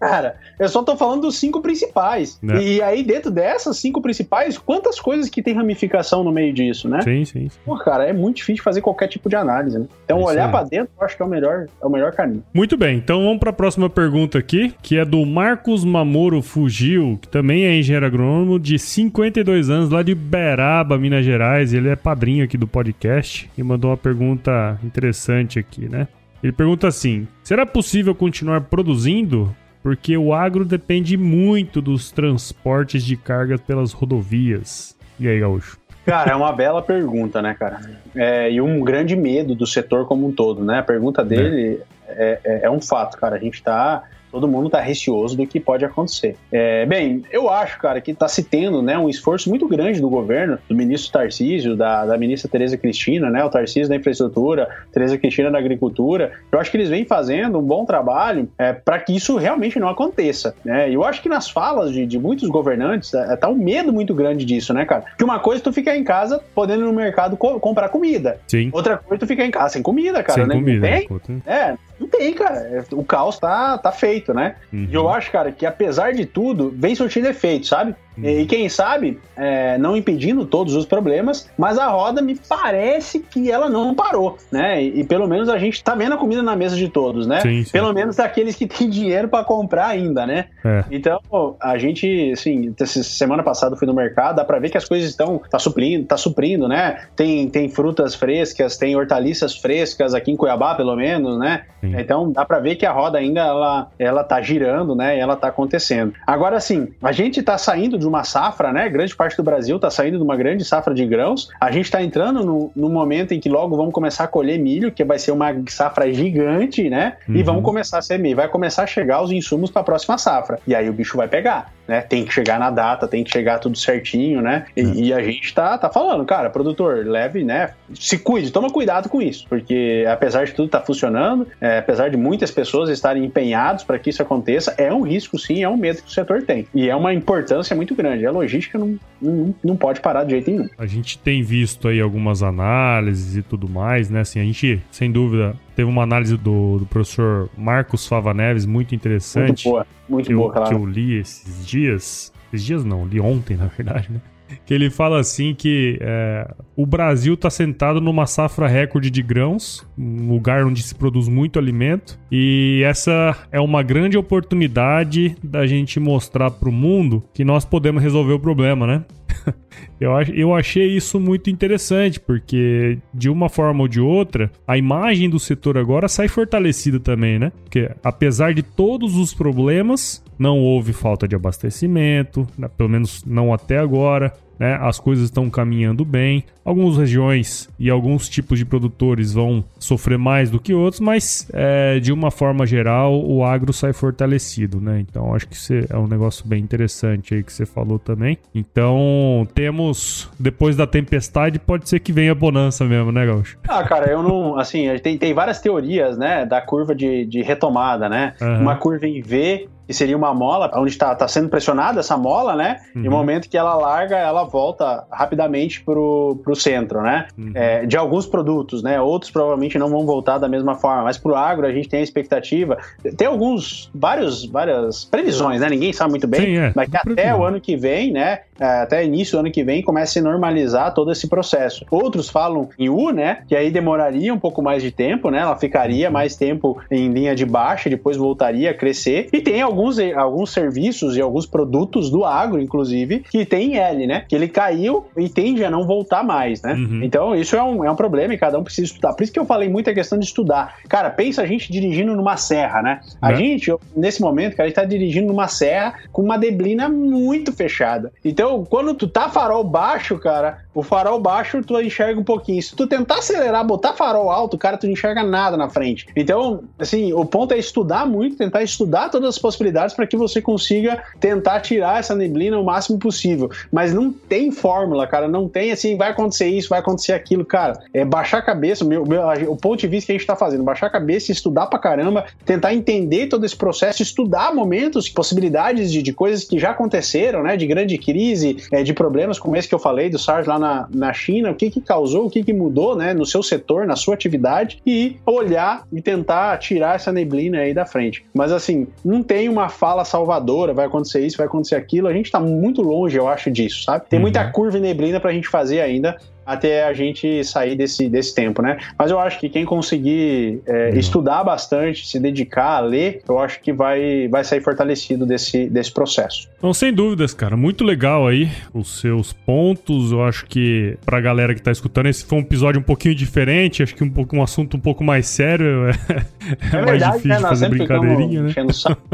cara. 0.03 0.35
Eu 0.59 0.69
só 0.69 0.83
tô 0.83 0.97
falando 0.97 1.23
dos 1.23 1.37
cinco 1.37 1.61
principais. 1.61 2.41
É. 2.49 2.61
E 2.61 2.83
aí, 2.83 3.05
dentro 3.05 3.31
dessas 3.31 3.77
cinco 3.77 4.03
principais, 4.03 4.59
quantas 4.59 4.99
coisas 4.99 5.31
que 5.31 5.41
tem 5.41 5.55
ramificação 5.55 6.25
no 6.25 6.33
meio 6.33 6.53
disso, 6.53 6.89
né? 6.89 7.01
Sim, 7.03 7.25
sim. 7.25 7.49
sim. 7.49 7.59
Pô, 7.65 7.79
cara, 7.79 8.05
é 8.05 8.13
muito 8.13 8.39
difícil 8.39 8.65
fazer 8.65 8.81
qualquer 8.81 9.07
tipo 9.07 9.29
de 9.29 9.37
análise, 9.37 9.79
né? 9.79 9.87
Então, 10.05 10.21
é 10.21 10.25
olhar 10.25 10.51
para 10.51 10.65
dentro, 10.65 10.93
eu 10.99 11.07
acho 11.07 11.17
que 11.17 11.23
é 11.23 11.25
o 11.25 11.29
melhor, 11.29 11.67
é 11.81 11.87
o 11.87 11.91
melhor 11.91 12.13
caminho. 12.13 12.43
Muito 12.53 12.77
bem, 12.77 12.97
então 12.97 13.23
vamos 13.23 13.39
para 13.39 13.51
a 13.51 13.53
próxima 13.53 13.89
pergunta 13.89 14.39
aqui, 14.39 14.75
que 14.83 14.99
é 14.99 15.05
do 15.05 15.25
Marcos 15.25 15.85
Mamoro 15.85 16.43
Fugil, 16.43 17.19
que 17.23 17.29
também 17.29 17.65
é 17.65 17.79
engenheiro 17.79 18.07
agrônomo 18.07 18.59
de 18.59 18.79
52 18.79 19.71
anos, 19.71 19.91
lá 19.91 20.03
de 20.03 20.15
Beraba, 20.15 20.99
Minas 20.99 21.25
Gerais. 21.25 21.73
Ele 21.73 21.89
é 21.89 21.97
padrinho 21.97 22.45
aqui 22.45 22.57
do 22.57 22.67
podcast 22.67 23.49
e 23.57 23.63
mandou 23.63 23.91
uma 23.91 23.97
pergunta 23.97 24.79
interessante 24.83 25.59
aqui, 25.59 25.89
né? 25.89 26.09
Ele 26.43 26.53
pergunta 26.53 26.89
assim: 26.89 27.29
será 27.45 27.65
possível 27.65 28.15
continuar 28.15 28.63
produzindo 28.63 29.55
porque 29.83 30.17
o 30.17 30.33
agro 30.33 30.65
depende 30.65 31.17
muito 31.17 31.83
dos 31.83 32.11
transportes 32.11 33.05
de 33.05 33.17
cargas 33.17 33.61
pelas 33.61 33.93
rodovias. 33.93 34.97
E 35.19 35.29
aí, 35.29 35.41
Gaúcho? 35.41 35.79
Cara, 36.05 36.33
é 36.33 36.35
uma 36.35 36.53
bela 36.53 36.83
pergunta, 36.83 37.41
né, 37.41 37.55
cara? 37.55 37.81
É, 38.15 38.51
e 38.51 38.61
um 38.61 38.81
grande 38.81 39.15
medo 39.15 39.55
do 39.55 39.67
setor 39.67 40.07
como 40.07 40.27
um 40.27 40.33
todo, 40.33 40.65
né? 40.65 40.79
A 40.79 40.83
pergunta 40.83 41.25
dele 41.25 41.81
é, 42.09 42.41
é, 42.45 42.61
é 42.65 42.71
um 42.71 42.81
fato, 42.81 43.17
cara. 43.17 43.37
A 43.37 43.39
gente 43.39 43.55
está 43.55 44.03
todo 44.33 44.49
mundo 44.49 44.67
está 44.67 44.81
receoso 44.81 45.37
do 45.37 45.47
que 45.47 45.61
pode 45.61 45.85
acontecer. 45.85 46.37
É, 46.51 46.87
bem, 46.87 47.23
eu 47.31 47.51
acho, 47.51 47.79
cara, 47.79 48.01
que 48.01 48.11
está 48.11 48.27
se 48.27 48.43
tendo 48.43 48.83
né, 48.83 48.99
um 48.99 49.09
esforço 49.09 49.51
muito 49.51 49.69
grande 49.69 50.01
do 50.01 50.09
governo, 50.09 50.59
do 50.69 50.75
ministro 50.75 51.13
Tarcísio, 51.13 51.77
da, 51.77 52.07
da 52.07 52.17
ministra 52.17 52.51
Tereza 52.51 52.77
Cristina, 52.77 53.29
né, 53.29 53.45
o 53.45 53.51
Tarcísio 53.51 53.89
da 53.89 53.97
Infraestrutura, 53.97 54.69
Tereza 54.91 55.19
Cristina 55.19 55.51
da 55.51 55.59
Agricultura. 55.59 56.33
Eu 56.51 56.59
acho 56.59 56.71
que 56.71 56.77
eles 56.79 56.89
vêm 56.89 57.05
fazendo 57.05 57.59
um 57.59 57.63
bom 57.63 57.85
trabalho 57.85 58.49
é, 58.57 58.73
para 58.73 58.99
que 58.99 59.15
isso 59.15 59.37
realmente 59.37 59.79
não 59.79 59.89
aconteça. 59.89 60.55
Né? 60.65 60.91
Eu 60.91 61.05
acho 61.05 61.21
que 61.21 61.29
nas 61.29 61.51
falas 61.51 61.93
de, 61.93 62.07
de 62.07 62.19
muitos 62.19 62.49
governantes 62.49 63.13
é, 63.13 63.37
tá 63.37 63.49
um 63.49 63.55
medo 63.55 63.93
muito 63.93 64.15
grande 64.15 64.45
disso, 64.45 64.73
né, 64.73 64.85
cara? 64.85 65.05
Que 65.19 65.25
uma 65.25 65.39
coisa 65.39 65.61
é 65.61 65.65
tu 65.65 65.73
ficar 65.73 65.97
em 65.97 66.05
casa 66.05 66.43
podendo 66.55 66.85
ir 66.85 66.87
no 66.87 66.93
mercado 66.93 67.37
co 67.37 67.61
comprar 67.61 67.89
comida. 67.89 68.39
Sim. 68.47 68.71
Outra 68.73 68.97
coisa 68.97 69.17
é 69.17 69.19
tu 69.19 69.27
ficar 69.27 69.45
em 69.45 69.51
casa 69.51 69.75
sem 69.75 69.83
comida, 69.83 70.23
cara. 70.23 70.41
Sem 70.41 70.47
né? 70.47 70.55
comida. 70.55 70.87
Tem? 70.89 71.43
É, 71.47 71.75
não 72.03 72.09
tem, 72.09 72.35
cara. 72.35 72.57
É, 72.57 72.85
o 72.93 73.05
caos 73.05 73.39
tá, 73.39 73.79
tá 73.79 73.93
feito, 73.93 74.35
né? 74.35 74.57
Uhum. 74.73 74.89
E 74.91 74.95
eu 74.95 75.09
acho, 75.09 75.31
cara, 75.31 75.53
que 75.53 75.65
apesar 75.65 76.13
de 76.13 76.27
tudo, 76.27 76.75
vem 76.77 76.95
surtindo 76.95 77.29
efeito, 77.29 77.67
sabe? 77.67 77.95
E 78.17 78.45
quem 78.47 78.69
sabe, 78.69 79.19
é, 79.37 79.79
não 79.79 79.97
impedindo 79.97 80.45
todos 80.45 80.75
os 80.75 80.85
problemas, 80.85 81.49
mas 81.57 81.79
a 81.79 81.89
roda 81.89 82.21
me 82.21 82.35
parece 82.35 83.21
que 83.21 83.51
ela 83.51 83.69
não 83.69 83.95
parou, 83.95 84.37
né? 84.51 84.83
E, 84.83 85.01
e 85.01 85.05
pelo 85.05 85.27
menos 85.27 85.49
a 85.49 85.59
gente 85.59 85.83
tá 85.83 85.95
vendo 85.95 86.15
a 86.15 86.19
comida 86.19 86.43
na 86.43 86.55
mesa 86.55 86.77
de 86.77 86.89
todos, 86.89 87.27
né? 87.27 87.41
Sim, 87.41 87.65
sim. 87.65 87.73
Pelo 87.73 87.93
menos 87.93 88.17
daqueles 88.17 88.57
que 88.57 88.67
têm 88.67 88.89
dinheiro 88.91 89.29
para 89.29 89.45
comprar 89.45 89.87
ainda, 89.87 90.27
né? 90.27 90.47
É. 90.65 90.85
Então, 90.91 91.21
a 91.61 91.79
gente, 91.79 92.33
assim, 92.33 92.75
semana 93.03 93.43
passada 93.43 93.77
fui 93.77 93.87
no 93.87 93.95
mercado, 93.95 94.37
dá 94.37 94.45
pra 94.45 94.59
ver 94.59 94.71
que 94.71 94.79
as 94.79 94.85
coisas 94.85 95.09
estão, 95.09 95.41
tá 95.51 95.59
suprindo, 95.59 96.07
tá 96.07 96.17
suprindo, 96.17 96.69
né? 96.69 97.05
Tem, 97.17 97.49
tem 97.49 97.69
frutas 97.69 98.15
frescas, 98.15 98.77
tem 98.77 98.95
hortaliças 98.95 99.57
frescas 99.57 100.15
aqui 100.15 100.31
em 100.31 100.37
Cuiabá, 100.37 100.75
pelo 100.75 100.95
menos, 100.97 101.39
né? 101.39 101.63
Sim. 101.81 101.95
Então, 101.99 102.31
dá 102.31 102.45
pra 102.45 102.59
ver 102.59 102.77
que 102.77 102.85
a 102.85 102.93
roda 102.93 103.19
ainda, 103.19 103.41
ela, 103.41 103.91
ela 103.99 104.25
tá 104.25 104.41
girando, 104.41 104.95
né? 104.95 105.17
E 105.17 105.21
ela 105.21 105.37
tá 105.37 105.49
acontecendo. 105.49 106.13
Agora, 106.27 106.57
assim, 106.57 106.89
a 107.03 107.13
gente 107.13 107.43
tá 107.43 107.57
saindo 107.57 108.02
de 108.03 108.09
uma 108.09 108.25
safra, 108.25 108.73
né? 108.73 108.89
Grande 108.89 109.15
parte 109.15 109.37
do 109.37 109.43
Brasil 109.43 109.77
está 109.77 109.91
saindo 109.91 110.19
de 110.19 110.23
uma 110.23 110.37
grande 110.37 110.65
safra 110.65 110.95
de 110.95 111.07
grãos. 111.07 111.49
A 111.61 111.71
gente 111.71 111.87
está 111.87 112.03
entrando 112.03 112.45
no, 112.45 112.71
no, 112.75 112.89
momento 112.89 113.33
em 113.33 113.41
que 113.41 113.49
logo 113.49 113.77
vamos 113.77 113.93
começar 113.93 114.25
a 114.25 114.29
colher 114.29 114.59
milho, 114.59 114.93
que 114.93 115.05
vai 115.05 115.19
ser 115.19 115.33
uma 115.33 115.55
safra 115.69 116.13
gigante, 116.13 116.89
né? 116.91 117.17
Uhum. 117.29 117.37
E 117.37 117.43
vamos 117.43 117.63
começar 117.63 117.99
a 117.99 118.03
semear. 118.03 118.37
Vai 118.37 118.49
começar 118.49 118.83
a 118.83 118.87
chegar 118.87 119.23
os 119.23 119.33
insumos 119.33 119.71
para 119.71 119.83
a 119.83 119.85
próxima 119.85 120.19
safra. 120.19 120.59
E 120.67 120.75
aí 120.75 120.89
o 120.89 120.93
bicho 120.93 121.17
vai 121.17 121.29
pegar, 121.29 121.73
né? 121.93 122.01
Tem 122.01 122.25
que 122.25 122.33
chegar 122.33 122.59
na 122.59 122.71
data, 122.71 123.07
tem 123.07 123.23
que 123.23 123.31
chegar 123.31 123.59
tudo 123.59 123.77
certinho, 123.77 124.41
né? 124.41 124.65
E, 124.75 124.83
uhum. 124.83 124.95
e 124.95 125.13
a 125.13 125.23
gente 125.23 125.53
tá, 125.53 125.77
tá 125.77 125.91
falando, 125.91 126.25
cara, 126.25 126.49
produtor, 126.49 127.05
leve, 127.05 127.45
né? 127.45 127.75
Se 127.95 128.19
cuide, 128.19 128.51
toma 128.51 128.71
cuidado 128.71 129.11
com 129.11 129.21
isso, 129.21 129.45
porque 129.47 130.07
apesar 130.11 130.47
de 130.47 130.53
tudo 130.53 130.71
tá 130.71 130.81
funcionando, 130.81 131.47
é, 131.61 131.79
apesar 131.79 132.09
de 132.09 132.17
muitas 132.17 132.51
pessoas 132.51 132.89
estarem 132.89 133.23
empenhados 133.27 133.85
para 133.85 133.99
que 133.99 134.09
isso 134.09 134.23
aconteça, 134.23 134.75
é 134.79 134.91
um 134.91 135.03
risco 135.03 135.39
sim, 135.39 135.63
é 135.63 135.69
um 135.69 135.77
medo 135.77 136.01
que 136.01 136.09
o 136.09 136.11
setor 136.11 136.43
tem. 136.43 136.67
E 136.75 136.89
é 136.89 136.97
uma 136.97 137.13
importância 137.13 137.77
muito 137.77 137.95
grande. 137.95 138.25
A 138.25 138.31
logística 138.31 138.79
não, 138.79 138.99
não, 139.21 139.55
não 139.63 139.77
pode 139.77 140.01
parar 140.01 140.25
de 140.25 140.31
jeito 140.31 140.51
nenhum. 140.51 140.69
A 140.79 140.87
gente 140.87 141.19
tem 141.19 141.43
visto 141.43 141.89
aí 141.89 142.01
algumas 142.01 142.43
análises 142.43 143.37
e 143.37 143.43
tudo 143.43 143.69
mais, 143.69 144.09
né? 144.09 144.21
Assim, 144.21 144.41
a 144.41 144.45
gente, 144.45 144.81
sem 144.91 145.13
dúvida, 145.13 145.55
teve 145.75 145.89
uma 145.89 146.03
análise 146.03 146.37
do, 146.37 146.79
do 146.79 146.87
professor 146.87 147.49
Marcos 147.57 148.07
Fava 148.07 148.33
Neves 148.33 148.67
muito 148.67 148.95
interessante. 148.95 149.69
Muito 149.69 149.71
boa, 149.71 149.87
muito 150.09 150.27
que 150.27 150.35
boa, 150.35 150.49
eu, 150.49 150.53
claro. 150.53 150.69
Que 150.69 150.75
eu 150.75 150.87
li 150.87 151.19
esses 151.19 151.67
dias. 151.67 152.33
Esses 152.53 152.67
dias 152.67 152.85
não, 152.85 153.07
li 153.07 153.21
ontem, 153.21 153.57
na 153.59 153.67
verdade, 153.67 154.11
né? 154.11 154.21
Que 154.65 154.73
ele 154.73 154.91
fala 154.91 155.21
assim 155.21 155.55
que 155.55 155.99
é, 156.01 156.55
o 156.77 156.87
Brasil 156.87 157.35
está 157.35 157.51
sentado 157.51 158.01
numa 158.01 158.27
safra 158.27 158.67
recorde 158.67 159.11
de 159.11 159.23
grãos, 159.23 159.87
um 159.97 160.29
lugar 160.29 160.65
onde 160.65 160.83
se 160.83 160.95
produz 160.95 161.29
muito 161.29 161.59
alimento, 161.59 162.19
e 162.31 162.83
essa 162.85 163.37
é 163.51 163.61
uma 163.61 163.83
grande 163.83 164.17
oportunidade 164.17 165.37
da 165.43 165.67
gente 165.67 166.01
mostrar 166.01 166.51
para 166.51 166.69
o 166.69 166.73
mundo 166.73 167.23
que 167.33 167.45
nós 167.45 167.65
podemos 167.65 168.03
resolver 168.03 168.33
o 168.33 168.41
problema, 168.41 168.87
né? 168.87 169.05
eu, 170.01 170.11
eu 170.35 170.55
achei 170.55 170.87
isso 170.97 171.19
muito 171.19 171.51
interessante, 171.51 172.21
porque 172.21 172.99
de 173.13 173.29
uma 173.29 173.49
forma 173.49 173.83
ou 173.83 173.89
de 173.89 174.01
outra, 174.01 174.51
a 174.67 174.77
imagem 174.77 175.29
do 175.29 175.39
setor 175.39 175.79
agora 175.79 176.09
sai 176.09 176.29
fortalecida 176.29 177.01
também, 177.01 177.39
né? 177.39 177.53
Porque 177.63 177.91
apesar 178.03 178.55
de 178.55 178.63
todos 178.63 179.17
os 179.17 179.33
problemas, 179.35 180.23
não 180.39 180.59
houve 180.59 180.93
falta 180.93 181.29
de 181.29 181.37
abastecimento, 181.37 182.47
né? 182.59 182.69
pelo 182.77 182.89
menos 182.89 183.25
não 183.25 183.53
até 183.53 183.79
agora 183.79 184.33
né? 184.59 184.79
As 184.81 184.99
coisas 184.99 185.25
estão 185.25 185.49
caminhando 185.51 186.05
bem. 186.05 186.45
Algumas 186.65 186.97
regiões 186.97 187.69
e 187.79 187.91
alguns 187.91 188.29
tipos 188.29 188.59
de 188.59 188.65
produtores 188.65 189.33
vão 189.33 189.65
sofrer 189.79 190.17
mais 190.17 190.49
do 190.49 190.61
que 190.61 190.73
outros, 190.73 191.01
mas 191.01 191.49
é, 191.53 191.99
de 191.99 192.13
uma 192.13 192.31
forma 192.31 192.65
geral 192.65 193.21
o 193.21 193.45
agro 193.45 193.73
sai 193.73 193.93
fortalecido, 193.93 194.81
né? 194.81 195.01
Então 195.01 195.35
acho 195.35 195.49
que 195.49 195.57
é 195.91 195.97
um 195.97 196.07
negócio 196.07 196.47
bem 196.47 196.63
interessante 196.63 197.35
aí 197.35 197.43
que 197.43 197.53
você 197.53 197.67
falou 197.67 197.99
também. 197.99 198.39
Então 198.55 199.47
temos 199.55 200.31
depois 200.39 200.77
da 200.77 200.87
tempestade 200.87 201.59
pode 201.59 201.89
ser 201.89 201.99
que 201.99 202.13
venha 202.13 202.31
a 202.31 202.35
bonança 202.35 202.85
mesmo, 202.85 203.11
né, 203.11 203.27
Gaúcho? 203.27 203.59
Ah, 203.69 203.83
cara, 203.83 204.11
eu 204.11 204.23
não, 204.23 204.57
assim, 204.57 204.87
tem, 205.03 205.19
tem 205.19 205.35
várias 205.35 205.61
teorias, 205.61 206.17
né, 206.17 206.47
da 206.47 206.61
curva 206.61 206.95
de, 206.95 207.25
de 207.25 207.43
retomada, 207.43 208.09
né? 208.09 208.35
Uhum. 208.41 208.61
Uma 208.61 208.77
curva 208.77 209.07
em 209.07 209.21
V 209.21 209.69
seria 209.93 210.17
uma 210.17 210.33
mola, 210.35 210.71
onde 210.75 210.91
está 210.91 211.15
tá 211.15 211.27
sendo 211.29 211.49
pressionada 211.49 212.01
essa 212.01 212.17
mola, 212.17 212.55
né? 212.55 212.79
Uhum. 212.95 213.03
E 213.03 213.05
no 213.05 213.11
momento 213.11 213.49
que 213.49 213.57
ela 213.57 213.75
larga, 213.75 214.17
ela 214.17 214.45
volta 214.45 215.05
rapidamente 215.11 215.83
pro, 215.83 216.39
pro 216.43 216.55
centro, 216.55 217.03
né? 217.03 217.27
Uhum. 217.37 217.53
É, 217.55 217.87
de 217.87 217.97
alguns 217.97 218.27
produtos, 218.27 218.83
né? 218.83 219.01
Outros 219.01 219.31
provavelmente 219.31 219.79
não 219.79 219.89
vão 219.89 220.05
voltar 220.07 220.39
da 220.39 220.49
mesma 220.49 220.75
forma, 220.75 221.05
mas 221.05 221.19
pro 221.19 221.35
agro 221.35 221.67
a 221.67 221.73
gente 221.73 221.89
tem 221.89 222.01
a 222.01 222.03
expectativa. 222.03 222.79
Tem 223.17 223.27
alguns, 223.27 223.91
vários, 223.95 224.45
várias 224.45 225.05
previsões, 225.05 225.61
né? 225.61 225.69
Ninguém 225.69 225.93
sabe 225.93 226.11
muito 226.11 226.27
bem, 226.27 226.41
Sim, 226.41 226.57
é. 226.59 226.73
mas 226.75 226.89
que 226.89 226.97
até 226.97 227.35
o 227.35 227.45
ano 227.45 227.61
que 227.61 227.77
vem, 227.77 228.13
né? 228.13 228.41
É, 228.61 228.83
até 228.83 229.05
início 229.05 229.37
do 229.37 229.41
ano 229.41 229.51
que 229.51 229.65
vem 229.65 229.83
comece 229.83 230.19
a 230.21 230.23
normalizar 230.23 230.95
todo 230.95 231.11
esse 231.11 231.29
processo. 231.29 231.85
Outros 231.91 232.29
falam 232.29 232.69
em 232.79 232.89
U, 232.89 233.11
né? 233.11 233.39
Que 233.49 233.57
aí 233.57 233.71
demoraria 233.71 234.33
um 234.33 234.39
pouco 234.39 234.63
mais 234.63 234.83
de 234.83 234.91
tempo, 234.91 235.31
né? 235.31 235.41
Ela 235.41 235.57
ficaria 235.57 236.07
uhum. 236.07 236.13
mais 236.13 236.37
tempo 236.37 236.81
em 236.91 237.09
linha 237.09 237.35
de 237.35 237.45
baixa, 237.45 237.91
depois 237.91 238.17
voltaria 238.17 238.71
a 238.71 238.75
crescer. 238.75 239.29
E 239.33 239.41
tem 239.41 239.61
alguns, 239.61 239.82
alguns 240.15 240.51
serviços 240.51 241.17
e 241.17 241.21
alguns 241.21 241.47
produtos 241.47 242.11
do 242.11 242.25
agro, 242.25 242.61
inclusive, 242.61 243.21
que 243.21 243.45
tem 243.45 243.79
L, 243.79 244.07
né? 244.07 244.25
Que 244.29 244.35
ele 244.35 244.49
caiu 244.49 245.07
e 245.17 245.29
tende 245.29 245.65
a 245.65 245.71
não 245.71 245.87
voltar 245.87 246.23
mais, 246.23 246.63
né? 246.63 246.75
Uhum. 246.75 247.01
Então, 247.03 247.35
isso 247.35 247.57
é 247.57 247.63
um, 247.63 247.85
é 247.85 247.91
um 247.91 247.97
problema 247.97 248.35
e 248.35 248.39
cada 248.39 248.59
um 248.59 248.65
precisa 248.65 248.87
estudar. 248.87 249.15
Por 249.15 249.23
isso 249.23 249.33
que 249.33 249.39
eu 249.39 249.47
falei 249.47 249.69
muito 249.69 249.89
a 249.89 249.95
questão 249.95 250.19
de 250.19 250.25
estudar. 250.25 250.77
Cara, 250.89 251.11
pensa 251.11 251.43
a 251.43 251.47
gente 251.47 251.73
dirigindo 251.73 252.15
numa 252.15 252.37
serra, 252.37 252.83
né? 252.83 253.01
A 253.21 253.33
é. 253.33 253.37
gente, 253.37 253.75
nesse 253.97 254.21
momento, 254.21 254.57
cara, 254.57 254.67
a 254.67 254.69
gente 254.69 254.77
tá 254.77 254.85
dirigindo 254.85 255.29
numa 255.29 255.49
serra 255.49 255.95
com 256.13 256.23
uma 256.23 256.37
deblina 256.37 256.89
muito 256.89 257.53
fechada. 257.53 258.13
Então, 258.25 258.43
então, 258.43 258.65
quando 258.65 258.93
tu 258.93 259.07
tá 259.07 259.29
farol 259.29 259.63
baixo, 259.63 260.19
cara, 260.19 260.65
o 260.75 260.83
farol 260.83 261.21
baixo 261.21 261.63
tu 261.63 261.81
enxerga 261.81 262.21
um 262.21 262.25
pouquinho. 262.25 262.61
Se 262.61 262.75
tu 262.75 262.89
tentar 262.89 263.19
acelerar, 263.19 263.65
botar 263.65 263.93
farol 263.93 264.31
alto, 264.31 264.59
cara, 264.59 264.77
tu 264.77 264.87
não 264.87 264.93
enxerga 264.93 265.23
nada 265.23 265.57
na 265.57 265.71
frente. 265.71 266.09
Então, 266.17 266.65
assim, 266.77 267.13
o 267.13 267.25
ponto 267.25 267.55
é 267.55 267.59
estudar 267.59 268.05
muito, 268.05 268.37
tentar 268.37 268.63
estudar 268.63 269.11
todas 269.11 269.29
as 269.29 269.39
possibilidades 269.39 269.62
para 269.95 270.07
que 270.07 270.17
você 270.17 270.41
consiga 270.41 271.03
tentar 271.21 271.61
tirar 271.61 272.01
essa 272.01 272.15
neblina 272.15 272.59
o 272.59 272.65
máximo 272.65 272.99
possível. 272.99 273.51
Mas 273.71 273.93
não 273.93 274.11
tem 274.13 274.51
fórmula, 274.51 275.07
cara, 275.07 275.29
não 275.29 275.49
tem 275.49 275.73
assim, 275.73 275.97
vai 275.97 276.11
acontecer 276.11 276.47
isso, 276.47 276.69
vai 276.69 276.81
acontecer 276.81 277.13
aquilo, 277.13 277.45
cara. 277.45 277.81
É 277.93 278.05
baixar 278.05 278.39
a 278.39 278.43
cabeça, 278.43 278.85
meu, 278.85 279.05
meu, 279.05 279.23
o 279.49 279.57
ponto 279.57 279.81
de 279.81 279.87
vista 279.87 280.07
que 280.07 280.13
a 280.13 280.19
gente 280.19 280.27
tá 280.27 280.37
fazendo, 280.37 280.63
baixar 280.63 280.87
a 280.87 280.91
cabeça, 280.91 281.33
estudar 281.33 281.67
pra 281.67 281.79
caramba, 281.79 282.25
tentar 282.45 282.75
entender 282.75 283.27
todo 283.27 283.45
esse 283.45 283.57
processo, 283.57 284.03
estudar 284.03 284.55
momentos, 284.55 285.09
possibilidades 285.09 285.93
de, 285.93 286.03
de 286.03 286.13
coisas 286.13 286.45
que 286.45 286.59
já 286.59 286.71
aconteceram, 286.71 287.43
né, 287.43 287.57
de 287.57 287.67
grande 287.67 287.99
crise 287.99 288.23
crise, 288.23 288.57
é, 288.71 288.83
de 288.83 288.93
problemas 288.93 289.39
como 289.39 289.57
esse 289.57 289.69
que 289.69 289.75
eu 289.75 289.79
falei 289.79 290.09
do 290.09 290.19
SARS 290.19 290.47
lá 290.47 290.59
na, 290.59 290.89
na 290.93 291.13
China, 291.13 291.51
o 291.51 291.55
que, 291.55 291.71
que 291.71 291.81
causou, 291.81 292.27
o 292.27 292.31
que, 292.31 292.43
que 292.43 292.53
mudou 292.53 292.97
né, 292.97 293.13
no 293.13 293.27
seu 293.27 293.43
setor, 293.43 293.87
na 293.87 293.97
sua 293.97 294.15
atividade, 294.15 294.81
e 294.87 295.17
olhar 295.27 295.87
e 295.93 296.01
tentar 296.01 296.57
tirar 296.59 296.97
essa 296.97 297.13
neblina 297.13 297.59
aí 297.59 297.75
da 297.75 297.85
frente. 297.85 298.25
Mas 298.33 298.53
assim, 298.53 298.87
não 299.05 299.23
tem 299.23 299.49
uma 299.53 299.69
fala 299.69 300.05
salvadora, 300.05 300.75
vai 300.75 300.87
acontecer 300.87 301.25
isso, 301.25 301.37
vai 301.37 301.47
acontecer 301.47 301.77
aquilo, 301.77 302.09
a 302.09 302.13
gente 302.13 302.27
está 302.27 302.41
muito 302.41 302.83
longe, 302.83 303.17
eu 303.17 303.29
acho, 303.29 303.51
disso, 303.51 303.85
sabe? 303.85 304.07
Tem 304.09 304.19
muita 304.19 304.45
uhum. 304.45 304.53
curva 304.53 304.79
e 304.79 304.81
neblina 304.81 305.21
para 305.21 305.31
a 305.31 305.33
gente 305.33 305.49
fazer 305.49 305.81
ainda, 305.81 306.19
até 306.45 306.85
a 306.85 306.93
gente 306.93 307.45
sair 307.45 307.77
desse, 307.77 308.09
desse 308.09 308.35
tempo, 308.35 308.63
né? 308.63 308.79
Mas 308.99 309.11
eu 309.11 309.19
acho 309.19 309.39
que 309.39 309.49
quem 309.49 309.65
conseguir 309.65 310.61
é, 310.67 310.91
uhum. 310.91 310.99
estudar 310.99 311.45
bastante, 311.45 312.07
se 312.07 312.19
dedicar 312.19 312.77
a 312.77 312.81
ler, 312.81 313.23
eu 313.29 313.39
acho 313.39 313.61
que 313.61 313.73
vai, 313.73 314.29
vai 314.29 314.45
sair 314.45 314.61
fortalecido 314.61 315.27
desse, 315.27 315.69
desse 315.69 315.93
processo. 315.93 316.49
Então, 316.59 316.73
sem 316.73 316.93
dúvidas, 316.93 317.35
cara, 317.35 317.57
muito 317.57 317.85
legal 317.85 318.27
aí 318.27 318.51
os 318.73 319.01
seus 319.01 319.33
pontos. 319.33 320.13
Eu 320.13 320.23
acho 320.25 320.47
que 320.47 320.97
pra 321.05 321.21
galera 321.21 321.55
que 321.55 321.63
tá 321.63 321.71
escutando, 321.71 322.07
esse 322.07 322.25
foi 322.25 322.39
um 322.39 322.43
episódio 322.43 322.81
um 322.81 322.85
pouquinho 322.85 323.15
diferente, 323.15 323.83
acho 323.83 323.95
que 323.95 324.05
um, 324.05 324.11
pouco, 324.11 324.37
um 324.37 324.43
assunto 324.43 324.77
um 324.77 324.81
pouco 324.81 325.03
mais 325.03 325.27
sério. 325.27 325.89
É, 325.89 325.91
é, 326.77 326.79
é 326.79 326.85
mais 326.85 326.91
verdade, 326.91 327.17
difícil 327.17 327.41
né? 327.41 327.49
fazer 327.49 327.69
brincadeirinha, 327.69 328.43
né? 328.43 328.53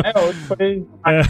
É, 0.04 0.18
hoje 0.20 0.38
foi. 0.40 0.84
É. 1.06 1.22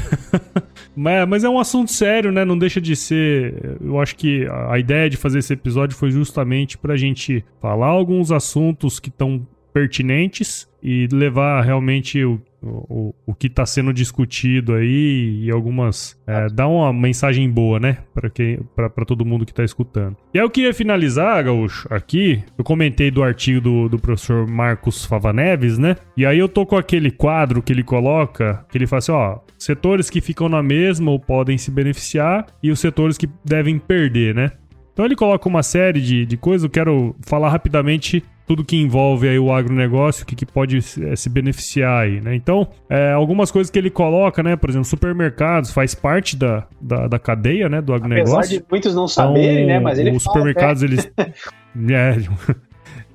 mas, 0.95 1.29
mas 1.29 1.45
é 1.45 1.49
um 1.49 1.59
assunto 1.59 1.93
sério, 1.93 2.31
né? 2.31 2.45
Não 2.45 2.59
deixa 2.59 2.81
de 2.81 2.95
ser. 2.95 3.77
Eu 3.81 4.01
acho 4.01 4.17
que 4.17 4.47
a 4.69 4.79
ideia 4.79 5.09
de 5.09 5.17
fazer 5.17 5.39
esse 5.39 5.53
episódio 5.53 5.88
foi 5.95 6.11
justamente 6.11 6.77
para 6.77 6.95
a 6.95 6.97
gente 6.97 7.45
falar 7.61 7.89
alguns 7.89 8.31
assuntos 8.33 8.99
que 8.99 9.09
estão 9.09 9.47
pertinentes 9.73 10.69
e 10.83 11.09
levar 11.13 11.63
realmente 11.63 12.25
o, 12.25 12.41
o, 12.63 13.15
o 13.27 13.35
que 13.35 13.47
está 13.47 13.67
sendo 13.67 13.93
discutido 13.93 14.75
aí 14.75 15.45
e 15.45 15.51
algumas. 15.51 16.19
É, 16.27 16.49
dar 16.49 16.69
uma 16.69 16.93
mensagem 16.93 17.49
boa, 17.51 17.79
né? 17.79 17.99
Para 18.15 19.05
todo 19.05 19.25
mundo 19.25 19.45
que 19.45 19.53
está 19.53 19.65
escutando. 19.65 20.17
E 20.33 20.39
aí 20.39 20.45
eu 20.45 20.51
queria 20.51 20.73
finalizar, 20.75 21.45
Gaúcho, 21.45 21.87
aqui. 21.91 22.43
Eu 22.57 22.65
comentei 22.65 23.11
do 23.11 23.23
artigo 23.23 23.61
do, 23.61 23.89
do 23.89 23.99
professor 23.99 24.47
Marcos 24.47 25.05
Favaneves, 25.05 25.79
né? 25.79 25.97
E 26.17 26.25
aí 26.25 26.39
eu 26.39 26.49
tô 26.49 26.65
com 26.65 26.77
aquele 26.77 27.11
quadro 27.11 27.63
que 27.63 27.73
ele 27.73 27.83
coloca, 27.83 28.65
que 28.71 28.79
ele 28.79 28.87
fala 28.87 28.99
assim: 28.99 29.13
ó, 29.13 29.39
setores 29.59 30.11
que 30.11 30.21
ficam 30.21 30.49
na 30.49 30.63
mesma 30.63 31.11
ou 31.11 31.19
podem 31.19 31.59
se 31.59 31.71
beneficiar 31.71 32.47
e 32.63 32.71
os 32.71 32.81
setores 32.81 33.19
que 33.19 33.29
devem 33.45 33.79
perder, 33.79 34.35
né? 34.35 34.53
Então 34.99 35.07
ele 35.07 35.15
coloca 35.15 35.49
uma 35.49 35.63
série 35.63 36.01
de, 36.01 36.27
de 36.27 36.37
coisas, 36.37 36.65
eu 36.65 36.71
quero 36.71 37.15
falar 37.25 37.51
rapidamente 37.51 38.21
tudo 38.49 38.65
que 38.65 38.75
envolve 38.75 39.29
aí 39.29 39.39
o 39.39 39.53
agronegócio, 39.53 40.25
o 40.25 40.27
que, 40.27 40.35
que 40.35 40.45
pode 40.45 40.79
é, 40.79 41.15
se 41.15 41.31
beneficiar 41.31 42.03
aí, 42.03 42.21
né? 42.21 42.35
Então, 42.35 42.67
é, 42.91 43.13
algumas 43.13 43.53
coisas 43.53 43.71
que 43.71 43.79
ele 43.79 43.91
coloca, 43.91 44.43
né? 44.43 44.57
Por 44.57 44.69
exemplo, 44.69 44.87
supermercados 44.87 45.71
faz 45.71 45.95
parte 45.95 46.35
da, 46.35 46.67
da, 46.81 47.07
da 47.07 47.17
cadeia, 47.17 47.69
né? 47.69 47.81
Do 47.81 47.95
agronegócio. 47.95 48.39
Apesar 48.39 48.59
de 48.59 48.65
muitos 48.69 48.93
não 48.93 49.07
saberem, 49.07 49.67
então, 49.67 49.67
né? 49.69 49.79
Mas 49.79 50.01
ele 50.01 50.11
Os 50.11 50.25
fala, 50.25 50.37
supermercados, 50.37 50.83
é. 50.83 50.87
eles... 50.87 51.13
é, 51.89 52.17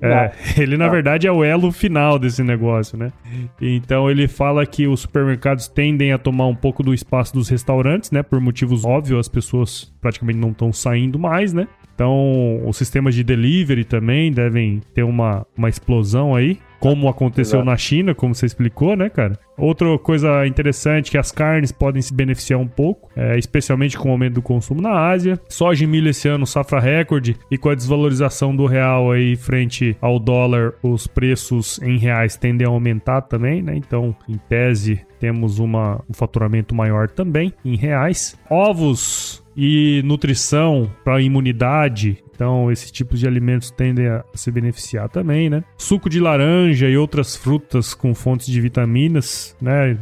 é, 0.00 0.32
ele 0.56 0.76
na 0.76 0.88
verdade 0.88 1.26
é 1.26 1.32
o 1.32 1.42
elo 1.42 1.72
final 1.72 2.18
desse 2.18 2.42
negócio, 2.42 2.96
né? 2.96 3.12
Então 3.60 4.10
ele 4.10 4.28
fala 4.28 4.64
que 4.66 4.86
os 4.86 5.00
supermercados 5.00 5.68
tendem 5.68 6.12
a 6.12 6.18
tomar 6.18 6.46
um 6.46 6.54
pouco 6.54 6.82
do 6.82 6.92
espaço 6.92 7.34
dos 7.34 7.48
restaurantes, 7.48 8.10
né? 8.10 8.22
Por 8.22 8.40
motivos 8.40 8.84
óbvios, 8.84 9.20
as 9.20 9.28
pessoas 9.28 9.92
praticamente 10.00 10.38
não 10.38 10.50
estão 10.50 10.72
saindo 10.72 11.18
mais, 11.18 11.52
né? 11.52 11.66
Então, 11.94 12.60
os 12.66 12.76
sistemas 12.76 13.14
de 13.14 13.22
delivery 13.22 13.84
também 13.84 14.32
devem 14.32 14.80
ter 14.92 15.04
uma, 15.04 15.46
uma 15.56 15.68
explosão 15.68 16.34
aí 16.34 16.58
como 16.84 17.08
aconteceu 17.08 17.60
Exato. 17.60 17.70
na 17.70 17.76
China, 17.78 18.14
como 18.14 18.34
você 18.34 18.44
explicou, 18.44 18.94
né, 18.94 19.08
cara? 19.08 19.38
Outra 19.56 19.98
coisa 19.98 20.46
interessante 20.46 21.08
é 21.08 21.10
que 21.12 21.16
as 21.16 21.32
carnes 21.32 21.72
podem 21.72 22.02
se 22.02 22.12
beneficiar 22.12 22.60
um 22.60 22.66
pouco, 22.66 23.08
é, 23.16 23.38
especialmente 23.38 23.96
com 23.96 24.10
o 24.10 24.12
aumento 24.12 24.34
do 24.34 24.42
consumo 24.42 24.82
na 24.82 24.90
Ásia. 24.90 25.40
Soja 25.48 25.84
e 25.84 25.86
milho 25.86 26.10
esse 26.10 26.28
ano, 26.28 26.46
safra 26.46 26.78
recorde, 26.78 27.36
e 27.50 27.56
com 27.56 27.70
a 27.70 27.74
desvalorização 27.74 28.54
do 28.54 28.66
real 28.66 29.10
aí 29.10 29.34
frente 29.34 29.96
ao 29.98 30.18
dólar, 30.18 30.74
os 30.82 31.06
preços 31.06 31.80
em 31.80 31.96
reais 31.96 32.36
tendem 32.36 32.66
a 32.66 32.70
aumentar 32.70 33.22
também, 33.22 33.62
né? 33.62 33.74
Então, 33.76 34.14
em 34.28 34.36
tese, 34.36 35.00
temos 35.18 35.58
uma, 35.58 36.04
um 36.06 36.12
faturamento 36.12 36.74
maior 36.74 37.08
também 37.08 37.50
em 37.64 37.76
reais. 37.76 38.36
Ovos 38.50 39.43
e 39.56 40.02
nutrição 40.04 40.90
para 41.04 41.20
imunidade. 41.20 42.22
Então, 42.34 42.70
esses 42.70 42.90
tipos 42.90 43.20
de 43.20 43.28
alimentos 43.28 43.70
tendem 43.70 44.08
a 44.08 44.24
se 44.34 44.50
beneficiar 44.50 45.08
também, 45.08 45.48
né? 45.48 45.62
Suco 45.78 46.10
de 46.10 46.18
laranja 46.18 46.88
e 46.88 46.96
outras 46.96 47.36
frutas 47.36 47.94
com 47.94 48.14
fontes 48.14 48.46
de 48.46 48.60
vitaminas, 48.60 49.56
né? 49.60 49.96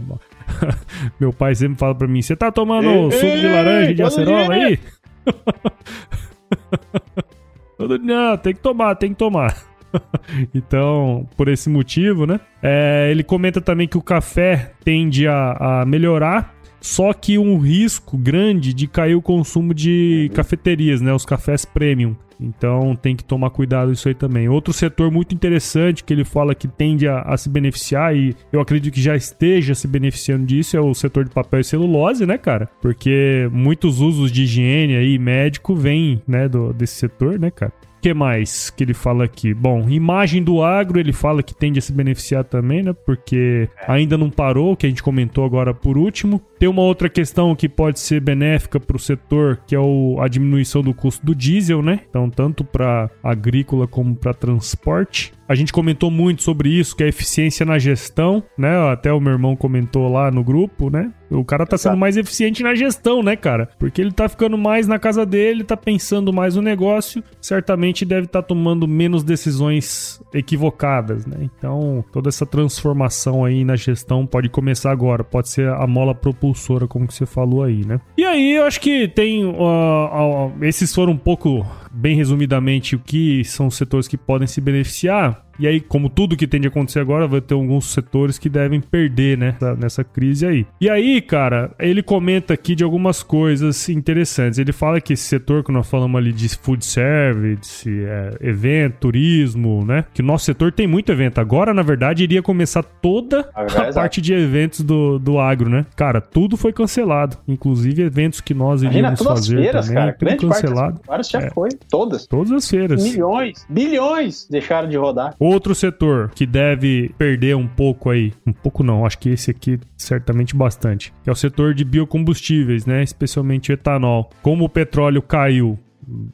Meu 1.21 1.33
pai 1.33 1.55
sempre 1.55 1.79
fala 1.79 1.95
para 1.95 2.09
mim: 2.09 2.23
"Você 2.23 2.35
tá 2.35 2.51
tomando 2.51 2.89
ei, 2.89 3.13
suco 3.13 3.27
ei, 3.27 3.41
de 3.41 3.49
laranja 3.49 3.91
e 3.91 3.95
de 3.95 4.03
acerola 4.03 4.55
aí?" 4.55 4.79
Não, 8.03 8.37
tem 8.37 8.55
que 8.55 8.61
tomar, 8.61 8.95
tem 8.95 9.11
que 9.11 9.17
tomar. 9.17 9.57
então, 10.55 11.29
por 11.37 11.49
esse 11.49 11.69
motivo, 11.69 12.27
né? 12.27 12.41
É, 12.63 13.09
ele 13.11 13.23
comenta 13.23 13.61
também 13.61 13.89
que 13.89 13.99
o 13.99 14.03
café 14.03 14.73
tende 14.85 15.29
a, 15.29 15.81
a 15.81 15.85
melhorar 15.85 16.55
só 16.83 17.13
que 17.13 17.39
um 17.39 17.59
risco 17.59 18.19
grande 18.19 18.75
de 18.75 18.89
cair 18.89 19.15
o 19.15 19.23
consumo 19.23 19.73
de 19.73 20.31
cafeterias, 20.35 21.01
né? 21.01 21.15
Os 21.15 21.25
cafés 21.25 21.65
premium. 21.65 22.17
Então 22.41 22.97
tem 22.97 23.15
que 23.15 23.23
tomar 23.23 23.51
cuidado 23.51 23.93
isso 23.93 24.09
aí 24.09 24.15
também. 24.15 24.49
Outro 24.49 24.73
setor 24.73 25.11
muito 25.11 25.33
interessante 25.33 26.03
que 26.03 26.13
ele 26.13 26.25
fala 26.25 26.57
que 26.57 26.67
tende 26.67 27.07
a, 27.07 27.21
a, 27.21 27.37
se 27.37 27.49
beneficiar, 27.49 28.17
e 28.17 28.35
eu 28.53 28.61
acredito 28.61 28.93
que 28.93 29.01
já 29.01 29.15
esteja 29.15 29.77
se 29.77 29.87
beneficiando 29.87 30.45
disso, 30.45 30.77
é 30.77 30.81
o 30.81 30.93
setor 30.93 31.25
de 31.25 31.31
papel 31.31 31.61
e 31.61 31.65
celulose, 31.65 32.27
né, 32.27 32.37
cara? 32.37 32.69
Porque 32.81 33.49
muitos 33.53 34.01
usos 34.01 34.33
de 34.33 34.43
higiene 34.43 34.97
aí, 34.97 35.19
médico, 35.19 35.77
vêm, 35.77 36.21
né, 36.27 36.49
do, 36.49 36.73
desse 36.73 36.95
setor, 36.95 37.39
né, 37.39 37.51
cara? 37.51 37.73
que 38.03 38.13
mais 38.13 38.69
que 38.69 38.83
ele 38.83 38.93
fala 38.93 39.25
aqui? 39.25 39.55
Bom, 39.55 39.89
imagem 39.89 40.43
do 40.43 40.61
agro, 40.61 40.99
ele 40.99 41.13
fala 41.13 41.41
que 41.41 41.55
tende 41.55 41.79
a 41.79 41.83
se 41.83 41.93
beneficiar 41.93 42.43
também, 42.43 42.83
né? 42.83 42.93
Porque 42.93 43.69
ainda 43.87 44.19
não 44.19 44.29
parou, 44.29 44.77
que 44.77 44.85
a 44.85 44.89
gente 44.89 45.03
comentou 45.03 45.45
agora 45.45 45.73
por 45.73 45.97
último. 45.97 46.43
Tem 46.63 46.69
uma 46.69 46.83
outra 46.83 47.09
questão 47.09 47.57
que 47.57 47.69
pode 47.69 47.99
ser 47.99 48.21
benéfica 48.21 48.79
para 48.79 48.97
o 48.97 49.01
setor, 49.01 49.61
que 49.67 49.75
é 49.75 49.81
o, 49.81 50.21
a 50.21 50.29
diminuição 50.29 50.81
do 50.81 50.95
custo 50.95 51.27
do 51.27 51.35
diesel, 51.35 51.83
né? 51.83 52.03
Então, 52.09 52.31
tanto 52.31 52.63
para 52.63 53.11
agrícola 53.21 53.89
como 53.89 54.15
para 54.15 54.33
transporte. 54.33 55.33
A 55.49 55.57
gente 55.57 55.73
comentou 55.73 56.11
muito 56.11 56.43
sobre 56.43 56.71
isso, 56.71 56.97
que 56.97 57.03
é 57.03 57.07
a 57.07 57.09
eficiência 57.09 57.67
na 57.67 57.79
gestão, 57.81 58.45
né? 58.57 58.91
Até 58.91 59.13
o 59.13 59.21
meu 59.21 59.33
irmão 59.33 59.57
comentou 59.57 60.09
lá 60.09 60.31
no 60.31 60.45
grupo, 60.45 60.89
né? 60.89 61.13
O 61.31 61.45
cara 61.45 61.67
tá 61.67 61.77
sendo 61.77 61.97
mais 61.97 62.17
eficiente 62.17 62.63
na 62.63 62.75
gestão, 62.75 63.23
né, 63.23 63.37
cara? 63.37 63.69
Porque 63.79 64.01
ele 64.01 64.13
tá 64.13 64.29
ficando 64.29 64.57
mais 64.57 64.87
na 64.87 64.99
casa 64.99 65.27
dele, 65.27 65.65
tá 65.65 65.77
pensando 65.77 66.33
mais 66.33 66.57
no 66.57 66.63
negócio, 66.63 67.23
certamente 67.41 68.05
deve 68.05 68.27
estar 68.27 68.43
tá 68.43 68.49
tomando 68.49 68.87
menos 68.87 69.23
decisões 69.23 70.23
equivocadas, 70.33 71.27
né? 71.27 71.37
Então, 71.41 72.05
toda 72.13 72.29
essa 72.29 72.47
transformação 72.47 73.45
aí 73.45 73.65
na 73.65 73.77
gestão 73.77 74.27
pode 74.27 74.49
começar 74.49 74.91
agora, 74.91 75.25
pode 75.25 75.49
ser 75.49 75.69
a 75.69 75.87
mola 75.87 76.15
propulsora, 76.15 76.52
como 76.89 77.07
que 77.07 77.15
você 77.15 77.27
falou 77.27 77.63
aí, 77.63 77.85
né? 77.85 78.01
E 78.17 78.25
aí, 78.25 78.53
eu 78.53 78.65
acho 78.65 78.81
que 78.81 79.09
tem. 79.09 79.45
Uh, 79.45 79.53
uh, 79.53 80.65
esses 80.65 80.95
foram 80.95 81.13
um 81.13 81.19
pouco, 81.19 81.67
bem 81.91 82.17
resumidamente, 82.17 82.97
o 82.97 82.99
que 82.99 83.45
são 83.45 83.71
setores 83.71 84.09
que 84.09 84.17
podem 84.17 84.47
se 84.47 84.61
beneficiar. 84.61 85.45
E 85.59 85.67
aí, 85.67 85.81
como 85.81 86.09
tudo 86.09 86.37
que 86.37 86.47
tende 86.47 86.67
a 86.67 86.71
acontecer 86.71 87.01
agora, 87.01 87.27
vai 87.27 87.41
ter 87.41 87.55
alguns 87.55 87.93
setores 87.93 88.39
que 88.39 88.49
devem 88.49 88.81
perder, 88.81 89.39
né? 89.39 89.57
Nessa 89.79 90.03
crise 90.05 90.47
aí. 90.47 90.67
E 90.81 90.89
aí, 90.89 91.21
cara, 91.21 91.71
ele 91.79 92.03
comenta 92.03 92.55
aqui 92.55 92.75
de 92.75 92.85
algumas 92.85 93.23
coisas 93.23 93.89
interessantes. 93.89 94.59
Ele 94.59 94.73
fala 94.73 95.01
que 95.01 95.13
esse 95.13 95.25
setor 95.25 95.63
que 95.65 95.73
nós 95.73 95.89
falamos 95.89 96.19
ali 96.19 96.33
de 96.33 96.49
food 96.49 96.85
service, 96.85 97.89
é, 97.89 98.37
evento, 98.41 98.97
turismo, 99.01 99.85
né? 99.85 100.05
Que 100.13 100.23
o 100.23 100.25
nosso 100.25 100.45
setor 100.45 100.73
tem 100.73 100.87
muito 100.87 101.13
evento. 101.13 101.41
Agora, 101.41 101.73
na 101.75 101.83
verdade, 101.83 102.23
iria 102.23 102.43
começar 102.43 102.83
toda 102.83 103.49
a, 103.55 103.63
a 103.63 103.93
parte 103.93 104.21
de 104.21 104.33
eventos 104.33 104.81
do, 104.81 105.19
do 105.19 105.39
agro, 105.39 105.69
né? 105.69 105.87
Cara, 105.97 106.21
tudo 106.21 106.57
foi 106.57 106.73
cancelado. 106.73 107.37
Inclusive 107.47 108.03
eventos 108.03 108.41
que 108.41 108.55
nós 108.55 108.83
iríamos 108.83 108.99
Imagina, 108.99 109.17
todas 109.17 109.47
fazer 109.47 109.57
as 109.57 109.63
feiras, 109.65 109.87
também. 109.87 110.03
Cara. 110.03 110.17
Tudo 110.19 110.37
cancelado. 110.37 111.01
Agora 111.05 111.23
já 111.23 111.41
é. 111.41 111.51
foi. 111.51 111.69
Todas. 111.89 112.27
Todas 112.27 112.53
as 112.53 112.69
feiras. 112.69 113.03
Milhões, 113.03 113.67
bilhões 113.69 114.47
deixaram 114.51 114.89
de 114.89 114.97
rodar. 114.97 115.35
Outro 115.43 115.75
setor 115.75 116.31
que 116.37 116.47
deve 116.47 117.13
perder 117.19 117.57
um 117.57 117.67
pouco 117.67 118.11
aí, 118.11 118.33
um 118.47 118.53
pouco 118.53 118.85
não, 118.85 119.05
acho 119.05 119.19
que 119.19 119.31
esse 119.31 119.51
aqui 119.51 119.77
certamente 119.97 120.55
bastante, 120.55 121.13
é 121.27 121.33
o 121.33 121.35
setor 121.35 121.75
de 121.75 121.85
biocombustíveis, 121.85 122.87
né? 122.87 123.03
Especialmente 123.03 123.73
etanol. 123.73 124.31
Como 124.41 124.65
o 124.65 124.69
petróleo 124.69 125.21
caiu 125.21 125.77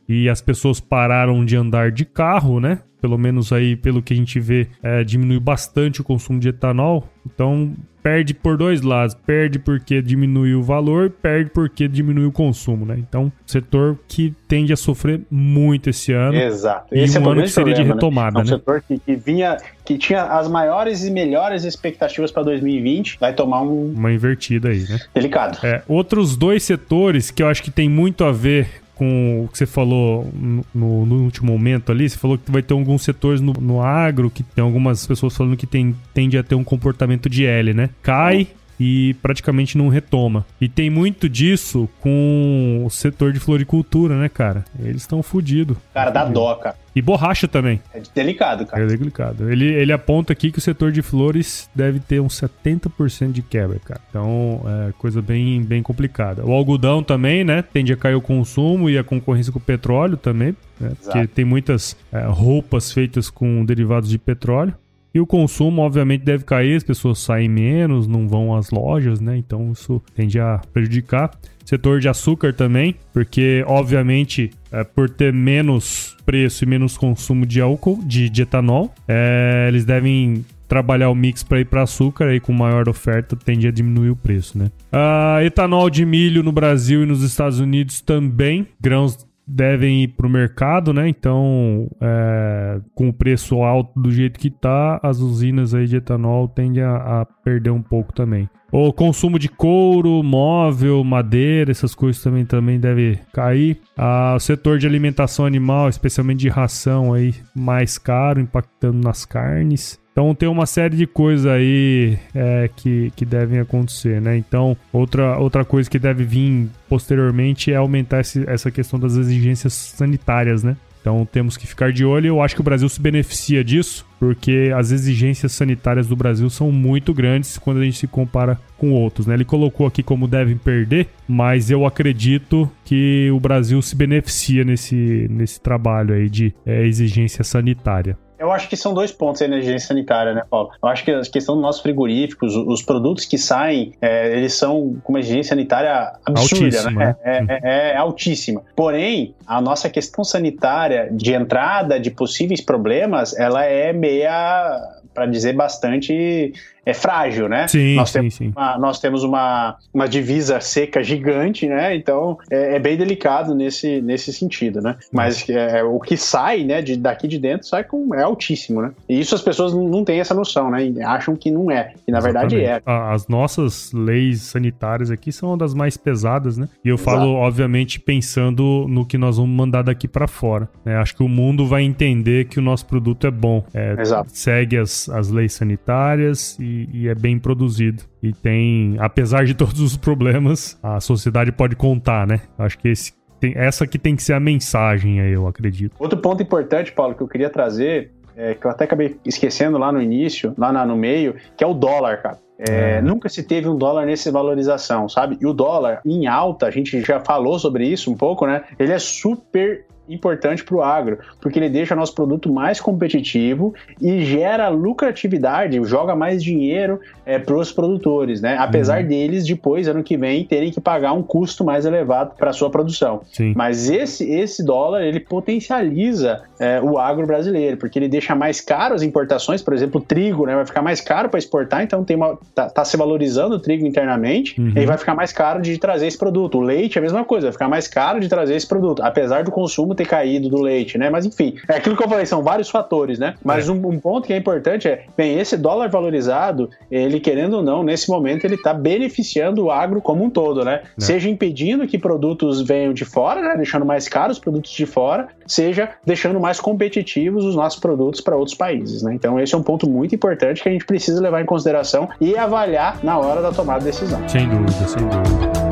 e 0.08 0.28
as 0.28 0.40
pessoas 0.40 0.80
pararam 0.80 1.44
de 1.44 1.56
andar 1.56 1.92
de 1.92 2.04
carro, 2.04 2.60
né? 2.60 2.80
Pelo 3.00 3.16
menos 3.16 3.52
aí, 3.52 3.76
pelo 3.76 4.02
que 4.02 4.12
a 4.12 4.16
gente 4.16 4.40
vê, 4.40 4.66
é, 4.82 5.04
diminuiu 5.04 5.40
bastante 5.40 6.00
o 6.00 6.04
consumo 6.04 6.40
de 6.40 6.48
etanol. 6.48 7.08
Então, 7.24 7.72
perde 8.02 8.34
por 8.34 8.56
dois 8.56 8.82
lados. 8.82 9.14
Perde 9.14 9.58
porque 9.58 10.02
diminuiu 10.02 10.58
o 10.58 10.62
valor, 10.62 11.10
perde 11.10 11.50
porque 11.50 11.86
diminuiu 11.86 12.28
o 12.28 12.32
consumo, 12.32 12.84
né? 12.86 12.96
Então, 12.98 13.30
setor 13.46 13.98
que 14.08 14.34
tende 14.48 14.72
a 14.72 14.76
sofrer 14.76 15.20
muito 15.30 15.90
esse 15.90 16.12
ano. 16.12 16.36
Exato. 16.36 16.92
E 16.92 17.00
esse 17.00 17.18
um 17.18 17.22
é 17.22 17.30
ano 17.30 17.42
que 17.42 17.48
seria 17.50 17.74
problema, 17.74 17.94
de 17.94 17.94
retomada, 17.94 18.32
né? 18.32 18.40
É 18.40 18.42
um 18.42 18.44
né? 18.44 18.56
setor 18.56 18.82
que, 18.82 18.98
que, 18.98 19.14
vinha, 19.14 19.56
que 19.84 19.96
tinha 19.96 20.24
as 20.24 20.48
maiores 20.48 21.04
e 21.04 21.10
melhores 21.10 21.64
expectativas 21.64 22.32
para 22.32 22.42
2020, 22.44 23.18
vai 23.20 23.32
tomar 23.32 23.62
um... 23.62 23.92
Uma 23.92 24.12
invertida 24.12 24.70
aí, 24.70 24.84
né? 24.88 24.98
Delicado. 25.14 25.64
É, 25.64 25.82
outros 25.86 26.36
dois 26.36 26.62
setores 26.62 27.30
que 27.30 27.42
eu 27.42 27.46
acho 27.46 27.62
que 27.62 27.70
tem 27.70 27.88
muito 27.88 28.24
a 28.24 28.32
ver 28.32 28.68
com 28.98 29.44
o 29.44 29.48
que 29.48 29.56
você 29.56 29.64
falou 29.64 30.28
no, 30.74 31.06
no, 31.06 31.22
último 31.22 31.52
momento 31.52 31.92
ali, 31.92 32.10
você 32.10 32.18
falou 32.18 32.36
que 32.36 32.50
vai 32.50 32.60
ter 32.60 32.74
alguns 32.74 33.02
setores 33.02 33.40
no, 33.40 33.52
no 33.52 33.80
agro, 33.80 34.28
que 34.28 34.42
tem 34.42 34.62
algumas 34.62 35.06
pessoas 35.06 35.36
falando 35.36 35.56
que 35.56 35.68
tem, 35.68 35.94
tende 36.12 36.36
a 36.36 36.42
ter 36.42 36.56
um 36.56 36.64
comportamento 36.64 37.30
de 37.30 37.46
L, 37.46 37.72
né? 37.72 37.90
Cai 38.02 38.48
e 38.78 39.14
praticamente 39.22 39.76
não 39.76 39.88
retoma. 39.88 40.46
E 40.60 40.68
tem 40.68 40.88
muito 40.88 41.28
disso 41.28 41.88
com 42.00 42.82
o 42.84 42.90
setor 42.90 43.32
de 43.32 43.40
floricultura, 43.40 44.18
né, 44.18 44.28
cara? 44.28 44.64
Eles 44.78 45.02
estão 45.02 45.22
fodidos. 45.22 45.76
Cara, 45.92 46.10
dá 46.10 46.24
dó, 46.24 46.54
cara. 46.54 46.76
E 46.94 47.02
borracha 47.02 47.46
também. 47.46 47.80
É 47.94 48.02
delicado, 48.12 48.66
cara. 48.66 48.82
É 48.82 48.86
delicado. 48.86 49.50
Ele, 49.50 49.66
ele 49.66 49.92
aponta 49.92 50.32
aqui 50.32 50.50
que 50.50 50.58
o 50.58 50.60
setor 50.60 50.90
de 50.90 51.00
flores 51.00 51.70
deve 51.72 52.00
ter 52.00 52.20
uns 52.20 52.40
70% 52.40 53.30
de 53.30 53.42
quebra, 53.42 53.78
cara. 53.78 54.00
Então, 54.10 54.62
é 54.88 54.92
coisa 54.98 55.22
bem, 55.22 55.62
bem 55.62 55.80
complicada. 55.80 56.44
O 56.44 56.52
algodão 56.52 57.02
também, 57.02 57.44
né? 57.44 57.62
Tende 57.62 57.92
a 57.92 57.96
cair 57.96 58.16
o 58.16 58.20
consumo 58.20 58.90
e 58.90 58.98
a 58.98 59.04
concorrência 59.04 59.52
com 59.52 59.60
o 59.60 59.62
petróleo 59.62 60.16
também, 60.16 60.56
né? 60.80 60.90
Porque 61.00 61.26
tem 61.28 61.44
muitas 61.44 61.96
é, 62.10 62.24
roupas 62.26 62.92
feitas 62.92 63.30
com 63.30 63.64
derivados 63.64 64.10
de 64.10 64.18
petróleo. 64.18 64.74
E 65.18 65.20
o 65.20 65.26
consumo, 65.26 65.82
obviamente, 65.82 66.22
deve 66.22 66.44
cair, 66.44 66.76
as 66.76 66.84
pessoas 66.84 67.18
saem 67.18 67.48
menos, 67.48 68.06
não 68.06 68.28
vão 68.28 68.54
às 68.54 68.70
lojas, 68.70 69.20
né? 69.20 69.36
Então 69.36 69.72
isso 69.72 70.00
tende 70.14 70.38
a 70.38 70.60
prejudicar. 70.72 71.32
Setor 71.64 71.98
de 71.98 72.08
açúcar 72.08 72.52
também, 72.52 72.94
porque, 73.12 73.64
obviamente, 73.66 74.52
é, 74.70 74.84
por 74.84 75.10
ter 75.10 75.32
menos 75.32 76.16
preço 76.24 76.62
e 76.62 76.68
menos 76.68 76.96
consumo 76.96 77.44
de 77.44 77.60
álcool, 77.60 78.00
de, 78.04 78.30
de 78.30 78.42
etanol, 78.42 78.94
é, 79.08 79.66
eles 79.66 79.84
devem 79.84 80.44
trabalhar 80.68 81.10
o 81.10 81.16
mix 81.16 81.42
para 81.42 81.58
ir 81.58 81.64
para 81.64 81.82
açúcar, 81.82 82.28
aí 82.28 82.38
com 82.38 82.52
maior 82.52 82.88
oferta 82.88 83.34
tende 83.34 83.66
a 83.66 83.72
diminuir 83.72 84.10
o 84.10 84.16
preço, 84.16 84.56
né? 84.56 84.70
Uh, 84.92 85.42
etanol 85.42 85.90
de 85.90 86.06
milho 86.06 86.44
no 86.44 86.52
Brasil 86.52 87.02
e 87.02 87.06
nos 87.06 87.22
Estados 87.24 87.58
Unidos 87.58 88.00
também, 88.00 88.68
grãos 88.80 89.26
devem 89.48 90.04
ir 90.04 90.08
para 90.08 90.26
o 90.26 90.30
mercado, 90.30 90.92
né? 90.92 91.08
Então, 91.08 91.88
é, 92.00 92.80
com 92.94 93.08
o 93.08 93.12
preço 93.12 93.62
alto 93.62 93.98
do 93.98 94.10
jeito 94.10 94.38
que 94.38 94.50
tá, 94.50 95.00
as 95.02 95.18
usinas 95.20 95.74
aí 95.74 95.86
de 95.86 95.96
etanol 95.96 96.48
tendem 96.48 96.82
a, 96.82 97.20
a 97.20 97.24
perder 97.24 97.70
um 97.70 97.82
pouco 97.82 98.12
também. 98.12 98.48
O 98.70 98.92
consumo 98.92 99.38
de 99.38 99.48
couro, 99.48 100.22
móvel, 100.22 101.02
madeira, 101.02 101.70
essas 101.70 101.94
coisas 101.94 102.22
também, 102.22 102.44
também 102.44 102.78
deve 102.78 103.18
cair. 103.32 103.80
Ah, 103.96 104.34
o 104.36 104.40
setor 104.40 104.78
de 104.78 104.86
alimentação 104.86 105.46
animal, 105.46 105.88
especialmente 105.88 106.40
de 106.40 106.50
ração, 106.50 107.14
aí 107.14 107.34
mais 107.54 107.96
caro, 107.96 108.40
impactando 108.40 108.98
nas 108.98 109.24
carnes. 109.24 109.98
Então 110.18 110.34
tem 110.34 110.48
uma 110.48 110.66
série 110.66 110.96
de 110.96 111.06
coisas 111.06 111.46
aí 111.46 112.18
é, 112.34 112.68
que, 112.74 113.12
que 113.14 113.24
devem 113.24 113.60
acontecer, 113.60 114.20
né? 114.20 114.36
Então, 114.36 114.76
outra, 114.92 115.38
outra 115.38 115.64
coisa 115.64 115.88
que 115.88 115.96
deve 115.96 116.24
vir 116.24 116.68
posteriormente 116.88 117.72
é 117.72 117.76
aumentar 117.76 118.18
esse, 118.18 118.42
essa 118.50 118.68
questão 118.68 118.98
das 118.98 119.14
exigências 119.14 119.74
sanitárias, 119.74 120.64
né? 120.64 120.76
Então 121.00 121.24
temos 121.24 121.56
que 121.56 121.68
ficar 121.68 121.92
de 121.92 122.04
olho. 122.04 122.26
Eu 122.26 122.42
acho 122.42 122.56
que 122.56 122.60
o 122.60 122.64
Brasil 122.64 122.88
se 122.88 123.00
beneficia 123.00 123.62
disso, 123.62 124.04
porque 124.18 124.72
as 124.74 124.90
exigências 124.90 125.52
sanitárias 125.52 126.08
do 126.08 126.16
Brasil 126.16 126.50
são 126.50 126.72
muito 126.72 127.14
grandes 127.14 127.56
quando 127.56 127.78
a 127.78 127.84
gente 127.84 127.98
se 127.98 128.08
compara 128.08 128.58
com 128.76 128.90
outros. 128.90 129.24
Né? 129.24 129.34
Ele 129.34 129.44
colocou 129.44 129.86
aqui 129.86 130.02
como 130.02 130.26
devem 130.26 130.56
perder, 130.56 131.06
mas 131.28 131.70
eu 131.70 131.86
acredito 131.86 132.68
que 132.84 133.30
o 133.30 133.38
Brasil 133.38 133.80
se 133.80 133.94
beneficia 133.94 134.64
nesse, 134.64 135.28
nesse 135.30 135.60
trabalho 135.60 136.12
aí 136.12 136.28
de 136.28 136.52
é, 136.66 136.84
exigência 136.84 137.44
sanitária. 137.44 138.18
Eu 138.38 138.52
acho 138.52 138.68
que 138.68 138.76
são 138.76 138.94
dois 138.94 139.10
pontos 139.10 139.40
na 139.40 139.56
exigência 139.56 139.88
sanitária, 139.88 140.32
né, 140.32 140.44
Paulo? 140.48 140.70
Eu 140.82 140.88
acho 140.88 141.04
que 141.04 141.10
a 141.10 141.20
questão 141.22 141.56
dos 141.56 141.62
nossos 141.62 141.82
frigoríficos, 141.82 142.54
os 142.54 142.82
produtos 142.82 143.24
que 143.24 143.36
saem, 143.36 143.92
é, 144.00 144.36
eles 144.36 144.54
são 144.54 144.96
com 145.02 145.12
uma 145.12 145.20
exigência 145.20 145.50
sanitária 145.50 146.12
absurda, 146.24 146.64
altíssima, 146.64 146.90
né? 146.90 147.16
É, 147.24 147.36
é, 147.36 147.44
é, 147.48 147.90
é, 147.92 147.96
altíssima. 147.96 148.62
Porém, 148.76 149.34
a 149.46 149.60
nossa 149.60 149.90
questão 149.90 150.22
sanitária 150.22 151.08
de 151.10 151.32
entrada 151.32 151.98
de 151.98 152.10
possíveis 152.10 152.60
problemas, 152.60 153.36
ela 153.36 153.64
é 153.64 153.92
meia, 153.92 154.80
para 155.12 155.26
dizer 155.26 155.52
bastante 155.54 156.52
é 156.88 156.94
frágil, 156.94 157.48
né? 157.48 157.68
Sim, 157.68 157.96
nós 157.96 158.08
sim, 158.08 158.18
temos 158.18 158.34
sim. 158.34 158.52
Uma, 158.56 158.78
nós 158.78 158.98
temos 158.98 159.22
uma, 159.22 159.76
uma 159.92 160.08
divisa 160.08 160.58
seca 160.58 161.02
gigante, 161.02 161.68
né? 161.68 161.94
Então 161.94 162.38
é, 162.50 162.76
é 162.76 162.78
bem 162.78 162.96
delicado 162.96 163.54
nesse, 163.54 164.00
nesse 164.00 164.32
sentido, 164.32 164.80
né? 164.80 164.96
Mas 165.12 165.46
é, 165.50 165.82
o 165.82 166.00
que 166.00 166.16
sai, 166.16 166.64
né, 166.64 166.80
de, 166.80 166.96
daqui 166.96 167.28
de 167.28 167.38
dentro 167.38 167.66
sai 167.66 167.84
com 167.84 168.14
é 168.14 168.22
altíssimo, 168.22 168.80
né? 168.80 168.92
E 169.06 169.20
isso 169.20 169.34
as 169.34 169.42
pessoas 169.42 169.74
não, 169.74 169.86
não 169.86 170.02
têm 170.02 170.18
essa 170.18 170.32
noção, 170.32 170.70
né? 170.70 170.90
Acham 171.04 171.36
que 171.36 171.50
não 171.50 171.70
é. 171.70 171.92
E 172.06 172.10
na 172.10 172.18
Exatamente. 172.18 172.54
verdade 172.56 172.64
é. 172.64 172.82
As 172.86 173.28
nossas 173.28 173.92
leis 173.92 174.40
sanitárias 174.42 175.10
aqui 175.10 175.30
são 175.30 175.50
uma 175.50 175.58
das 175.58 175.74
mais 175.74 175.98
pesadas, 175.98 176.56
né? 176.56 176.70
E 176.82 176.88
eu 176.88 176.94
Exato. 176.94 177.10
falo, 177.10 177.34
obviamente, 177.34 178.00
pensando 178.00 178.86
no 178.88 179.04
que 179.04 179.18
nós 179.18 179.36
vamos 179.36 179.54
mandar 179.54 179.82
daqui 179.82 180.08
para 180.08 180.26
fora. 180.26 180.66
Né? 180.86 180.96
Acho 180.96 181.14
que 181.14 181.22
o 181.22 181.28
mundo 181.28 181.66
vai 181.66 181.82
entender 181.82 182.46
que 182.46 182.58
o 182.58 182.62
nosso 182.62 182.86
produto 182.86 183.26
é 183.26 183.30
bom. 183.30 183.62
É, 183.74 183.94
segue 184.28 184.78
as, 184.78 185.08
as 185.10 185.28
leis 185.28 185.52
sanitárias 185.52 186.56
e 186.58 186.77
e, 186.92 187.08
é 187.08 187.14
bem 187.14 187.38
produzido. 187.38 188.02
E 188.22 188.32
tem, 188.32 188.96
apesar 188.98 189.44
de 189.44 189.54
todos 189.56 189.80
os 189.80 189.96
problemas, 189.96 190.78
a 190.82 191.00
sociedade 191.00 191.50
pode 191.52 191.74
contar, 191.76 192.26
né? 192.26 192.40
Acho 192.58 192.78
que 192.78 192.88
esse, 192.88 193.12
tem, 193.40 193.52
essa 193.56 193.86
que 193.86 193.98
tem 193.98 194.14
que 194.14 194.22
ser 194.22 194.34
a 194.34 194.40
mensagem 194.40 195.20
aí, 195.20 195.32
eu 195.32 195.46
acredito. 195.46 195.94
Outro 195.98 196.18
ponto 196.18 196.42
importante, 196.42 196.92
Paulo, 196.92 197.14
que 197.14 197.22
eu 197.22 197.28
queria 197.28 197.50
trazer, 197.50 198.12
é, 198.36 198.54
que 198.54 198.66
eu 198.66 198.70
até 198.70 198.84
acabei 198.84 199.16
esquecendo 199.24 199.78
lá 199.78 199.90
no 199.90 200.00
início, 200.00 200.54
lá 200.56 200.72
na, 200.72 200.86
no 200.86 200.96
meio, 200.96 201.34
que 201.56 201.64
é 201.64 201.66
o 201.66 201.74
dólar, 201.74 202.22
cara. 202.22 202.38
É, 202.58 202.96
é. 202.96 203.02
Nunca 203.02 203.28
se 203.28 203.42
teve 203.42 203.68
um 203.68 203.76
dólar 203.76 204.04
nessa 204.04 204.32
valorização, 204.32 205.08
sabe? 205.08 205.38
E 205.40 205.46
o 205.46 205.52
dólar 205.52 206.00
em 206.04 206.26
alta, 206.26 206.66
a 206.66 206.70
gente 206.70 207.00
já 207.02 207.20
falou 207.20 207.58
sobre 207.58 207.86
isso 207.86 208.10
um 208.10 208.16
pouco, 208.16 208.46
né? 208.46 208.64
Ele 208.78 208.92
é 208.92 208.98
super 208.98 209.86
importante 210.08 210.64
para 210.64 210.76
o 210.76 210.82
agro, 210.82 211.18
porque 211.40 211.58
ele 211.58 211.68
deixa 211.68 211.94
nosso 211.94 212.14
produto 212.14 212.52
mais 212.52 212.80
competitivo 212.80 213.74
e 214.00 214.24
gera 214.24 214.68
lucratividade, 214.68 215.82
joga 215.84 216.14
mais 216.14 216.42
dinheiro 216.42 217.00
é, 217.24 217.38
para 217.38 217.56
os 217.56 217.70
produtores, 217.70 218.40
né? 218.40 218.56
Apesar 218.58 219.02
uhum. 219.02 219.08
deles 219.08 219.46
depois 219.46 219.86
ano 219.88 220.02
que 220.02 220.16
vem 220.16 220.44
terem 220.44 220.70
que 220.70 220.80
pagar 220.80 221.12
um 221.12 221.22
custo 221.22 221.64
mais 221.64 221.84
elevado 221.84 222.34
para 222.36 222.52
sua 222.52 222.70
produção. 222.70 223.20
Sim. 223.32 223.52
Mas 223.54 223.90
esse 223.90 224.24
esse 224.24 224.64
dólar 224.64 225.02
ele 225.02 225.20
potencializa 225.20 226.42
é, 226.58 226.80
o 226.80 226.98
agro 226.98 227.26
brasileiro, 227.26 227.76
porque 227.76 227.98
ele 227.98 228.08
deixa 228.08 228.34
mais 228.34 228.60
caro 228.60 228.94
as 228.94 229.02
importações, 229.02 229.62
por 229.62 229.74
exemplo, 229.74 230.00
o 230.00 230.04
trigo, 230.04 230.46
né? 230.46 230.54
Vai 230.54 230.66
ficar 230.66 230.82
mais 230.82 231.00
caro 231.00 231.28
para 231.28 231.38
exportar, 231.38 231.82
então 231.82 232.02
tem 232.02 232.16
uma 232.16 232.38
tá, 232.54 232.68
tá, 232.70 232.84
se 232.84 232.96
valorizando 232.96 233.56
o 233.56 233.58
trigo 233.58 233.86
internamente 233.86 234.60
uhum. 234.60 234.72
e 234.74 234.86
vai 234.86 234.96
ficar 234.96 235.14
mais 235.14 235.32
caro 235.32 235.60
de 235.60 235.76
trazer 235.78 236.06
esse 236.06 236.18
produto. 236.18 236.58
O 236.58 236.60
leite 236.60 236.96
é 236.96 237.00
a 237.00 237.02
mesma 237.02 237.24
coisa, 237.24 237.48
vai 237.48 237.52
ficar 237.52 237.68
mais 237.68 237.86
caro 237.86 238.20
de 238.20 238.28
trazer 238.28 238.54
esse 238.54 238.66
produto, 238.66 239.02
apesar 239.02 239.44
do 239.44 239.50
consumo 239.50 239.94
ter 239.98 240.06
caído 240.06 240.48
do 240.48 240.62
leite, 240.62 240.96
né? 240.96 241.10
Mas 241.10 241.26
enfim, 241.26 241.54
é 241.68 241.76
aquilo 241.76 241.96
que 241.96 242.02
eu 242.02 242.08
falei, 242.08 242.24
são 242.24 242.42
vários 242.42 242.70
fatores, 242.70 243.18
né? 243.18 243.34
Mas 243.44 243.68
é. 243.68 243.72
um, 243.72 243.86
um, 243.86 243.98
ponto 243.98 244.26
que 244.26 244.32
é 244.32 244.36
importante 244.36 244.88
é, 244.88 245.04
bem, 245.16 245.38
esse 245.38 245.56
dólar 245.56 245.88
valorizado, 245.88 246.70
ele 246.90 247.20
querendo 247.20 247.54
ou 247.54 247.62
não, 247.62 247.82
nesse 247.82 248.08
momento 248.08 248.44
ele 248.44 248.54
está 248.54 248.72
beneficiando 248.72 249.64
o 249.64 249.70
agro 249.70 250.00
como 250.00 250.24
um 250.24 250.30
todo, 250.30 250.64
né? 250.64 250.82
É. 250.84 251.00
Seja 251.00 251.28
impedindo 251.28 251.86
que 251.86 251.98
produtos 251.98 252.62
venham 252.62 252.92
de 252.92 253.04
fora, 253.04 253.42
né? 253.42 253.56
Deixando 253.56 253.84
mais 253.84 254.08
caros 254.08 254.36
os 254.36 254.42
produtos 254.42 254.70
de 254.70 254.86
fora, 254.86 255.28
seja 255.46 255.90
deixando 256.04 256.38
mais 256.38 256.60
competitivos 256.60 257.44
os 257.44 257.56
nossos 257.56 257.80
produtos 257.80 258.20
para 258.20 258.36
outros 258.36 258.56
países, 258.56 259.02
né? 259.02 259.12
Então 259.14 259.38
esse 259.40 259.54
é 259.54 259.58
um 259.58 259.62
ponto 259.62 259.88
muito 259.88 260.14
importante 260.14 260.62
que 260.62 260.68
a 260.68 260.72
gente 260.72 260.86
precisa 260.86 261.20
levar 261.20 261.42
em 261.42 261.46
consideração 261.46 262.08
e 262.20 262.36
avaliar 262.36 263.02
na 263.02 263.18
hora 263.18 263.42
da 263.42 263.50
tomada 263.50 263.80
de 263.80 263.86
decisão. 263.86 264.26
Sem 264.28 264.48
dúvida, 264.48 264.86
sem 264.86 265.02
dúvida. 265.02 265.67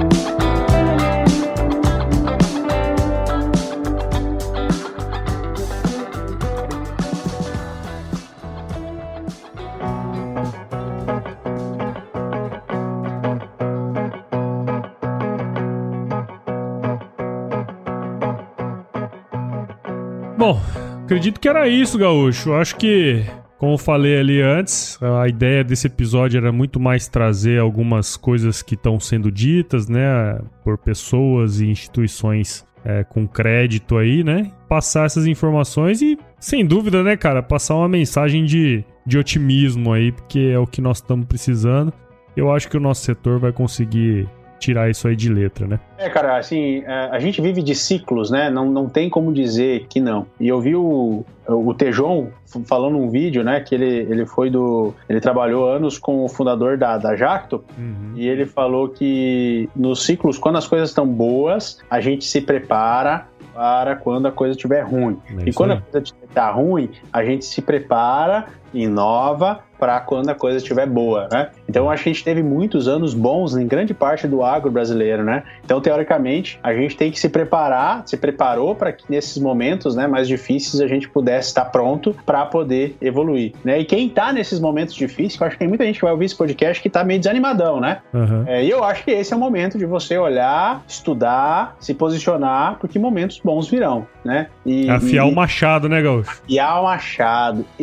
Acredito 21.07 21.39
que 21.39 21.49
era 21.49 21.69
isso, 21.69 21.97
Gaúcho. 21.97 22.53
Acho 22.53 22.77
que, 22.77 23.25
como 23.59 23.79
falei 23.79 24.19
ali 24.19 24.43
antes, 24.43 24.99
a 25.01 25.29
ideia 25.29 25.63
desse 25.63 25.87
episódio 25.87 26.37
era 26.37 26.53
muito 26.53 26.81
mais 26.81 27.09
trazer 27.09 27.61
algumas 27.61 28.17
coisas 28.17 28.61
que 28.61 28.75
estão 28.75 28.99
sendo 28.99 29.31
ditas, 29.31 29.89
né, 29.89 30.39
por 30.65 30.77
pessoas 30.77 31.61
e 31.61 31.67
instituições 31.67 32.67
é, 32.85 33.05
com 33.05 33.27
crédito 33.27 33.97
aí, 33.97 34.23
né? 34.23 34.51
Passar 34.69 35.07
essas 35.07 35.27
informações 35.27 36.03
e, 36.03 36.19
sem 36.39 36.67
dúvida, 36.67 37.03
né, 37.03 37.17
cara, 37.17 37.43
passar 37.43 37.77
uma 37.77 37.89
mensagem 37.89 38.45
de, 38.45 38.85
de 39.05 39.17
otimismo 39.17 39.93
aí, 39.93 40.13
porque 40.13 40.51
é 40.53 40.59
o 40.59 40.67
que 40.67 40.81
nós 40.81 40.99
estamos 40.99 41.27
precisando. 41.27 41.93
Eu 42.37 42.53
acho 42.53 42.69
que 42.69 42.77
o 42.77 42.81
nosso 42.81 43.03
setor 43.03 43.39
vai 43.39 43.53
conseguir 43.53 44.29
tirar 44.59 44.91
isso 44.91 45.07
aí 45.09 45.17
de 45.17 45.29
letra, 45.29 45.67
né? 45.67 45.81
É, 45.99 46.09
cara, 46.09 46.37
assim, 46.37 46.83
é, 46.87 47.09
a 47.11 47.19
gente 47.19 47.41
vive 47.41 47.63
de 47.63 47.75
ciclos, 47.75 48.31
né? 48.31 48.51
Não, 48.51 48.71
não 48.71 48.89
tem 48.89 49.09
como 49.09 49.33
dizer 49.33 49.87
que 49.89 50.01
não. 50.01 50.27
E 50.41 50.49
eu 50.49 50.61
vi 50.61 50.75
o, 50.75 51.25
o 51.47 51.75
Tejon 51.75 52.29
falando 52.65 52.95
num 52.95 53.11
vídeo, 53.11 53.45
né, 53.45 53.61
que 53.61 53.75
ele, 53.75 54.07
ele 54.11 54.27
foi 54.27 54.51
do... 54.51 54.95
Ele 55.09 55.21
trabalhou 55.21 55.69
anos 55.69 55.99
com 55.99 56.25
o 56.25 56.29
fundador 56.29 56.79
da, 56.79 56.97
da 56.97 57.15
Jacto 57.15 57.65
uhum. 57.77 58.13
e 58.15 58.27
ele 58.27 58.47
falou 58.47 58.89
que 58.89 59.69
nos 59.77 60.05
ciclos, 60.05 60.39
quando 60.39 60.57
as 60.57 60.67
coisas 60.67 60.91
estão 60.91 61.07
boas, 61.07 61.79
a 61.91 62.01
gente 62.01 62.25
se 62.25 62.41
prepara 62.41 63.27
para 63.57 63.97
quando 63.97 64.27
a 64.27 64.33
coisa 64.33 64.53
estiver 64.53 64.83
ruim. 64.83 65.19
É 65.45 65.49
e 65.49 65.53
quando 65.53 65.73
a 65.73 65.81
coisa 65.81 66.07
está 66.29 66.51
ruim, 66.51 66.91
a 67.11 67.25
gente 67.25 67.45
se 67.47 67.63
prepara, 67.63 68.47
inova 68.77 69.61
para 69.79 70.01
quando 70.01 70.29
a 70.29 70.35
coisa 70.35 70.59
estiver 70.59 70.87
boa, 70.87 71.29
né? 71.31 71.51
Então 71.69 71.91
acho 71.91 72.03
que 72.03 72.11
a 72.11 72.13
gente 72.13 72.25
teve 72.25 72.43
muitos 72.43 72.89
anos 72.89 73.15
bons 73.15 73.57
em 73.57 73.67
grande 73.67 73.95
parte 73.95 74.27
do 74.27 74.43
agro 74.43 74.71
brasileiro, 74.71 75.23
né? 75.23 75.43
Então 75.65 75.81
teoricamente 75.81 76.59
a 76.63 76.73
gente 76.73 76.97
tem 76.97 77.11
que 77.11 77.21
se 77.21 77.29
preparar, 77.29 78.03
se 78.07 78.17
preparou 78.17 78.75
para 78.75 78.93
que 78.93 79.05
nesses 79.09 79.39
momentos, 79.39 79.95
né, 79.95 80.07
mais 80.07 80.27
difíceis 80.29 80.81
a 80.81 80.87
gente 80.87 81.09
pudesse 81.09 81.49
estar 81.49 81.67
pronto 81.67 82.15
para 82.25 82.45
poder 82.47 82.97
evoluir, 83.01 83.53
né? 83.65 83.79
E 83.81 83.85
quem 83.85 84.07
está 84.07 84.33
nesses 84.33 84.61
momentos 84.61 84.95
difíceis, 84.95 85.41
eu 85.41 85.47
acho 85.47 85.57
que 85.57 85.61
tem 85.61 85.69
muita 85.69 85.85
gente 85.85 85.97
que 85.97 86.05
vai 86.05 86.13
ouvir 86.13 86.27
esse 86.27 86.37
podcast 86.37 86.81
que 86.81 86.89
está 86.89 87.05
meio 87.05 87.21
desanimadão, 87.21 87.81
né? 87.81 87.99
Uhum. 88.13 88.45
É, 88.47 88.65
e 88.65 88.71
eu 88.71 88.83
acho 88.83 89.05
que 89.05 89.11
esse 89.11 89.33
é 89.33 89.37
o 89.37 89.41
momento 89.41 89.79
de 89.79 89.87
você 89.87 90.17
olhar, 90.17 90.83
estudar, 90.89 91.77
se 91.81 91.95
posicionar, 91.95 92.79
porque 92.81 92.99
momentos 92.99 93.41
bons 93.43 93.69
virão, 93.69 94.07
né? 94.25 94.49
E, 94.65 94.89
afiar 94.89 95.27
e, 95.27 95.31
o 95.31 95.35
machado, 95.35 95.89
né, 95.89 96.01
Gaúcho? 96.01 96.31
Afiar 96.31 96.81
o 96.81 96.85
machado, 96.85 97.65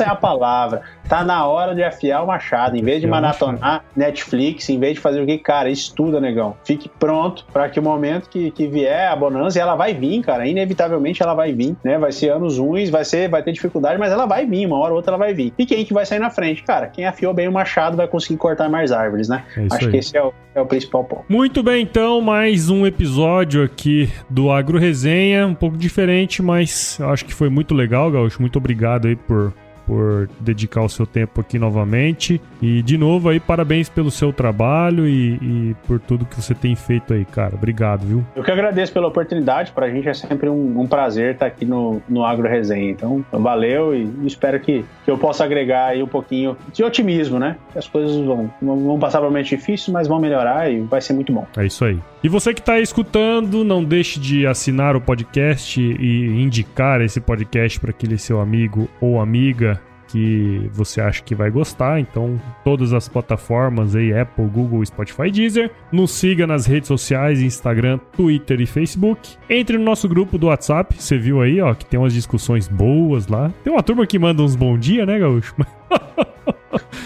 essa 0.00 0.04
é 0.04 0.08
a 0.08 0.14
palavra. 0.14 0.82
Tá 1.08 1.24
na 1.24 1.44
hora 1.46 1.74
de 1.74 1.82
afiar 1.82 2.22
o 2.22 2.26
machado. 2.26 2.76
Em 2.76 2.82
vez 2.82 3.00
de 3.00 3.06
maratonar 3.06 3.84
Netflix, 3.94 4.68
em 4.70 4.78
vez 4.78 4.94
de 4.94 5.00
fazer 5.00 5.20
o 5.20 5.26
que, 5.26 5.36
cara, 5.38 5.68
estuda, 5.68 6.20
negão. 6.20 6.56
Fique 6.64 6.88
pronto 6.88 7.44
para 7.52 7.68
que 7.68 7.78
o 7.78 7.82
momento 7.82 8.28
que, 8.28 8.50
que 8.50 8.66
vier 8.66 9.08
a 9.08 9.16
bonança, 9.16 9.60
ela 9.60 9.74
vai 9.74 9.92
vir, 9.92 10.22
cara. 10.22 10.46
Inevitavelmente 10.46 11.22
ela 11.22 11.34
vai 11.34 11.52
vir, 11.52 11.76
né? 11.84 11.98
Vai 11.98 12.12
ser 12.12 12.30
anos 12.30 12.58
ruins, 12.58 12.90
vai 12.90 13.04
ser, 13.04 13.28
vai 13.28 13.42
ter 13.42 13.52
dificuldade, 13.52 13.98
mas 13.98 14.12
ela 14.12 14.24
vai 14.24 14.46
vir, 14.46 14.66
uma 14.66 14.78
hora 14.78 14.92
ou 14.92 14.96
outra 14.96 15.12
ela 15.12 15.18
vai 15.18 15.34
vir. 15.34 15.52
E 15.58 15.66
quem 15.66 15.84
que 15.84 15.92
vai 15.92 16.06
sair 16.06 16.20
na 16.20 16.30
frente? 16.30 16.62
Cara, 16.62 16.86
quem 16.86 17.04
afiou 17.04 17.34
bem 17.34 17.48
o 17.48 17.52
machado 17.52 17.96
vai 17.96 18.06
conseguir 18.06 18.38
cortar 18.38 18.68
mais 18.68 18.92
árvores, 18.92 19.28
né? 19.28 19.44
É 19.56 19.66
Acho 19.70 19.86
aí. 19.86 19.90
que 19.90 19.96
esse 19.96 20.16
é 20.16 20.22
o, 20.22 20.32
é 20.54 20.60
o 20.60 20.66
principal 20.66 21.04
ponto. 21.04 21.24
Muito 21.28 21.62
bem, 21.62 21.82
então, 21.82 22.20
mais 22.20 22.70
um 22.70 22.86
episódio 22.86 23.64
aqui 23.64 24.08
do 24.28 24.50
Agro 24.50 24.78
Resenha, 24.78 25.46
um 25.46 25.54
pouco 25.54 25.76
diferente, 25.76 26.40
mas 26.40 26.98
eu 27.00 27.10
acho 27.10 27.24
que 27.24 27.34
foi 27.34 27.48
muito 27.48 27.74
legal, 27.74 28.10
Gaúcho. 28.10 28.40
Muito 28.40 28.56
obrigado 28.56 29.08
aí 29.08 29.16
por 29.16 29.52
por 29.90 30.30
dedicar 30.38 30.82
o 30.82 30.88
seu 30.88 31.04
tempo 31.04 31.40
aqui 31.40 31.58
novamente. 31.58 32.40
E 32.62 32.80
de 32.80 32.96
novo 32.96 33.28
aí, 33.28 33.40
parabéns 33.40 33.88
pelo 33.88 34.08
seu 34.08 34.32
trabalho 34.32 35.08
e, 35.08 35.34
e 35.42 35.76
por 35.84 35.98
tudo 35.98 36.24
que 36.24 36.40
você 36.40 36.54
tem 36.54 36.76
feito 36.76 37.12
aí, 37.12 37.24
cara. 37.24 37.56
Obrigado, 37.56 38.06
viu? 38.06 38.24
Eu 38.36 38.44
que 38.44 38.52
agradeço 38.52 38.92
pela 38.92 39.08
oportunidade. 39.08 39.72
Pra 39.72 39.90
gente 39.90 40.08
é 40.08 40.14
sempre 40.14 40.48
um, 40.48 40.80
um 40.80 40.86
prazer 40.86 41.34
estar 41.34 41.46
aqui 41.46 41.64
no, 41.64 42.00
no 42.08 42.24
Agro 42.24 42.48
Resenha. 42.48 42.88
Então, 42.88 43.24
valeu 43.32 43.92
e 43.92 44.08
espero 44.24 44.60
que, 44.60 44.84
que 45.04 45.10
eu 45.10 45.18
possa 45.18 45.42
agregar 45.42 45.86
aí 45.86 46.00
um 46.04 46.06
pouquinho 46.06 46.56
de 46.72 46.84
otimismo, 46.84 47.40
né? 47.40 47.56
Que 47.72 47.78
as 47.80 47.88
coisas 47.88 48.14
vão, 48.24 48.48
vão 48.62 48.96
passar 48.96 49.18
por 49.18 49.26
momentos 49.26 49.50
difíceis, 49.50 49.88
mas 49.88 50.06
vão 50.06 50.20
melhorar 50.20 50.70
e 50.70 50.82
vai 50.82 51.00
ser 51.00 51.14
muito 51.14 51.32
bom. 51.32 51.44
É 51.56 51.66
isso 51.66 51.84
aí. 51.84 51.98
E 52.22 52.28
você 52.28 52.54
que 52.54 52.60
está 52.60 52.78
escutando, 52.78 53.64
não 53.64 53.82
deixe 53.82 54.20
de 54.20 54.46
assinar 54.46 54.94
o 54.94 55.00
podcast 55.00 55.80
e 55.80 56.26
indicar 56.40 57.00
esse 57.00 57.20
podcast 57.20 57.80
para 57.80 57.90
aquele 57.90 58.18
seu 58.18 58.40
amigo 58.40 58.88
ou 59.00 59.20
amiga 59.20 59.79
que 60.10 60.68
você 60.72 61.00
acha 61.00 61.22
que 61.22 61.34
vai 61.34 61.50
gostar. 61.50 62.00
Então, 62.00 62.40
todas 62.64 62.92
as 62.92 63.08
plataformas 63.08 63.94
aí, 63.94 64.12
Apple, 64.12 64.44
Google, 64.46 64.84
Spotify, 64.84 65.30
Deezer. 65.30 65.70
Nos 65.92 66.10
siga 66.12 66.46
nas 66.46 66.66
redes 66.66 66.88
sociais, 66.88 67.40
Instagram, 67.40 67.98
Twitter 68.16 68.60
e 68.60 68.66
Facebook. 68.66 69.36
Entre 69.48 69.76
no 69.78 69.84
nosso 69.84 70.08
grupo 70.08 70.36
do 70.38 70.46
WhatsApp. 70.48 70.94
Você 70.98 71.18
viu 71.18 71.40
aí, 71.40 71.60
ó, 71.60 71.74
que 71.74 71.84
tem 71.86 71.98
umas 71.98 72.12
discussões 72.12 72.68
boas 72.68 73.26
lá. 73.28 73.50
Tem 73.64 73.72
uma 73.72 73.82
turma 73.82 74.06
que 74.06 74.18
manda 74.18 74.42
uns 74.42 74.56
bom 74.56 74.76
dia, 74.78 75.04
né, 75.06 75.18
Gaúcho? 75.18 75.54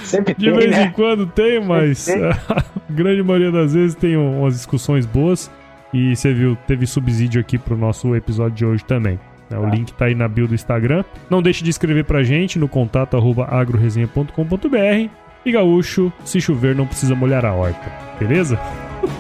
Sempre 0.05 0.35
De 0.35 0.51
tem, 0.51 0.55
vez 0.59 0.71
né? 0.71 0.85
em 0.85 0.91
quando 0.93 1.27
tem, 1.27 1.65
mas 1.65 2.09
a 2.49 2.65
grande 2.91 3.23
maioria 3.23 3.51
das 3.51 3.73
vezes 3.75 3.95
tem 3.95 4.17
um- 4.17 4.41
umas 4.41 4.55
discussões 4.55 5.07
boas. 5.07 5.51
E 5.93 6.15
você 6.15 6.33
viu, 6.35 6.57
teve 6.67 6.87
subsídio 6.87 7.41
aqui 7.41 7.57
pro 7.57 7.77
nosso 7.77 8.15
episódio 8.17 8.55
de 8.57 8.65
hoje 8.67 8.85
também. 8.85 9.19
Né? 9.51 9.59
O 9.59 9.67
link 9.67 9.93
tá 9.93 10.07
aí 10.07 10.15
na 10.15 10.29
bio 10.29 10.47
do 10.49 10.55
Instagram. 10.55 11.05
Não 11.29 11.43
deixe 11.43 11.63
de 11.63 11.71
escrever 11.71 12.05
pra 12.05 12.23
gente 12.23 12.59
no 12.59 12.69
contato 12.69 13.17
arroba 13.17 13.47
agroresenha.com.br. 13.47 15.11
E 15.47 15.53
gaúcho, 15.53 16.13
se 16.25 16.41
chover, 16.41 16.75
não 16.75 16.87
precisa 16.87 17.15
molhar 17.15 17.45
a 17.45 17.53
horta. 17.53 17.93
Beleza? 18.19 18.59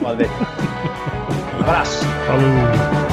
Valeu. 0.00 0.28
Abraço. 1.60 2.04
Falou! 2.26 3.03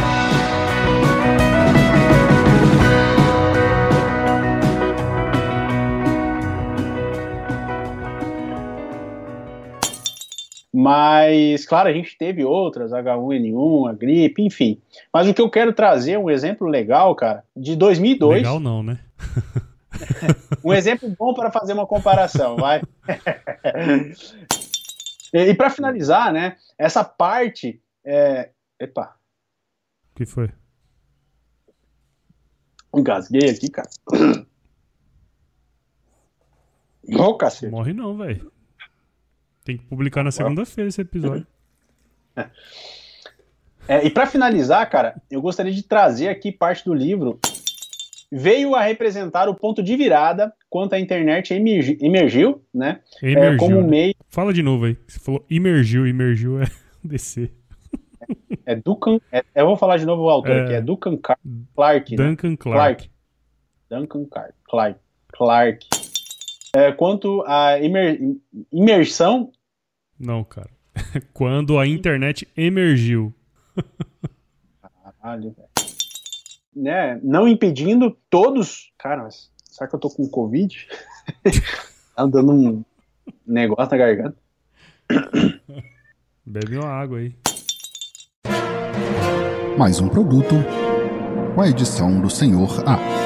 Mas, 10.74 11.65
claro, 11.65 11.89
a 11.89 11.93
gente 11.93 12.17
teve 12.17 12.45
outras, 12.45 12.91
H1N1, 12.91 13.89
a 13.89 13.93
gripe, 13.93 14.41
enfim. 14.41 14.82
Mas 15.13 15.28
o 15.28 15.34
que 15.34 15.41
eu 15.41 15.49
quero 15.49 15.74
trazer 15.74 16.13
é 16.13 16.19
um 16.19 16.30
exemplo 16.30 16.67
legal, 16.67 17.13
cara, 17.13 17.43
de 17.55 17.76
2002. 17.76 18.38
Legal 18.38 18.59
não, 18.59 18.82
né? 18.82 18.99
Um 20.63 20.74
exemplo 20.74 21.13
bom 21.17 21.34
para 21.34 21.51
fazer 21.51 21.74
uma 21.74 21.86
comparação, 21.86 22.55
vai. 22.55 22.82
e 25.34 25.38
e 25.38 25.53
para 25.53 25.69
finalizar, 25.69 26.32
né, 26.32 26.55
essa 26.78 27.03
parte. 27.03 27.82
É... 28.03 28.49
Epa, 28.80 29.15
O 30.11 30.15
que 30.15 30.26
foi? 30.26 30.49
engasguei 32.95 33.49
aqui, 33.49 33.69
cara. 33.69 33.89
Ô, 37.17 37.36
cacete. 37.36 37.72
Morre 37.72 37.93
não, 37.93 38.17
velho. 38.17 38.51
Tem 39.72 39.78
que 39.78 39.86
publicar 39.86 40.24
na 40.24 40.32
segunda-feira 40.32 40.88
esse 40.89 41.01
episódio. 41.01 41.45
É, 43.88 44.05
e 44.05 44.09
para 44.09 44.26
finalizar, 44.28 44.89
cara, 44.89 45.22
eu 45.30 45.41
gostaria 45.41 45.72
de 45.74 45.84
trazer 45.84 46.30
aqui 46.30 46.51
parte 46.51 46.86
do 46.86 46.93
livro. 46.93 47.39
Veio 48.32 48.76
a 48.76 48.82
representar 48.82 49.49
o 49.49 49.55
ponto 49.55 49.84
de 49.84 49.95
virada 49.97 50.53
quanto 50.69 50.93
a 50.93 50.99
internet 50.99 51.53
emergi- 51.53 51.97
emergiu, 52.01 52.63
né? 52.74 53.01
é, 53.22 53.32
Emergiu. 53.32 53.57
como 53.57 53.82
né? 53.82 53.88
meio. 53.88 54.15
Fala 54.30 54.53
de 54.53 54.63
novo 54.63 54.86
aí. 54.86 54.97
Você 55.07 55.19
falou 55.19 55.45
emergiu, 55.49 56.07
emergiu 56.07 56.61
é 56.61 56.65
descer. 57.03 57.51
É 58.65 58.76
Duncan. 58.76 59.19
É, 59.32 59.43
eu 59.55 59.65
vou 59.65 59.76
falar 59.76 59.97
de 59.97 60.05
novo 60.05 60.24
o 60.24 60.30
autor 60.30 60.51
É. 60.55 60.63
aqui, 60.63 60.74
é 60.76 60.82
Duncan 60.82 61.17
Car- 61.17 61.38
Clark. 61.76 62.15
né? 62.15 62.26
Duncan 62.30 62.55
Clark. 62.55 63.09
Duncan 63.89 64.26
Clark. 64.26 64.53
Clark. 64.63 64.99
Clark. 65.34 65.88
É, 66.74 66.91
quanto 66.93 67.43
à 67.45 67.78
imer- 67.80 68.17
imersão. 68.72 69.51
Não, 70.22 70.43
cara. 70.43 70.69
Quando 71.34 71.80
a 71.80 71.88
internet 71.88 72.47
emergiu. 72.55 73.34
Caralho, 75.19 75.51
velho. 75.51 75.69
Né, 76.74 77.19
não 77.24 77.47
impedindo 77.47 78.15
todos. 78.30 78.93
Cara, 78.97 79.24
mas 79.24 79.51
será 79.65 79.89
que 79.89 79.95
eu 79.95 79.99
tô 79.99 80.09
com 80.09 80.30
Covid? 80.30 80.88
tá 82.15 82.26
dando 82.28 82.53
um 82.53 82.86
negócio 83.45 83.91
na 83.91 83.97
garganta. 83.97 84.38
Bebe 86.45 86.78
uma 86.78 86.89
água 86.89 87.17
aí. 87.17 87.36
Mais 89.78 89.99
um 89.99 90.07
produto 90.07 90.55
com 91.55 91.61
a 91.61 91.67
edição 91.67 92.22
do 92.22 92.30
Senhor 92.30 92.88
A. 92.88 93.20